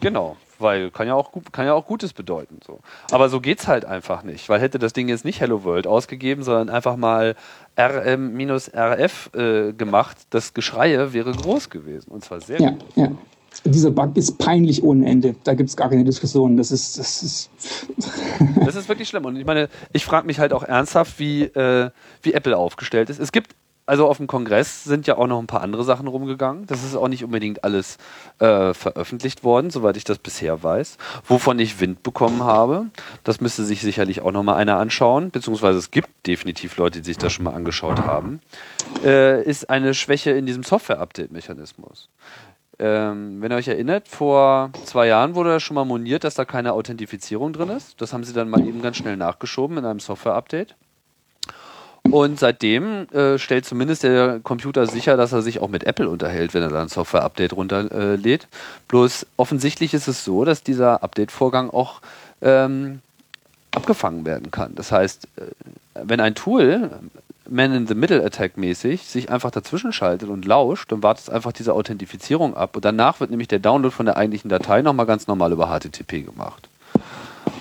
genau 0.00 0.36
weil 0.58 0.90
kann 0.90 1.06
ja 1.06 1.14
auch 1.14 1.32
kann 1.52 1.66
ja 1.66 1.74
auch 1.74 1.86
Gutes 1.86 2.12
bedeuten 2.12 2.60
so. 2.66 2.80
Aber 3.10 3.28
so 3.28 3.40
geht's 3.40 3.66
halt 3.68 3.84
einfach 3.84 4.22
nicht, 4.22 4.48
weil 4.48 4.60
hätte 4.60 4.78
das 4.78 4.92
Ding 4.92 5.08
jetzt 5.08 5.24
nicht 5.24 5.40
Hello 5.40 5.64
World 5.64 5.86
ausgegeben, 5.86 6.42
sondern 6.42 6.68
einfach 6.68 6.96
mal 6.96 7.36
RM-RF 7.78 9.30
äh, 9.34 9.72
gemacht, 9.72 10.16
das 10.30 10.54
Geschreie 10.54 11.12
wäre 11.12 11.32
groß 11.32 11.70
gewesen 11.70 12.10
und 12.10 12.24
zwar 12.24 12.40
sehr 12.40 12.60
ja, 12.60 12.70
groß. 12.70 12.96
Ja. 12.96 13.12
Dieser 13.64 13.90
Bug 13.90 14.16
ist 14.16 14.38
peinlich 14.38 14.82
ohne 14.84 15.06
Ende. 15.06 15.34
Da 15.44 15.54
gibt 15.54 15.68
es 15.68 15.76
gar 15.76 15.88
keine 15.88 16.04
Diskussion. 16.04 16.56
Das 16.56 16.70
ist, 16.70 16.98
das 16.98 17.22
ist. 17.22 17.50
das 18.64 18.76
ist 18.76 18.88
wirklich 18.88 19.08
schlimm. 19.08 19.24
Und 19.24 19.36
ich 19.36 19.46
meine, 19.46 19.68
ich 19.92 20.04
frage 20.04 20.26
mich 20.26 20.38
halt 20.38 20.52
auch 20.52 20.62
ernsthaft, 20.62 21.18
wie, 21.18 21.42
äh, 21.42 21.90
wie 22.22 22.34
Apple 22.34 22.56
aufgestellt 22.56 23.10
ist. 23.10 23.18
Es 23.18 23.32
gibt 23.32 23.56
also 23.88 24.06
auf 24.06 24.18
dem 24.18 24.26
Kongress 24.26 24.84
sind 24.84 25.06
ja 25.06 25.16
auch 25.16 25.26
noch 25.26 25.38
ein 25.38 25.46
paar 25.46 25.62
andere 25.62 25.82
Sachen 25.82 26.08
rumgegangen. 26.08 26.66
Das 26.66 26.84
ist 26.84 26.94
auch 26.94 27.08
nicht 27.08 27.24
unbedingt 27.24 27.64
alles 27.64 27.96
äh, 28.38 28.74
veröffentlicht 28.74 29.44
worden, 29.44 29.70
soweit 29.70 29.96
ich 29.96 30.04
das 30.04 30.18
bisher 30.18 30.62
weiß. 30.62 30.98
Wovon 31.24 31.58
ich 31.58 31.80
Wind 31.80 32.02
bekommen 32.02 32.44
habe, 32.44 32.88
das 33.24 33.40
müsste 33.40 33.64
sich 33.64 33.80
sicherlich 33.80 34.20
auch 34.20 34.30
noch 34.30 34.42
mal 34.42 34.56
einer 34.56 34.76
anschauen, 34.76 35.30
beziehungsweise 35.30 35.78
es 35.78 35.90
gibt 35.90 36.10
definitiv 36.26 36.76
Leute, 36.76 37.00
die 37.00 37.06
sich 37.06 37.16
das 37.16 37.32
schon 37.32 37.46
mal 37.46 37.54
angeschaut 37.54 38.00
haben, 38.00 38.40
äh, 39.02 39.42
ist 39.42 39.70
eine 39.70 39.94
Schwäche 39.94 40.32
in 40.32 40.44
diesem 40.44 40.64
Software-Update-Mechanismus. 40.64 42.10
Ähm, 42.78 43.40
wenn 43.40 43.50
ihr 43.50 43.56
euch 43.56 43.68
erinnert, 43.68 44.06
vor 44.06 44.70
zwei 44.84 45.06
Jahren 45.06 45.34
wurde 45.34 45.48
da 45.48 45.60
schon 45.60 45.76
mal 45.76 45.86
moniert, 45.86 46.24
dass 46.24 46.34
da 46.34 46.44
keine 46.44 46.74
Authentifizierung 46.74 47.54
drin 47.54 47.70
ist. 47.70 48.00
Das 48.02 48.12
haben 48.12 48.22
sie 48.22 48.34
dann 48.34 48.50
mal 48.50 48.60
eben 48.66 48.82
ganz 48.82 48.98
schnell 48.98 49.16
nachgeschoben 49.16 49.78
in 49.78 49.86
einem 49.86 50.00
Software-Update. 50.00 50.76
Und 52.10 52.38
seitdem 52.38 53.08
äh, 53.10 53.38
stellt 53.38 53.64
zumindest 53.64 54.02
der 54.02 54.40
Computer 54.42 54.86
sicher, 54.86 55.16
dass 55.16 55.32
er 55.32 55.42
sich 55.42 55.60
auch 55.60 55.68
mit 55.68 55.84
Apple 55.84 56.08
unterhält, 56.08 56.54
wenn 56.54 56.62
er 56.62 56.70
dann 56.70 56.82
ein 56.82 56.88
Software-Update 56.88 57.52
runterlädt. 57.52 58.44
Äh, 58.44 58.46
Bloß 58.88 59.26
offensichtlich 59.36 59.94
ist 59.94 60.08
es 60.08 60.24
so, 60.24 60.44
dass 60.44 60.62
dieser 60.62 61.02
Update-Vorgang 61.02 61.70
auch 61.70 62.00
ähm, 62.40 63.00
abgefangen 63.72 64.24
werden 64.24 64.50
kann. 64.50 64.74
Das 64.74 64.92
heißt, 64.92 65.28
äh, 65.36 65.42
wenn 66.02 66.20
ein 66.20 66.34
Tool 66.34 66.90
Man-in-the-Middle-Attack 67.50 68.58
mäßig 68.58 69.06
sich 69.06 69.30
einfach 69.30 69.50
dazwischen 69.50 69.92
schaltet 69.92 70.28
und 70.28 70.44
lauscht 70.44 70.92
und 70.92 71.02
wartet 71.02 71.30
einfach 71.30 71.52
diese 71.52 71.72
Authentifizierung 71.72 72.54
ab. 72.54 72.76
Und 72.76 72.84
danach 72.84 73.20
wird 73.20 73.30
nämlich 73.30 73.48
der 73.48 73.58
Download 73.58 73.94
von 73.94 74.06
der 74.06 74.16
eigentlichen 74.16 74.50
Datei 74.50 74.82
nochmal 74.82 75.06
ganz 75.06 75.26
normal 75.26 75.52
über 75.52 75.66
HTTP 75.66 76.24
gemacht. 76.26 76.68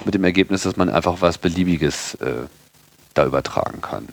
Mit 0.04 0.14
dem 0.14 0.24
Ergebnis, 0.24 0.64
dass 0.64 0.78
man 0.78 0.90
einfach 0.90 1.22
was 1.22 1.38
Beliebiges 1.38 2.16
äh, 2.16 2.48
da 3.14 3.26
übertragen 3.26 3.82
kann. 3.82 4.08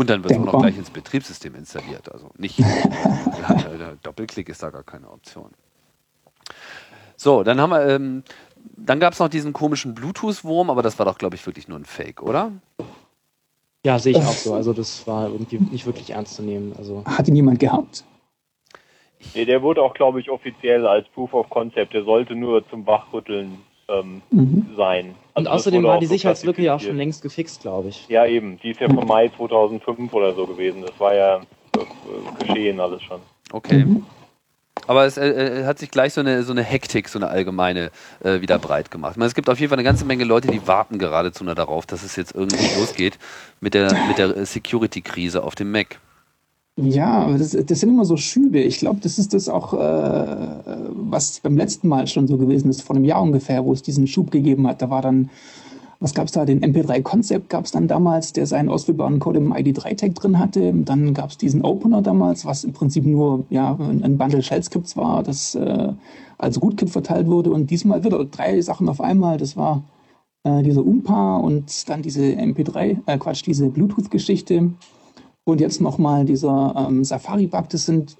Und 0.00 0.08
dann 0.08 0.24
wird 0.24 0.32
es 0.32 0.38
auch 0.38 0.44
noch 0.46 0.60
gleich 0.62 0.78
ins 0.78 0.88
Betriebssystem 0.88 1.54
installiert. 1.54 2.10
Also 2.10 2.30
nicht 2.38 2.58
Doppelklick 4.02 4.48
ist 4.48 4.62
da 4.62 4.70
gar 4.70 4.82
keine 4.82 5.10
Option. 5.10 5.50
So, 7.16 7.42
dann 7.42 7.60
haben 7.60 7.68
wir, 7.68 7.86
ähm, 7.86 8.22
dann 8.78 8.98
gab 8.98 9.12
es 9.12 9.18
noch 9.18 9.28
diesen 9.28 9.52
komischen 9.52 9.94
Bluetooth-Wurm, 9.94 10.70
aber 10.70 10.80
das 10.80 10.98
war 10.98 11.04
doch, 11.04 11.18
glaube 11.18 11.36
ich, 11.36 11.44
wirklich 11.44 11.68
nur 11.68 11.78
ein 11.78 11.84
Fake, 11.84 12.22
oder? 12.22 12.50
Ja, 13.84 13.98
sehe 13.98 14.12
ich 14.12 14.24
auch 14.24 14.32
so. 14.32 14.54
Also 14.54 14.72
das 14.72 15.06
war 15.06 15.28
irgendwie 15.28 15.58
nicht 15.58 15.84
wirklich 15.84 16.08
ernst 16.08 16.36
zu 16.36 16.42
nehmen. 16.42 16.72
Also 16.78 17.04
Hat 17.04 17.28
ihn 17.28 17.36
jemand 17.36 17.58
gehabt? 17.58 18.02
Nee, 19.34 19.44
der 19.44 19.60
wurde 19.60 19.82
auch, 19.82 19.92
glaube 19.92 20.18
ich, 20.18 20.30
offiziell 20.30 20.86
als 20.86 21.06
Proof 21.10 21.34
of 21.34 21.50
Concept. 21.50 21.92
Der 21.92 22.04
sollte 22.04 22.34
nur 22.34 22.66
zum 22.70 22.86
Wachrütteln 22.86 23.58
ähm, 23.90 24.22
mhm. 24.30 24.66
sein. 24.76 25.14
Also 25.34 25.48
und 25.48 25.54
außerdem 25.54 25.82
war 25.84 25.98
die 25.98 26.06
so 26.06 26.14
Sicherheitslücke 26.14 26.62
ja 26.62 26.74
auch 26.74 26.80
schon 26.80 26.96
längst 26.96 27.22
gefixt, 27.22 27.62
glaube 27.62 27.88
ich. 27.88 28.08
Ja, 28.08 28.26
eben. 28.26 28.58
Die 28.62 28.70
ist 28.70 28.80
ja 28.80 28.88
von 28.88 29.06
Mai 29.06 29.30
2005 29.36 30.12
oder 30.12 30.34
so 30.34 30.46
gewesen. 30.46 30.82
Das 30.82 30.98
war 30.98 31.14
ja 31.14 31.36
äh, 31.76 32.44
geschehen 32.44 32.80
alles 32.80 33.02
schon. 33.02 33.20
Okay. 33.52 33.84
Mhm. 33.84 34.04
Aber 34.86 35.04
es 35.04 35.16
äh, 35.18 35.64
hat 35.66 35.78
sich 35.78 35.90
gleich 35.90 36.14
so 36.14 36.20
eine, 36.20 36.42
so 36.42 36.52
eine 36.52 36.62
Hektik, 36.62 37.08
so 37.08 37.18
eine 37.18 37.28
allgemeine 37.28 37.90
äh, 38.24 38.40
wieder 38.40 38.58
breit 38.58 38.90
gemacht. 38.90 39.16
meine, 39.16 39.28
es 39.28 39.34
gibt 39.34 39.48
auf 39.48 39.60
jeden 39.60 39.70
Fall 39.70 39.78
eine 39.78 39.84
ganze 39.84 40.04
Menge 40.04 40.24
Leute, 40.24 40.48
die 40.48 40.66
warten 40.66 40.98
geradezu 40.98 41.44
nur 41.44 41.54
darauf, 41.54 41.86
dass 41.86 42.02
es 42.02 42.16
jetzt 42.16 42.34
irgendwie 42.34 42.74
losgeht 42.78 43.18
mit 43.60 43.74
der, 43.74 43.92
mit 44.08 44.18
der 44.18 44.44
Security-Krise 44.46 45.42
auf 45.42 45.54
dem 45.54 45.70
Mac. 45.70 46.00
Ja, 46.82 47.22
aber 47.24 47.38
das, 47.38 47.50
das 47.50 47.80
sind 47.80 47.90
immer 47.90 48.04
so 48.04 48.16
Schübe. 48.16 48.60
Ich 48.60 48.78
glaube, 48.78 49.00
das 49.02 49.18
ist 49.18 49.34
das 49.34 49.48
auch, 49.48 49.74
äh, 49.74 50.26
was 50.90 51.40
beim 51.40 51.56
letzten 51.56 51.88
Mal 51.88 52.06
schon 52.06 52.26
so 52.26 52.36
gewesen 52.36 52.70
ist, 52.70 52.82
vor 52.82 52.96
einem 52.96 53.04
Jahr 53.04 53.22
ungefähr, 53.22 53.64
wo 53.64 53.72
es 53.72 53.82
diesen 53.82 54.06
Schub 54.06 54.30
gegeben 54.30 54.66
hat. 54.66 54.82
Da 54.82 54.90
war 54.90 55.02
dann, 55.02 55.30
was 55.98 56.14
gab 56.14 56.26
es 56.26 56.32
da? 56.32 56.44
Den 56.44 56.60
MP3 56.60 57.02
Concept 57.02 57.50
gab 57.50 57.64
es 57.64 57.72
dann 57.72 57.88
damals, 57.88 58.32
der 58.32 58.46
seinen 58.46 58.68
ausführbaren 58.68 59.18
Code 59.18 59.38
im 59.38 59.52
ID3-Tag 59.52 60.14
drin 60.14 60.38
hatte. 60.38 60.72
Dann 60.72 61.12
gab 61.14 61.30
es 61.30 61.38
diesen 61.38 61.62
Opener 61.62 62.02
damals, 62.02 62.46
was 62.46 62.64
im 62.64 62.72
Prinzip 62.72 63.04
nur 63.04 63.44
ja, 63.50 63.76
ein 63.78 64.16
Bundle 64.16 64.42
Shell 64.42 64.62
Scripts 64.62 64.96
war, 64.96 65.22
das 65.22 65.54
äh, 65.54 65.92
als 66.38 66.62
Rootkit 66.62 66.90
verteilt 66.90 67.26
wurde. 67.26 67.50
Und 67.50 67.70
diesmal 67.70 68.04
wieder 68.04 68.24
drei 68.24 68.60
Sachen 68.62 68.88
auf 68.88 69.00
einmal. 69.00 69.36
Das 69.36 69.56
war 69.56 69.82
äh, 70.44 70.62
dieser 70.62 70.84
Umpa 70.84 71.36
und 71.36 71.88
dann 71.88 72.00
diese 72.02 72.22
MP3, 72.22 72.98
äh, 73.06 73.18
Quatsch, 73.18 73.44
diese 73.44 73.68
Bluetooth-Geschichte. 73.68 74.70
Und 75.44 75.60
jetzt 75.60 75.80
nochmal 75.80 76.24
dieser 76.24 76.74
ähm, 76.88 77.04
Safari-Bug, 77.04 77.68
das 77.70 77.86
sind, 77.86 78.16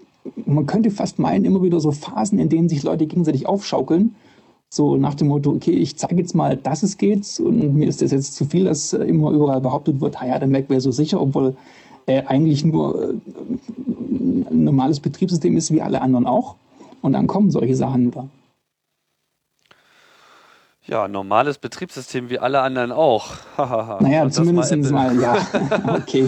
man 0.46 0.66
könnte 0.66 0.90
fast 0.90 1.18
meinen, 1.18 1.44
immer 1.44 1.62
wieder 1.62 1.80
so 1.80 1.92
Phasen, 1.92 2.38
in 2.38 2.48
denen 2.48 2.68
sich 2.68 2.82
Leute 2.82 3.06
gegenseitig 3.06 3.46
aufschaukeln. 3.46 4.14
So 4.68 4.96
nach 4.96 5.14
dem 5.14 5.28
Motto, 5.28 5.50
okay, 5.50 5.72
ich 5.72 5.96
zeige 5.96 6.16
jetzt 6.16 6.34
mal, 6.34 6.56
dass 6.56 6.82
es 6.82 6.96
geht 6.96 7.40
und 7.40 7.74
mir 7.74 7.88
ist 7.88 8.02
das 8.02 8.12
jetzt 8.12 8.34
zu 8.36 8.44
viel, 8.44 8.64
dass 8.64 8.92
äh, 8.92 9.04
immer 9.04 9.30
überall 9.32 9.60
behauptet 9.60 10.00
wird, 10.00 10.16
ja, 10.24 10.38
der 10.38 10.48
Mac 10.48 10.70
wäre 10.70 10.80
so 10.80 10.92
sicher, 10.92 11.20
obwohl 11.20 11.56
er 12.06 12.30
eigentlich 12.30 12.64
nur 12.64 13.10
äh, 13.10 13.14
ein 14.50 14.64
normales 14.64 15.00
Betriebssystem 15.00 15.56
ist, 15.56 15.72
wie 15.72 15.82
alle 15.82 16.00
anderen 16.02 16.26
auch. 16.26 16.54
Und 17.02 17.12
dann 17.12 17.26
kommen 17.26 17.50
solche 17.50 17.76
Sachen 17.76 18.06
wieder. 18.06 18.28
Ja, 20.90 21.06
normales 21.06 21.58
Betriebssystem 21.58 22.30
wie 22.30 22.40
alle 22.40 22.62
anderen 22.62 22.90
auch. 22.90 23.34
naja, 23.56 24.28
zumindest 24.28 24.74
mal, 24.90 25.14
mal, 25.14 25.22
ja. 25.22 25.46
okay. 25.94 26.26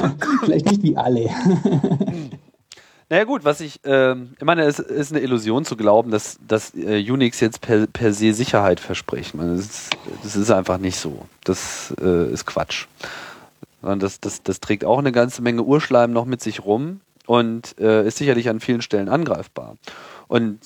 Vielleicht 0.44 0.66
nicht 0.66 0.82
wie 0.84 0.96
alle. 0.96 1.28
Naja 3.10 3.24
gut, 3.24 3.44
was 3.44 3.60
ich, 3.60 3.84
äh, 3.84 4.12
ich 4.12 4.44
meine, 4.44 4.62
es 4.62 4.78
ist 4.78 5.10
eine 5.10 5.20
Illusion 5.20 5.64
zu 5.64 5.76
glauben, 5.76 6.12
dass, 6.12 6.38
dass 6.46 6.72
äh, 6.76 7.04
Unix 7.10 7.40
jetzt 7.40 7.60
per, 7.60 7.88
per 7.88 8.12
se 8.12 8.32
Sicherheit 8.34 8.78
verspricht. 8.78 9.34
Meine, 9.34 9.56
das, 9.56 9.64
ist, 9.64 9.96
das, 10.22 10.36
ist, 10.36 10.50
einfach 10.52 10.78
nicht 10.78 10.96
so. 10.96 11.26
Das 11.42 11.92
äh, 12.00 12.30
ist 12.32 12.46
Quatsch. 12.46 12.86
Das, 13.82 14.20
das, 14.20 14.44
das 14.44 14.60
trägt 14.60 14.84
auch 14.84 15.00
eine 15.00 15.10
ganze 15.10 15.42
Menge 15.42 15.64
Urschleim 15.64 16.12
noch 16.12 16.24
mit 16.24 16.40
sich 16.40 16.64
rum 16.64 17.00
und 17.26 17.76
äh, 17.80 18.06
ist 18.06 18.18
sicherlich 18.18 18.48
an 18.48 18.60
vielen 18.60 18.80
Stellen 18.80 19.08
angreifbar. 19.08 19.76
Und 20.28 20.60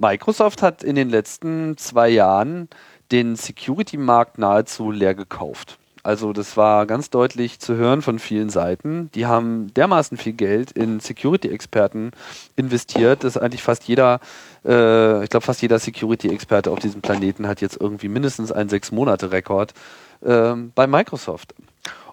Microsoft 0.00 0.62
hat 0.62 0.82
in 0.82 0.94
den 0.94 1.10
letzten 1.10 1.76
zwei 1.76 2.08
Jahren 2.08 2.68
den 3.10 3.36
Security-Markt 3.36 4.38
nahezu 4.38 4.90
leer 4.90 5.14
gekauft. 5.14 5.78
Also 6.04 6.32
das 6.32 6.56
war 6.56 6.86
ganz 6.86 7.10
deutlich 7.10 7.58
zu 7.58 7.74
hören 7.74 8.02
von 8.02 8.18
vielen 8.18 8.48
Seiten. 8.48 9.10
Die 9.14 9.26
haben 9.26 9.74
dermaßen 9.74 10.16
viel 10.16 10.32
Geld 10.32 10.70
in 10.70 11.00
Security-Experten 11.00 12.12
investiert, 12.56 13.24
dass 13.24 13.36
eigentlich 13.36 13.62
fast 13.62 13.84
jeder, 13.88 14.20
äh, 14.64 15.24
ich 15.24 15.30
glaube 15.30 15.44
fast 15.44 15.60
jeder 15.60 15.78
Security-Experte 15.78 16.70
auf 16.70 16.78
diesem 16.78 17.00
Planeten 17.00 17.48
hat 17.48 17.60
jetzt 17.60 17.78
irgendwie 17.80 18.08
mindestens 18.08 18.52
einen 18.52 18.68
Sechs-Monate-Rekord 18.68 19.74
äh, 20.20 20.54
bei 20.74 20.86
Microsoft. 20.86 21.54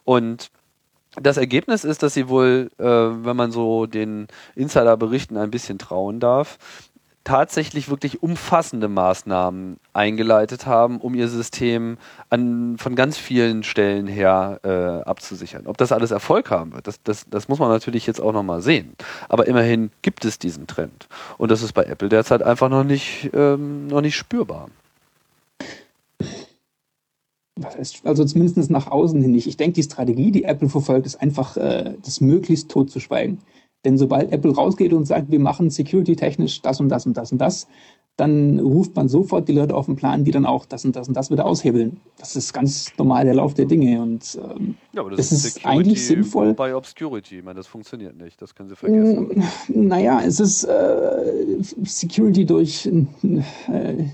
Und 0.04 0.50
das 1.22 1.38
Ergebnis 1.38 1.84
ist, 1.84 2.04
dass 2.04 2.16
sie 2.16 2.28
wohl, 2.28 2.72
äh, 2.78 2.84
wenn 2.84 3.38
man 3.38 3.52
so 3.52 3.86
den 3.86 4.28
Insider-Berichten 4.56 5.38
ein 5.38 5.52
bisschen 5.52 5.78
trauen 5.78 6.20
darf, 6.20 6.58
tatsächlich 7.26 7.90
wirklich 7.90 8.24
umfassende 8.24 8.88
Maßnahmen 8.88 9.78
eingeleitet 9.92 10.66
haben, 10.66 11.00
um 11.02 11.16
ihr 11.16 11.28
System 11.28 11.98
an, 12.30 12.78
von 12.78 12.96
ganz 12.96 13.18
vielen 13.18 13.64
Stellen 13.64 14.08
her 14.08 14.62
äh, 14.64 14.70
abzusichern. 15.10 15.68
Ob 15.68 15.78
das 15.78 15.92
alles 15.92 16.12
Erfolg 16.12 16.50
haben 16.50 16.74
wird, 16.74 16.88
das, 16.88 17.02
das, 17.04 17.26
das 17.30 17.50
muss 17.50 17.60
man 17.60 17.70
natürlich 17.70 18.08
jetzt 18.08 18.22
auch 18.22 18.32
nochmal 18.32 18.62
sehen. 18.62 18.94
Aber 19.28 19.48
immerhin 19.48 19.92
gibt 20.04 20.24
es 20.24 20.40
diesen 20.40 20.68
Trend. 20.68 21.10
Und 21.38 21.52
das 21.52 21.62
ist 21.64 21.74
bei 21.74 21.84
Apple 21.84 22.08
derzeit 22.08 22.44
einfach 22.44 22.70
noch 22.70 22.84
nicht, 22.84 23.32
ähm, 23.34 23.88
noch 23.88 24.02
nicht 24.02 24.16
spürbar. 24.16 24.70
Also 28.04 28.26
zumindest 28.26 28.70
nach 28.70 28.88
außen 28.88 29.22
hin 29.22 29.32
nicht. 29.32 29.48
Ich 29.48 29.58
denke, 29.58 29.74
die 29.76 29.84
Strategie, 29.84 30.32
die 30.32 30.44
Apple 30.44 30.70
verfolgt, 30.70 31.06
ist 31.08 31.22
einfach, 31.22 31.58
äh, 31.58 31.96
das 32.04 32.22
möglichst 32.22 32.70
tot 32.70 32.92
zu 32.92 33.00
schweigen. 33.00 33.40
Denn 33.86 33.98
sobald 33.98 34.32
Apple 34.32 34.54
rausgeht 34.54 34.92
und 34.94 35.06
sagt, 35.06 35.32
wir 35.32 35.40
machen 35.40 35.70
security-technisch 35.70 36.62
das 36.62 36.80
und 36.80 36.90
das 36.90 37.06
und 37.06 37.16
das 37.16 37.32
und 37.32 37.38
das, 37.38 37.68
dann 38.18 38.60
ruft 38.60 38.96
man 38.96 39.10
sofort 39.10 39.48
die 39.48 39.52
Leute 39.52 39.76
auf 39.76 39.88
den 39.88 39.96
Plan, 39.96 40.24
die 40.24 40.32
dann 40.32 40.46
auch 40.46 40.66
das 40.66 40.86
und 40.86 40.96
das 40.96 41.08
und 41.08 41.16
das 41.16 41.32
wieder 41.32 41.46
aushebeln. 41.46 42.00
Das 42.18 42.36
ist 42.36 42.54
ganz 42.54 42.92
normal 42.98 43.26
der 43.26 43.36
Lauf 43.36 43.54
der 43.54 43.66
Dinge 43.66 44.02
und 44.02 44.40
ähm, 44.42 44.76
ja, 44.94 45.02
aber 45.02 45.12
das, 45.12 45.32
ist, 45.32 45.46
ist 45.46 45.66
eigentlich 45.66 46.06
sinnvoll. 46.06 46.54
Bei 46.54 46.76
Obscurity, 46.76 47.40
ich 47.40 47.44
meine, 47.44 47.58
das 47.58 47.68
funktioniert 47.68 48.18
nicht, 48.18 48.42
das 48.42 48.56
können 48.56 48.70
Sie 48.70 48.76
vergessen. 48.76 49.44
Naja, 49.68 50.22
es 50.26 50.40
ist 50.40 50.64
äh, 50.64 51.62
Security 51.84 52.46
durch 52.46 52.86
äh, 52.88 54.06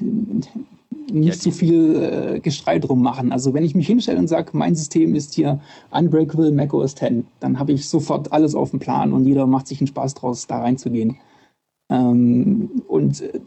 nicht 1.12 1.28
ja, 1.28 1.42
so 1.42 1.52
viel 1.52 1.96
äh, 1.96 2.40
Gestrei 2.40 2.80
drum 2.80 3.02
machen. 3.02 3.32
Also 3.32 3.54
wenn 3.54 3.64
ich 3.64 3.76
mich 3.76 3.88
hinstelle 3.88 4.20
und 4.20 4.28
sage, 4.28 4.52
mein 4.54 4.76
System 4.76 5.16
ist 5.16 5.34
hier 5.34 5.60
Unbreakable 5.92 6.52
macOS 6.52 6.96
10, 6.96 7.26
dann 7.40 7.60
habe 7.60 7.72
ich 7.72 7.88
sofort 7.88 8.32
alles 8.32 8.56
auf 8.56 8.72
dem 8.72 8.80
Plan 8.80 9.14
und 9.14 9.26
jeder 9.26 9.48
macht 9.48 9.68
sich 9.68 9.80
einen 9.80 9.88
Spaß 9.88 10.16
draus, 10.16 10.48
da 10.48 10.60
reinzugehen. 10.60 11.18
Ähm, 11.90 12.70
und 12.88 13.22
äh, 13.22 13.40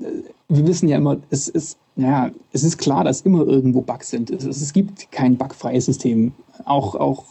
wir 0.49 0.67
wissen 0.67 0.89
ja 0.89 0.99
immer, 0.99 1.19
es 1.31 1.49
ist, 1.49 1.79
naja, 1.97 2.31
es 2.53 2.65
ist 2.65 2.79
klar, 2.79 3.05
dass 3.05 3.23
immer 3.23 3.47
irgendwo 3.47 3.81
Bugs 3.81 4.11
sind. 4.11 4.31
Es, 4.31 4.45
es 4.45 4.73
gibt 4.73 5.11
kein 5.13 5.37
bugfreies 5.37 5.87
System. 5.87 6.33
Auch, 6.65 6.95
auch 6.95 7.25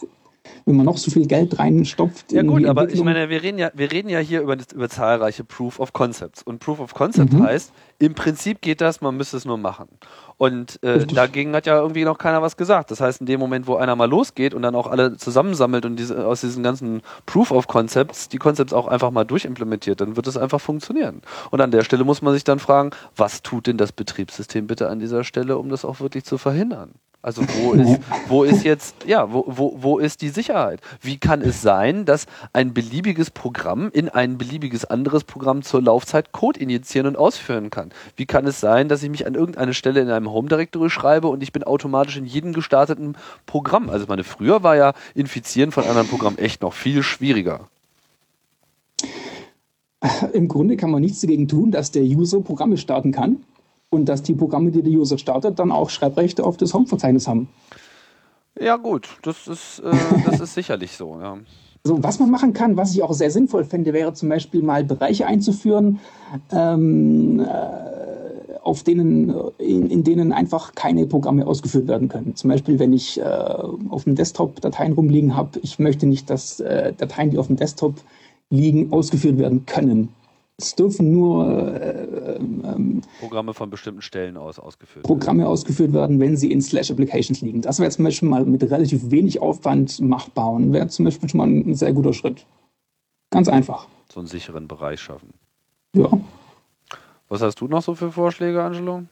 wenn 0.64 0.76
man 0.76 0.86
noch 0.86 0.96
so 0.96 1.10
viel 1.10 1.26
Geld 1.26 1.58
reinstopft. 1.58 2.32
Ja 2.32 2.42
gut, 2.42 2.64
aber 2.66 2.90
ich 2.90 3.02
meine, 3.02 3.28
wir 3.28 3.42
reden 3.42 3.58
ja, 3.58 3.70
wir 3.74 3.90
reden 3.90 4.08
ja 4.08 4.18
hier 4.18 4.40
über, 4.40 4.56
über 4.74 4.88
zahlreiche 4.88 5.44
Proof 5.44 5.80
of 5.80 5.92
Concepts. 5.92 6.42
Und 6.42 6.58
Proof 6.58 6.80
of 6.80 6.94
Concept 6.94 7.32
mhm. 7.32 7.42
heißt, 7.42 7.72
im 7.98 8.14
Prinzip 8.14 8.60
geht 8.60 8.80
das, 8.80 9.00
man 9.00 9.16
müsste 9.16 9.36
es 9.36 9.44
nur 9.44 9.58
machen. 9.58 9.88
Und 10.36 10.82
äh, 10.82 11.06
dagegen 11.06 11.54
hat 11.54 11.66
ja 11.66 11.78
irgendwie 11.80 12.04
noch 12.04 12.18
keiner 12.18 12.42
was 12.42 12.56
gesagt. 12.56 12.90
Das 12.90 13.00
heißt, 13.00 13.20
in 13.20 13.26
dem 13.26 13.40
Moment, 13.40 13.66
wo 13.66 13.76
einer 13.76 13.94
mal 13.94 14.08
losgeht 14.08 14.54
und 14.54 14.62
dann 14.62 14.74
auch 14.74 14.86
alle 14.86 15.16
zusammensammelt 15.16 15.86
und 15.86 15.96
diese, 15.96 16.26
aus 16.26 16.40
diesen 16.40 16.62
ganzen 16.62 17.02
Proof 17.26 17.50
of 17.50 17.68
Concepts 17.68 18.28
die 18.28 18.38
Concepts 18.38 18.72
auch 18.72 18.88
einfach 18.88 19.10
mal 19.10 19.24
durchimplementiert, 19.24 20.00
dann 20.00 20.16
wird 20.16 20.26
es 20.26 20.36
einfach 20.36 20.60
funktionieren. 20.60 21.22
Und 21.50 21.60
an 21.60 21.70
der 21.70 21.84
Stelle 21.84 22.04
muss 22.04 22.20
man 22.20 22.34
sich 22.34 22.44
dann 22.44 22.58
fragen, 22.58 22.90
was 23.16 23.42
tut 23.42 23.66
denn 23.66 23.76
das 23.76 23.92
Betriebssystem 23.92 24.66
bitte 24.66 24.88
an 24.88 24.98
dieser 24.98 25.24
Stelle, 25.24 25.58
um 25.58 25.68
das 25.68 25.84
auch 25.84 26.00
wirklich 26.00 26.24
zu 26.24 26.36
verhindern? 26.38 26.92
Also 27.24 27.40
wo 27.56 27.72
ist, 27.72 28.00
wo 28.28 28.44
ist 28.44 28.64
jetzt, 28.64 28.96
ja, 29.06 29.32
wo, 29.32 29.46
wo, 29.46 29.78
wo 29.80 29.98
ist 29.98 30.20
die 30.20 30.28
Sicherheit? 30.28 30.82
Wie 31.00 31.16
kann 31.16 31.40
es 31.40 31.62
sein, 31.62 32.04
dass 32.04 32.26
ein 32.52 32.74
beliebiges 32.74 33.30
Programm 33.30 33.88
in 33.94 34.10
ein 34.10 34.36
beliebiges 34.36 34.84
anderes 34.84 35.24
Programm 35.24 35.62
zur 35.62 35.80
Laufzeit 35.80 36.32
Code 36.32 36.60
injizieren 36.60 37.06
und 37.06 37.16
ausführen 37.16 37.70
kann? 37.70 37.92
Wie 38.16 38.26
kann 38.26 38.46
es 38.46 38.60
sein, 38.60 38.90
dass 38.90 39.02
ich 39.02 39.08
mich 39.08 39.26
an 39.26 39.36
irgendeine 39.36 39.72
Stelle 39.72 40.02
in 40.02 40.10
einem 40.10 40.30
Home 40.30 40.50
Directory 40.50 40.90
schreibe 40.90 41.28
und 41.28 41.42
ich 41.42 41.50
bin 41.50 41.62
automatisch 41.64 42.18
in 42.18 42.26
jedem 42.26 42.52
gestarteten 42.52 43.16
Programm? 43.46 43.88
Also 43.88 44.04
meine, 44.06 44.22
früher 44.22 44.62
war 44.62 44.76
ja 44.76 44.92
Infizieren 45.14 45.72
von 45.72 45.84
anderen 45.84 46.08
Programmen 46.08 46.36
echt 46.36 46.60
noch 46.60 46.74
viel 46.74 47.02
schwieriger. 47.02 47.70
Im 50.34 50.48
Grunde 50.48 50.76
kann 50.76 50.90
man 50.90 51.00
nichts 51.00 51.22
dagegen 51.22 51.48
tun, 51.48 51.70
dass 51.70 51.90
der 51.90 52.02
User 52.02 52.42
Programme 52.42 52.76
starten 52.76 53.12
kann 53.12 53.38
und 53.94 54.06
dass 54.06 54.22
die 54.22 54.34
Programme, 54.34 54.70
die 54.70 54.82
der 54.82 54.92
User 54.92 55.18
startet, 55.18 55.58
dann 55.58 55.72
auch 55.72 55.90
Schreibrechte 55.90 56.44
auf 56.44 56.56
das 56.56 56.74
Home-Verzeichnis 56.74 57.26
haben. 57.28 57.48
Ja, 58.60 58.76
gut, 58.76 59.08
das 59.22 59.48
ist, 59.48 59.80
äh, 59.80 59.92
das 60.26 60.40
ist 60.40 60.54
sicherlich 60.54 60.96
so, 60.96 61.18
ja. 61.20 61.38
Also 61.86 62.02
was 62.02 62.18
man 62.18 62.30
machen 62.30 62.54
kann, 62.54 62.76
was 62.78 62.94
ich 62.94 63.02
auch 63.02 63.12
sehr 63.12 63.30
sinnvoll 63.30 63.64
fände, 63.64 63.92
wäre 63.92 64.14
zum 64.14 64.30
Beispiel 64.30 64.62
mal 64.62 64.84
Bereiche 64.84 65.26
einzuführen, 65.26 66.00
ähm, 66.50 67.40
äh, 67.40 67.44
auf 68.62 68.82
denen, 68.82 69.34
in, 69.58 69.90
in, 69.90 70.04
denen 70.04 70.32
einfach 70.32 70.74
keine 70.74 71.06
Programme 71.06 71.46
ausgeführt 71.46 71.86
werden 71.86 72.08
können. 72.08 72.36
Zum 72.36 72.48
Beispiel, 72.48 72.78
wenn 72.78 72.94
ich 72.94 73.20
äh, 73.20 73.24
auf 73.24 74.04
dem 74.04 74.14
Desktop 74.14 74.62
Dateien 74.62 74.94
rumliegen 74.94 75.36
habe, 75.36 75.58
ich 75.62 75.78
möchte 75.78 76.06
nicht, 76.06 76.30
dass 76.30 76.60
äh, 76.60 76.94
Dateien, 76.94 77.30
die 77.30 77.38
auf 77.38 77.48
dem 77.48 77.56
Desktop 77.56 77.96
liegen, 78.48 78.90
ausgeführt 78.90 79.36
werden 79.36 79.66
können. 79.66 80.08
Es 80.56 80.76
dürfen 80.76 81.10
nur 81.10 81.48
äh, 81.48 82.36
ähm, 82.36 83.02
Programme 83.18 83.54
von 83.54 83.70
bestimmten 83.70 84.02
Stellen 84.02 84.36
aus 84.36 84.60
ausgeführt 84.60 85.04
Programme 85.04 85.40
werden. 85.40 85.50
ausgeführt 85.50 85.92
werden, 85.92 86.20
wenn 86.20 86.36
sie 86.36 86.52
in 86.52 86.62
Slash 86.62 86.92
Applications 86.92 87.40
liegen. 87.40 87.60
Das 87.60 87.80
wäre 87.80 87.90
zum 87.90 88.04
Beispiel 88.04 88.28
mal 88.28 88.44
mit 88.44 88.62
relativ 88.62 89.10
wenig 89.10 89.42
Aufwand 89.42 90.00
machbar 90.00 90.52
und 90.52 90.72
wäre 90.72 90.86
zum 90.86 91.06
Beispiel 91.06 91.28
schon 91.28 91.38
mal 91.38 91.48
ein 91.48 91.74
sehr 91.74 91.92
guter 91.92 92.12
Schritt. 92.12 92.46
Ganz 93.30 93.48
einfach. 93.48 93.88
So 94.12 94.20
einen 94.20 94.28
sicheren 94.28 94.68
Bereich 94.68 95.00
schaffen. 95.00 95.30
Ja. 95.92 96.08
Was 97.28 97.42
hast 97.42 97.60
du 97.60 97.66
noch 97.66 97.82
so 97.82 97.96
für 97.96 98.12
Vorschläge, 98.12 98.62
Angelo? 98.62 99.02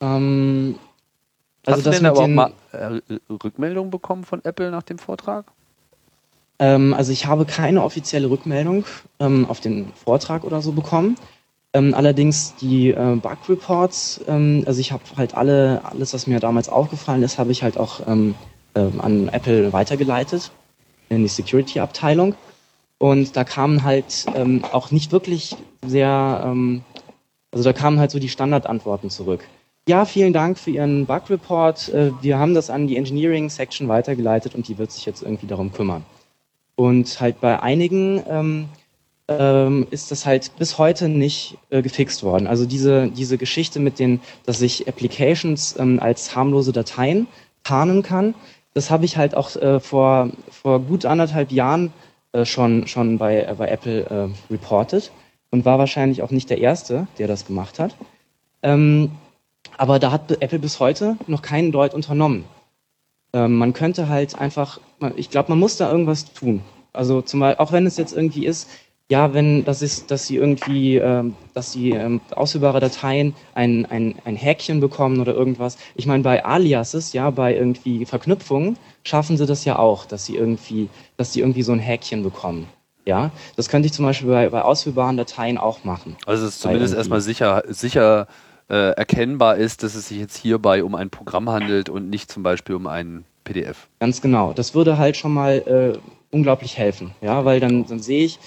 Ähm, 0.00 0.74
also 1.64 1.78
hast 1.78 1.86
du 1.86 1.90
denn 1.92 2.06
aber 2.06 2.20
auch 2.20 2.26
mal 2.26 2.52
äh, 2.72 3.00
Rückmeldungen 3.30 3.92
bekommen 3.92 4.24
von 4.24 4.44
Apple 4.44 4.72
nach 4.72 4.82
dem 4.82 4.98
Vortrag? 4.98 5.46
Ähm, 6.62 6.94
also 6.94 7.10
ich 7.10 7.26
habe 7.26 7.44
keine 7.44 7.82
offizielle 7.82 8.30
Rückmeldung 8.30 8.84
ähm, 9.18 9.46
auf 9.48 9.58
den 9.58 9.92
Vortrag 10.04 10.44
oder 10.44 10.62
so 10.62 10.70
bekommen. 10.70 11.16
Ähm, 11.74 11.92
allerdings 11.92 12.54
die 12.54 12.90
äh, 12.90 13.16
Bug 13.16 13.48
Reports, 13.48 14.20
ähm, 14.28 14.62
also 14.64 14.78
ich 14.80 14.92
habe 14.92 15.02
halt 15.16 15.34
alle, 15.34 15.80
alles, 15.84 16.14
was 16.14 16.28
mir 16.28 16.38
damals 16.38 16.68
aufgefallen 16.68 17.24
ist, 17.24 17.38
habe 17.38 17.50
ich 17.50 17.64
halt 17.64 17.78
auch 17.78 18.00
äh, 18.06 18.32
an 18.74 19.28
Apple 19.32 19.72
weitergeleitet 19.72 20.52
in 21.08 21.22
die 21.22 21.28
Security-Abteilung. 21.28 22.36
Und 22.98 23.36
da 23.36 23.42
kamen 23.42 23.82
halt 23.82 24.26
ähm, 24.36 24.62
auch 24.70 24.92
nicht 24.92 25.10
wirklich 25.10 25.56
sehr, 25.84 26.54
also 27.50 27.64
da 27.64 27.72
kamen 27.72 27.98
halt 27.98 28.12
so 28.12 28.20
die 28.20 28.28
Standardantworten 28.28 29.10
zurück. 29.10 29.44
Ja, 29.88 30.04
vielen 30.04 30.32
Dank 30.32 30.58
für 30.58 30.70
Ihren 30.70 31.06
Bug 31.06 31.28
Report. 31.28 31.88
Äh, 31.88 32.12
wir 32.20 32.38
haben 32.38 32.54
das 32.54 32.70
an 32.70 32.86
die 32.86 32.96
Engineering 32.96 33.50
Section 33.50 33.88
weitergeleitet 33.88 34.54
und 34.54 34.68
die 34.68 34.78
wird 34.78 34.92
sich 34.92 35.04
jetzt 35.06 35.22
irgendwie 35.22 35.48
darum 35.48 35.72
kümmern. 35.72 36.04
Und 36.74 37.20
halt 37.20 37.40
bei 37.40 37.60
einigen 37.60 38.22
ähm, 38.28 38.68
ähm, 39.28 39.86
ist 39.90 40.10
das 40.10 40.26
halt 40.26 40.52
bis 40.58 40.78
heute 40.78 41.08
nicht 41.08 41.58
äh, 41.70 41.82
gefixt 41.82 42.22
worden. 42.22 42.46
Also 42.46 42.66
diese, 42.66 43.08
diese 43.08 43.38
Geschichte 43.38 43.80
mit 43.80 43.98
den, 43.98 44.20
dass 44.46 44.60
ich 44.62 44.88
Applications 44.88 45.76
ähm, 45.78 46.00
als 46.00 46.34
harmlose 46.34 46.72
Dateien 46.72 47.28
tarnen 47.62 48.02
kann, 48.02 48.34
das 48.74 48.90
habe 48.90 49.04
ich 49.04 49.16
halt 49.16 49.34
auch 49.34 49.54
äh, 49.56 49.80
vor, 49.80 50.30
vor 50.50 50.80
gut 50.80 51.04
anderthalb 51.04 51.52
Jahren 51.52 51.92
äh, 52.32 52.44
schon, 52.44 52.86
schon 52.86 53.18
bei, 53.18 53.42
äh, 53.42 53.54
bei 53.56 53.68
Apple 53.68 54.06
äh, 54.06 54.52
reported 54.52 55.12
und 55.50 55.64
war 55.64 55.78
wahrscheinlich 55.78 56.22
auch 56.22 56.30
nicht 56.30 56.48
der 56.48 56.58
Erste, 56.58 57.06
der 57.18 57.28
das 57.28 57.46
gemacht 57.46 57.78
hat. 57.78 57.94
Ähm, 58.62 59.12
aber 59.76 59.98
da 59.98 60.10
hat 60.10 60.30
Apple 60.30 60.58
bis 60.58 60.80
heute 60.80 61.16
noch 61.26 61.42
keinen 61.42 61.72
Deut 61.72 61.94
unternommen. 61.94 62.44
Ähm, 63.32 63.56
man 63.56 63.72
könnte 63.72 64.08
halt 64.08 64.38
einfach, 64.38 64.80
ich 65.16 65.30
glaube, 65.30 65.50
man 65.50 65.58
muss 65.58 65.76
da 65.76 65.90
irgendwas 65.90 66.32
tun. 66.32 66.62
Also 66.92 67.22
zumal, 67.22 67.56
auch 67.56 67.72
wenn 67.72 67.86
es 67.86 67.96
jetzt 67.96 68.14
irgendwie 68.14 68.46
ist, 68.46 68.68
ja, 69.10 69.34
wenn 69.34 69.64
das 69.64 69.82
ist, 69.82 70.10
dass 70.10 70.26
sie 70.26 70.36
irgendwie, 70.36 70.96
ähm, 70.96 71.34
dass 71.52 71.72
sie 71.72 71.90
ähm, 71.90 72.20
ausführbare 72.34 72.80
Dateien 72.80 73.34
ein, 73.54 73.84
ein, 73.86 74.14
ein 74.24 74.36
Häkchen 74.36 74.80
bekommen 74.80 75.20
oder 75.20 75.34
irgendwas. 75.34 75.76
Ich 75.96 76.06
meine, 76.06 76.22
bei 76.22 76.44
Aliases, 76.44 77.12
ja, 77.12 77.28
bei 77.28 77.54
irgendwie 77.54 78.06
Verknüpfungen 78.06 78.78
schaffen 79.04 79.36
sie 79.36 79.44
das 79.44 79.66
ja 79.66 79.78
auch, 79.78 80.06
dass 80.06 80.24
sie 80.24 80.36
irgendwie, 80.36 80.88
dass 81.18 81.32
sie 81.32 81.40
irgendwie 81.40 81.62
so 81.62 81.72
ein 81.72 81.78
Häkchen 81.78 82.22
bekommen. 82.22 82.68
Ja, 83.04 83.32
das 83.56 83.68
könnte 83.68 83.86
ich 83.86 83.92
zum 83.92 84.06
Beispiel 84.06 84.30
bei, 84.30 84.48
bei 84.48 84.62
ausführbaren 84.62 85.16
Dateien 85.16 85.58
auch 85.58 85.84
machen. 85.84 86.16
Also 86.24 86.46
es 86.46 86.54
ist 86.54 86.60
zumindest 86.62 86.94
erstmal 86.94 87.20
sicher, 87.20 87.64
sicher 87.68 88.28
äh, 88.72 88.92
erkennbar 88.92 89.56
ist, 89.56 89.82
dass 89.82 89.94
es 89.94 90.08
sich 90.08 90.18
jetzt 90.18 90.36
hierbei 90.36 90.82
um 90.82 90.94
ein 90.94 91.10
Programm 91.10 91.50
handelt 91.50 91.90
und 91.90 92.08
nicht 92.08 92.32
zum 92.32 92.42
Beispiel 92.42 92.74
um 92.74 92.86
ein 92.86 93.24
PDF. 93.44 93.88
Ganz 94.00 94.22
genau. 94.22 94.54
Das 94.54 94.74
würde 94.74 94.96
halt 94.96 95.16
schon 95.16 95.34
mal 95.34 95.58
äh, 95.58 95.98
unglaublich 96.34 96.78
helfen, 96.78 97.10
ja, 97.20 97.44
weil 97.44 97.60
dann, 97.60 97.84
dann 97.86 98.00
sehe 98.00 98.24
ich, 98.24 98.38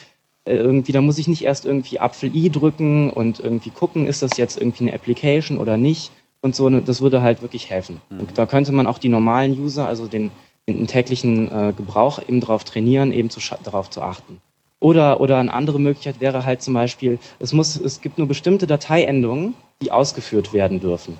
äh, 0.45 0.55
irgendwie, 0.55 0.91
da 0.91 1.01
muss 1.01 1.19
ich 1.19 1.27
nicht 1.27 1.43
erst 1.43 1.65
irgendwie 1.65 1.99
Apfel 1.99 2.35
i 2.35 2.49
drücken 2.49 3.11
und 3.11 3.39
irgendwie 3.39 3.69
gucken, 3.69 4.07
ist 4.07 4.23
das 4.23 4.37
jetzt 4.37 4.57
irgendwie 4.57 4.85
eine 4.85 4.93
Application 4.95 5.59
oder 5.59 5.77
nicht 5.77 6.11
und 6.41 6.55
so. 6.55 6.69
Das 6.71 7.01
würde 7.01 7.21
halt 7.21 7.43
wirklich 7.43 7.69
helfen. 7.69 8.01
Mhm. 8.09 8.21
Und 8.21 8.37
da 8.37 8.47
könnte 8.47 8.71
man 8.71 8.87
auch 8.87 8.97
die 8.97 9.09
normalen 9.09 9.51
User, 9.59 9.87
also 9.87 10.07
den, 10.07 10.31
den 10.67 10.87
täglichen 10.87 11.51
äh, 11.51 11.73
Gebrauch 11.77 12.19
eben 12.27 12.41
darauf 12.41 12.63
trainieren, 12.63 13.11
eben 13.11 13.29
zu, 13.29 13.39
darauf 13.63 13.91
zu 13.91 14.01
achten. 14.01 14.41
Oder, 14.79 15.21
oder 15.21 15.37
eine 15.37 15.53
andere 15.53 15.79
Möglichkeit 15.79 16.19
wäre 16.19 16.45
halt 16.45 16.63
zum 16.63 16.73
Beispiel, 16.73 17.19
es 17.39 17.53
muss, 17.53 17.75
es 17.75 18.01
gibt 18.01 18.17
nur 18.17 18.27
bestimmte 18.27 18.67
Dateiendungen, 18.67 19.53
die 19.81 19.91
ausgeführt 19.91 20.53
werden 20.53 20.79
dürfen. 20.79 21.17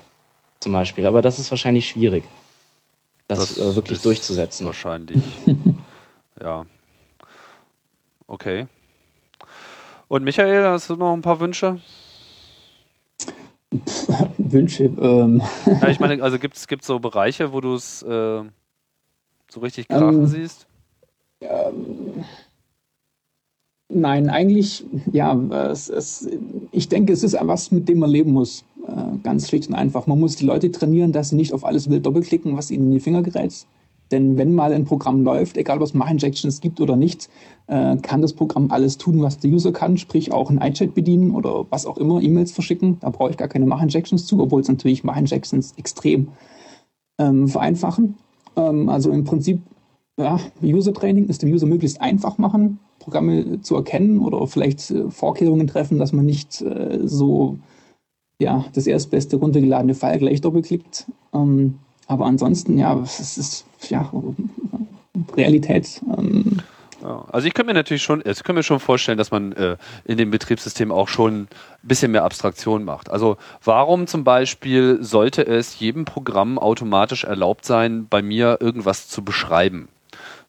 Zum 0.60 0.72
Beispiel. 0.72 1.06
Aber 1.06 1.22
das 1.22 1.38
ist 1.38 1.50
wahrscheinlich 1.50 1.88
schwierig, 1.88 2.24
das, 3.28 3.38
das 3.38 3.58
äh, 3.58 3.76
wirklich 3.76 4.00
durchzusetzen. 4.00 4.66
Wahrscheinlich. 4.66 5.22
ja. 6.40 6.64
Okay. 8.26 8.66
Und 10.08 10.24
Michael, 10.24 10.64
hast 10.64 10.90
du 10.90 10.96
noch 10.96 11.12
ein 11.12 11.22
paar 11.22 11.40
Wünsche? 11.40 11.80
Wünsche. 14.38 14.84
Ähm. 14.84 15.42
Ja, 15.66 15.88
ich 15.88 16.00
meine, 16.00 16.22
also 16.22 16.38
gibt 16.38 16.56
es 16.56 16.66
so 16.86 16.98
Bereiche, 16.98 17.52
wo 17.52 17.60
du 17.60 17.74
es 17.74 18.02
äh, 18.02 18.42
so 19.48 19.60
richtig 19.60 19.88
krachen 19.88 20.20
ähm, 20.20 20.26
siehst? 20.26 20.66
Ähm, 21.40 22.24
Nein, 23.88 24.28
eigentlich, 24.28 24.84
ja, 25.12 25.34
es, 25.70 25.88
es, 25.88 26.28
ich 26.72 26.88
denke, 26.88 27.12
es 27.12 27.22
ist 27.22 27.36
was, 27.40 27.70
mit 27.70 27.88
dem 27.88 28.00
man 28.00 28.10
leben 28.10 28.32
muss. 28.32 28.64
Äh, 28.86 29.18
ganz 29.22 29.48
schlicht 29.48 29.68
und 29.68 29.74
einfach. 29.74 30.06
Man 30.06 30.18
muss 30.18 30.36
die 30.36 30.44
Leute 30.44 30.70
trainieren, 30.72 31.12
dass 31.12 31.30
sie 31.30 31.36
nicht 31.36 31.52
auf 31.52 31.64
alles 31.64 31.88
wild 31.88 32.04
doppelklicken, 32.04 32.56
was 32.56 32.70
ihnen 32.70 32.86
in 32.86 32.92
die 32.92 33.00
Finger 33.00 33.22
gerät. 33.22 33.66
Denn 34.10 34.36
wenn 34.38 34.54
mal 34.54 34.72
ein 34.72 34.84
Programm 34.84 35.22
läuft, 35.22 35.56
egal 35.56 35.78
ob 35.78 35.82
es 35.84 35.94
Mach-Injections 35.94 36.60
gibt 36.60 36.80
oder 36.80 36.94
nicht, 36.94 37.28
äh, 37.66 37.96
kann 37.96 38.22
das 38.22 38.32
Programm 38.32 38.70
alles 38.70 38.98
tun, 38.98 39.20
was 39.22 39.38
der 39.38 39.50
User 39.50 39.72
kann, 39.72 39.96
sprich 39.96 40.32
auch 40.32 40.50
ein 40.50 40.60
iChat 40.60 40.94
bedienen 40.94 41.32
oder 41.32 41.66
was 41.70 41.86
auch 41.86 41.98
immer, 41.98 42.22
E-Mails 42.22 42.52
verschicken. 42.52 42.98
Da 43.00 43.10
brauche 43.10 43.30
ich 43.30 43.36
gar 43.36 43.48
keine 43.48 43.66
Mach-Injections 43.66 44.26
zu, 44.26 44.40
obwohl 44.40 44.60
es 44.60 44.68
natürlich 44.68 45.02
Mach-Injections 45.02 45.74
extrem 45.76 46.28
ähm, 47.18 47.48
vereinfachen. 47.48 48.16
Ähm, 48.56 48.88
also 48.88 49.10
im 49.10 49.24
Prinzip, 49.24 49.60
ja, 50.18 50.38
User-Training 50.62 51.26
ist 51.26 51.42
dem 51.42 51.52
User 51.52 51.66
möglichst 51.66 52.00
einfach 52.00 52.38
machen, 52.38 52.78
Programme 53.06 53.60
zu 53.62 53.76
erkennen 53.76 54.18
oder 54.18 54.44
vielleicht 54.48 54.90
äh, 54.90 55.08
Vorkehrungen 55.12 55.68
treffen, 55.68 56.00
dass 56.00 56.12
man 56.12 56.26
nicht 56.26 56.60
äh, 56.60 56.98
so 57.04 57.56
ja, 58.40 58.64
das 58.74 58.88
erstbeste 58.88 59.36
runtergeladene 59.36 59.94
File 59.94 60.18
gleich 60.18 60.40
doppelklickt. 60.40 61.06
Ähm, 61.32 61.78
aber 62.08 62.26
ansonsten, 62.26 62.76
ja, 62.78 62.98
es 63.00 63.38
ist 63.38 63.64
ja 63.88 64.10
Realität. 65.36 66.02
Ähm, 66.18 66.58
also 67.30 67.46
ich 67.46 67.54
könnte 67.54 67.68
mir 67.72 67.74
natürlich 67.74 68.02
schon, 68.02 68.24
ich 68.24 68.42
könnte 68.42 68.54
mir 68.54 68.62
schon 68.64 68.80
vorstellen, 68.80 69.18
dass 69.18 69.30
man 69.30 69.52
äh, 69.52 69.76
in 70.04 70.18
dem 70.18 70.32
Betriebssystem 70.32 70.90
auch 70.90 71.06
schon 71.06 71.42
ein 71.42 71.48
bisschen 71.84 72.10
mehr 72.10 72.24
Abstraktion 72.24 72.82
macht. 72.82 73.08
Also 73.08 73.36
warum 73.62 74.08
zum 74.08 74.24
Beispiel 74.24 74.98
sollte 75.00 75.46
es 75.46 75.78
jedem 75.78 76.06
Programm 76.06 76.58
automatisch 76.58 77.22
erlaubt 77.22 77.64
sein, 77.64 78.08
bei 78.10 78.20
mir 78.20 78.58
irgendwas 78.60 79.06
zu 79.06 79.22
beschreiben? 79.22 79.86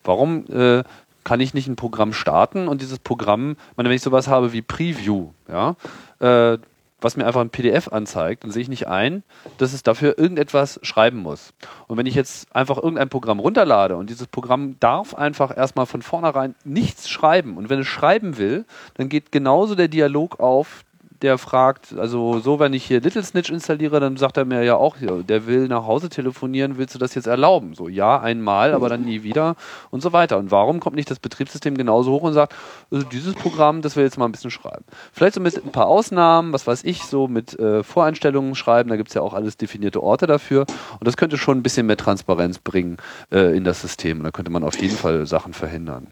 Warum 0.04 0.46
äh, 0.48 0.84
kann 1.28 1.42
ich 1.42 1.54
nicht 1.54 1.68
ein 1.68 1.76
Programm 1.76 2.14
starten 2.14 2.70
und 2.70 2.82
dieses 2.82 3.00
Programm, 3.00 3.58
meine, 3.76 3.90
wenn 3.90 3.98
ich 3.98 4.02
sowas 4.02 4.30
habe 4.30 4.54
wie 4.54 4.62
Preview, 4.62 5.32
ja, 5.50 5.76
äh, 6.20 6.58
was 7.02 7.18
mir 7.18 7.28
einfach 7.28 7.42
ein 7.42 7.50
PDF 7.50 7.90
anzeigt, 7.90 8.46
dann 8.46 8.52
sehe 8.52 8.62
ich 8.62 8.70
nicht 8.70 8.88
ein, 8.88 9.24
dass 9.58 9.74
es 9.74 9.84
dafür 9.84 10.18
irgendetwas 10.18 10.80
schreiben 10.84 11.18
muss. 11.18 11.54
Und 11.88 11.98
wenn 11.98 12.06
ich 12.06 12.16
jetzt 12.16 12.56
einfach 12.56 12.78
irgendein 12.78 13.10
Programm 13.10 13.40
runterlade 13.40 13.98
und 13.98 14.10
dieses 14.10 14.28
Programm 14.28 14.78
darf 14.80 15.16
einfach 15.16 15.56
erstmal 15.56 15.86
von 15.86 16.02
vornherein 16.02 16.56
nichts 16.64 17.10
schreiben 17.10 17.58
und 17.58 17.70
wenn 17.70 17.82
es 17.82 17.88
schreiben 17.88 18.38
will, 18.38 18.64
dann 18.94 19.10
geht 19.10 19.34
genauso 19.34 19.76
der 19.76 19.90
Dialog 19.90 20.40
auf, 20.40 20.86
der 21.22 21.38
fragt, 21.38 21.98
also 21.98 22.40
so, 22.40 22.60
wenn 22.60 22.74
ich 22.74 22.86
hier 22.86 23.02
Little 23.02 23.24
Snitch 23.24 23.50
installiere, 23.50 24.00
dann 24.00 24.18
sagt 24.18 24.38
er 24.38 24.46
mir 24.46 24.64
ja 24.64 24.76
auch, 24.76 24.96
der 25.00 25.48
will 25.48 25.68
nach 25.68 25.86
Hause 25.86 26.10
telefonieren, 26.10 26.78
willst 26.78 26.96
du 26.96 27.00
das 27.00 27.16
jetzt 27.16 27.28
erlauben? 27.28 27.74
So, 27.74 27.88
ja, 27.88 28.20
einmal, 28.20 28.74
aber 28.74 28.90
dann 28.90 29.04
nie 29.04 29.24
wieder 29.24 29.56
und 29.90 30.02
so 30.02 30.14
weiter. 30.14 30.38
Und 30.38 30.52
warum 30.52 30.80
kommt 30.80 30.96
nicht 30.96 31.10
das 31.10 31.20
Betriebssystem 31.20 31.76
genauso 31.76 32.12
hoch 32.12 32.24
und 32.24 32.34
sagt, 32.34 32.56
also 32.92 33.06
dieses 33.06 33.34
Programm, 33.34 33.82
das 33.82 33.96
will 33.96 34.04
jetzt 34.04 34.18
mal 34.18 34.26
ein 34.26 34.32
bisschen 34.32 34.52
schreiben. 34.52 34.86
Vielleicht 35.12 35.36
so 35.36 35.42
mit 35.42 35.58
ein 35.58 35.72
paar 35.72 35.88
Ausnahmen, 35.88 36.54
was 36.54 36.68
weiß 36.68 36.84
ich, 36.84 37.04
so 37.04 37.28
mit 37.28 37.58
äh, 37.60 37.84
Voreinstellungen 37.84 38.56
schreiben, 38.56 38.90
da 38.90 38.96
gibt 38.96 39.10
es 39.10 39.16
ja 39.16 39.22
auch 39.22 39.34
alles 39.34 39.58
definierte 39.58 40.04
Orte 40.04 40.28
dafür. 40.28 40.66
Und 41.00 41.08
das 41.08 41.18
könnte 41.18 41.38
schon 41.38 41.58
ein 41.58 41.64
bisschen 41.64 41.88
mehr 41.88 41.98
Transparenz 41.98 42.60
bringen 42.60 42.98
äh, 43.32 43.56
in 43.56 43.64
das 43.64 43.82
System. 43.82 44.24
Da 44.24 44.32
könnte 44.32 44.52
man 44.52 44.64
auf 44.64 44.80
jeden 44.80 44.96
Fall 44.96 45.26
Sachen 45.26 45.54
verhindern. 45.54 46.08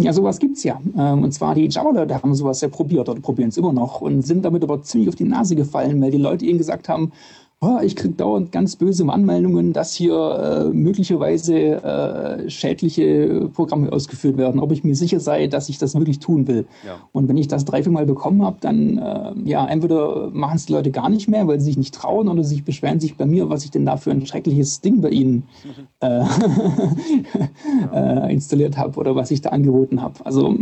Ja, 0.00 0.12
sowas 0.12 0.40
gibt's 0.40 0.64
ja. 0.64 0.80
Ähm, 0.96 1.22
und 1.22 1.32
zwar 1.32 1.54
die 1.54 1.68
Java-Leute 1.68 2.14
haben 2.14 2.34
sowas 2.34 2.60
ja 2.60 2.68
probiert 2.68 3.08
oder 3.08 3.20
probieren 3.20 3.50
es 3.50 3.56
immer 3.56 3.72
noch 3.72 4.00
und 4.00 4.22
sind 4.22 4.44
damit 4.44 4.64
aber 4.64 4.82
ziemlich 4.82 5.08
auf 5.08 5.14
die 5.14 5.24
Nase 5.24 5.54
gefallen, 5.54 6.00
weil 6.02 6.10
die 6.10 6.18
Leute 6.18 6.44
ihnen 6.44 6.58
gesagt 6.58 6.88
haben, 6.88 7.12
oh, 7.64 7.80
ich 7.82 7.96
kriege 7.96 8.14
dauernd 8.14 8.52
ganz 8.52 8.76
böse 8.76 9.08
Anmeldungen, 9.08 9.72
dass 9.72 9.94
hier 9.94 10.14
äh, 10.14 10.74
möglicherweise 10.74 11.54
äh, 11.54 12.50
schädliche 12.50 13.48
Programme 13.54 13.90
ausgeführt 13.92 14.36
werden, 14.36 14.60
ob 14.60 14.72
ich 14.72 14.84
mir 14.84 14.94
sicher 14.94 15.20
sei, 15.20 15.46
dass 15.46 15.68
ich 15.68 15.78
das 15.78 15.94
wirklich 15.94 16.18
tun 16.18 16.46
will. 16.46 16.66
Ja. 16.86 16.98
Und 17.12 17.28
wenn 17.28 17.36
ich 17.36 17.48
das 17.48 17.64
drei, 17.64 17.82
vier 17.82 17.92
Mal 17.92 18.06
bekommen 18.06 18.44
habe, 18.44 18.56
dann 18.60 18.98
äh, 18.98 19.32
ja, 19.44 19.66
entweder 19.66 20.30
machen 20.30 20.56
es 20.56 20.66
die 20.66 20.72
Leute 20.72 20.90
gar 20.90 21.08
nicht 21.08 21.28
mehr, 21.28 21.46
weil 21.46 21.58
sie 21.60 21.66
sich 21.66 21.76
nicht 21.76 21.94
trauen 21.94 22.28
oder 22.28 22.44
sie 22.44 22.60
beschweren 22.60 23.00
sich 23.00 23.16
bei 23.16 23.26
mir, 23.26 23.48
was 23.48 23.64
ich 23.64 23.70
denn 23.70 23.86
da 23.86 23.96
für 23.96 24.10
ein 24.10 24.26
schreckliches 24.26 24.80
Ding 24.80 25.00
bei 25.00 25.10
ihnen 25.10 25.44
äh, 26.00 26.24
äh, 27.94 28.32
installiert 28.32 28.76
habe 28.76 28.98
oder 28.98 29.16
was 29.16 29.30
ich 29.30 29.40
da 29.40 29.50
angeboten 29.50 30.02
habe. 30.02 30.24
Also 30.24 30.54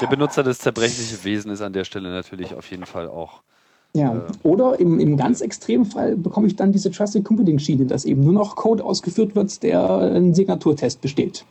der 0.00 0.06
Benutzer 0.06 0.42
des 0.42 0.58
zerbrechlichen 0.58 1.24
Wesen 1.24 1.50
ist 1.50 1.62
an 1.62 1.72
der 1.72 1.84
Stelle 1.84 2.10
natürlich 2.10 2.54
auf 2.54 2.70
jeden 2.70 2.86
Fall 2.86 3.08
auch 3.08 3.42
ja, 3.96 4.22
oder 4.42 4.78
im, 4.78 5.00
im 5.00 5.16
ganz 5.16 5.40
extremen 5.40 5.86
Fall 5.86 6.16
bekomme 6.16 6.46
ich 6.46 6.56
dann 6.56 6.70
diese 6.70 6.90
Trusted 6.90 7.24
Computing 7.24 7.58
Schiene, 7.58 7.86
dass 7.86 8.04
eben 8.04 8.22
nur 8.22 8.34
noch 8.34 8.54
Code 8.54 8.84
ausgeführt 8.84 9.34
wird, 9.34 9.62
der 9.62 9.88
einen 9.98 10.34
Signaturtest 10.34 11.00
besteht. 11.00 11.44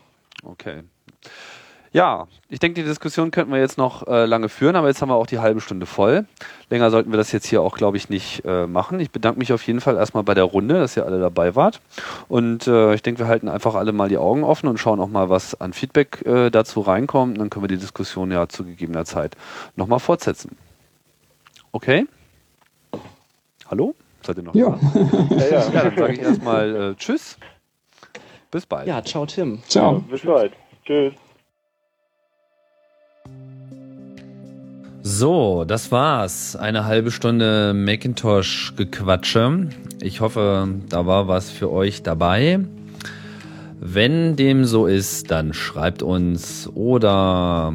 Okay. 0.43 0.83
Ja, 1.91 2.27
ich 2.49 2.59
denke, 2.59 2.81
die 2.81 2.87
Diskussion 2.87 3.31
könnten 3.31 3.53
wir 3.53 3.59
jetzt 3.59 3.77
noch 3.77 4.05
äh, 4.05 4.25
lange 4.25 4.49
führen, 4.49 4.75
aber 4.75 4.89
jetzt 4.89 5.01
haben 5.01 5.07
wir 5.07 5.15
auch 5.15 5.27
die 5.27 5.39
halbe 5.39 5.61
Stunde 5.61 5.85
voll. 5.85 6.25
Länger 6.69 6.91
sollten 6.91 7.09
wir 7.11 7.17
das 7.17 7.31
jetzt 7.31 7.47
hier 7.47 7.61
auch, 7.61 7.77
glaube 7.77 7.95
ich, 7.95 8.09
nicht 8.09 8.43
äh, 8.43 8.67
machen. 8.67 8.99
Ich 8.99 9.11
bedanke 9.11 9.39
mich 9.39 9.53
auf 9.53 9.65
jeden 9.65 9.79
Fall 9.79 9.95
erstmal 9.95 10.23
bei 10.23 10.33
der 10.33 10.43
Runde, 10.43 10.75
dass 10.77 10.97
ihr 10.97 11.05
alle 11.05 11.21
dabei 11.21 11.55
wart. 11.55 11.79
Und 12.27 12.67
äh, 12.67 12.93
ich 12.95 13.01
denke, 13.01 13.21
wir 13.21 13.27
halten 13.27 13.47
einfach 13.47 13.75
alle 13.75 13.93
mal 13.93 14.09
die 14.09 14.17
Augen 14.17 14.43
offen 14.43 14.67
und 14.67 14.77
schauen 14.77 14.99
auch 14.99 15.07
mal, 15.07 15.29
was 15.29 15.59
an 15.61 15.71
Feedback 15.71 16.21
äh, 16.25 16.49
dazu 16.51 16.81
reinkommt. 16.81 17.37
Und 17.37 17.39
dann 17.39 17.49
können 17.49 17.63
wir 17.63 17.69
die 17.69 17.77
Diskussion 17.77 18.29
ja 18.29 18.49
zu 18.49 18.65
gegebener 18.65 19.05
Zeit 19.05 19.37
nochmal 19.77 19.99
fortsetzen. 19.99 20.57
Okay? 21.71 22.07
Hallo? 23.67 23.95
Seid 24.21 24.37
ihr 24.37 24.43
noch 24.43 24.53
ja. 24.53 24.77
da? 24.93 24.99
ja, 25.35 25.45
ja. 25.45 25.71
ja, 25.73 25.83
dann 25.83 25.97
sage 25.97 26.13
ich 26.13 26.19
erstmal 26.19 26.75
äh, 26.75 26.95
Tschüss. 26.95 27.37
Bis 28.51 28.65
bald. 28.65 28.87
Ja, 28.87 29.03
ciao 29.03 29.25
Tim. 29.25 29.59
Ciao. 29.67 29.93
Ja, 29.93 30.03
bis 30.09 30.21
bald. 30.21 30.53
Tschüss. 30.85 31.13
So, 35.01 35.65
das 35.65 35.91
war's. 35.91 36.55
Eine 36.55 36.85
halbe 36.85 37.11
Stunde 37.11 37.73
Macintosh-Gequatsche. 37.73 39.69
Ich 40.01 40.21
hoffe, 40.21 40.67
da 40.89 41.05
war 41.05 41.27
was 41.27 41.49
für 41.49 41.71
euch 41.71 42.03
dabei. 42.03 42.59
Wenn 43.79 44.35
dem 44.35 44.65
so 44.65 44.85
ist, 44.85 45.31
dann 45.31 45.53
schreibt 45.53 46.03
uns 46.03 46.69
oder 46.73 47.73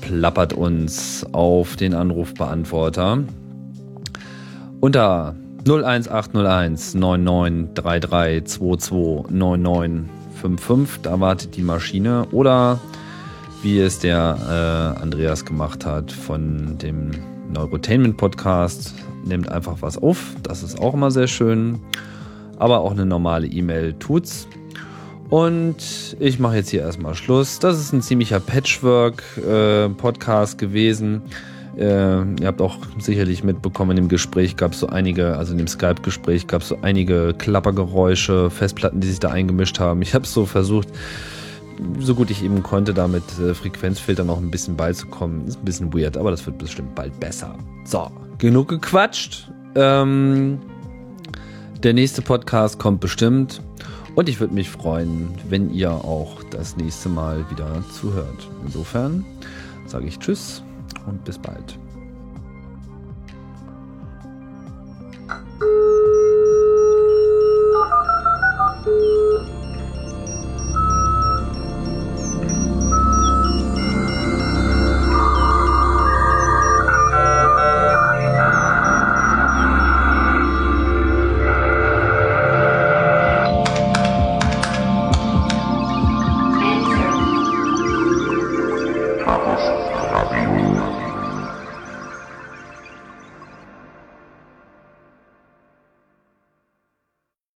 plappert 0.00 0.52
uns 0.52 1.24
auf 1.32 1.76
den 1.76 1.94
Anrufbeantworter 1.94 3.24
unter 4.82 5.34
01801 5.64 6.94
9933 6.94 8.44
22 8.44 9.30
9955. 9.30 11.02
Da 11.02 11.18
wartet 11.20 11.56
die 11.56 11.62
Maschine. 11.62 12.26
Oder 12.32 12.80
wie 13.62 13.78
es 13.78 14.00
der 14.00 14.96
äh, 14.98 15.00
Andreas 15.00 15.44
gemacht 15.44 15.86
hat 15.86 16.10
von 16.10 16.78
dem 16.78 17.12
Neurotainment 17.54 18.16
Podcast. 18.16 18.92
Nehmt 19.24 19.48
einfach 19.48 19.76
was 19.82 19.98
auf. 19.98 20.34
Das 20.42 20.64
ist 20.64 20.80
auch 20.80 20.94
immer 20.94 21.12
sehr 21.12 21.28
schön. 21.28 21.78
Aber 22.58 22.80
auch 22.80 22.90
eine 22.90 23.06
normale 23.06 23.46
E-Mail 23.46 23.92
tut's. 23.94 24.48
Und 25.30 26.16
ich 26.18 26.40
mache 26.40 26.56
jetzt 26.56 26.70
hier 26.70 26.80
erstmal 26.80 27.14
Schluss. 27.14 27.60
Das 27.60 27.78
ist 27.78 27.92
ein 27.92 28.02
ziemlicher 28.02 28.40
Patchwork-Podcast 28.40 30.54
äh, 30.54 30.66
gewesen. 30.66 31.22
Äh, 31.76 32.22
ihr 32.40 32.46
habt 32.46 32.60
auch 32.60 32.76
sicherlich 32.98 33.44
mitbekommen, 33.44 33.96
dem 33.96 34.08
Gespräch 34.08 34.56
gab 34.56 34.72
es 34.72 34.80
so 34.80 34.88
einige, 34.88 35.36
also 35.36 35.52
in 35.52 35.58
dem 35.58 35.68
Skype-Gespräch 35.68 36.46
gab 36.46 36.62
es 36.62 36.68
so 36.68 36.78
einige 36.82 37.34
Klappergeräusche, 37.36 38.50
Festplatten, 38.50 39.00
die 39.00 39.08
sich 39.08 39.20
da 39.20 39.30
eingemischt 39.30 39.80
haben. 39.80 40.02
Ich 40.02 40.14
habe 40.14 40.26
so 40.26 40.44
versucht, 40.44 40.88
so 41.98 42.14
gut 42.14 42.30
ich 42.30 42.44
eben 42.44 42.62
konnte, 42.62 42.92
da 42.92 43.08
mit 43.08 43.24
äh, 43.38 43.54
Frequenzfiltern 43.54 44.26
noch 44.26 44.38
ein 44.38 44.50
bisschen 44.50 44.76
beizukommen. 44.76 45.46
Ist 45.46 45.60
ein 45.60 45.64
bisschen 45.64 45.94
weird, 45.94 46.16
aber 46.16 46.30
das 46.30 46.44
wird 46.44 46.58
bestimmt 46.58 46.94
bald 46.94 47.18
besser. 47.18 47.56
So, 47.84 48.10
genug 48.38 48.68
gequatscht. 48.68 49.50
Ähm, 49.74 50.58
der 51.82 51.94
nächste 51.94 52.22
Podcast 52.22 52.78
kommt 52.78 53.00
bestimmt. 53.00 53.62
Und 54.14 54.28
ich 54.28 54.40
würde 54.40 54.52
mich 54.52 54.68
freuen, 54.68 55.30
wenn 55.48 55.72
ihr 55.72 55.90
auch 55.90 56.42
das 56.50 56.76
nächste 56.76 57.08
Mal 57.08 57.44
wieder 57.50 57.82
zuhört. 57.98 58.50
Insofern 58.64 59.24
sage 59.86 60.06
ich 60.06 60.18
Tschüss 60.18 60.62
und 61.06 61.24
bis 61.24 61.38
bald. 61.38 61.78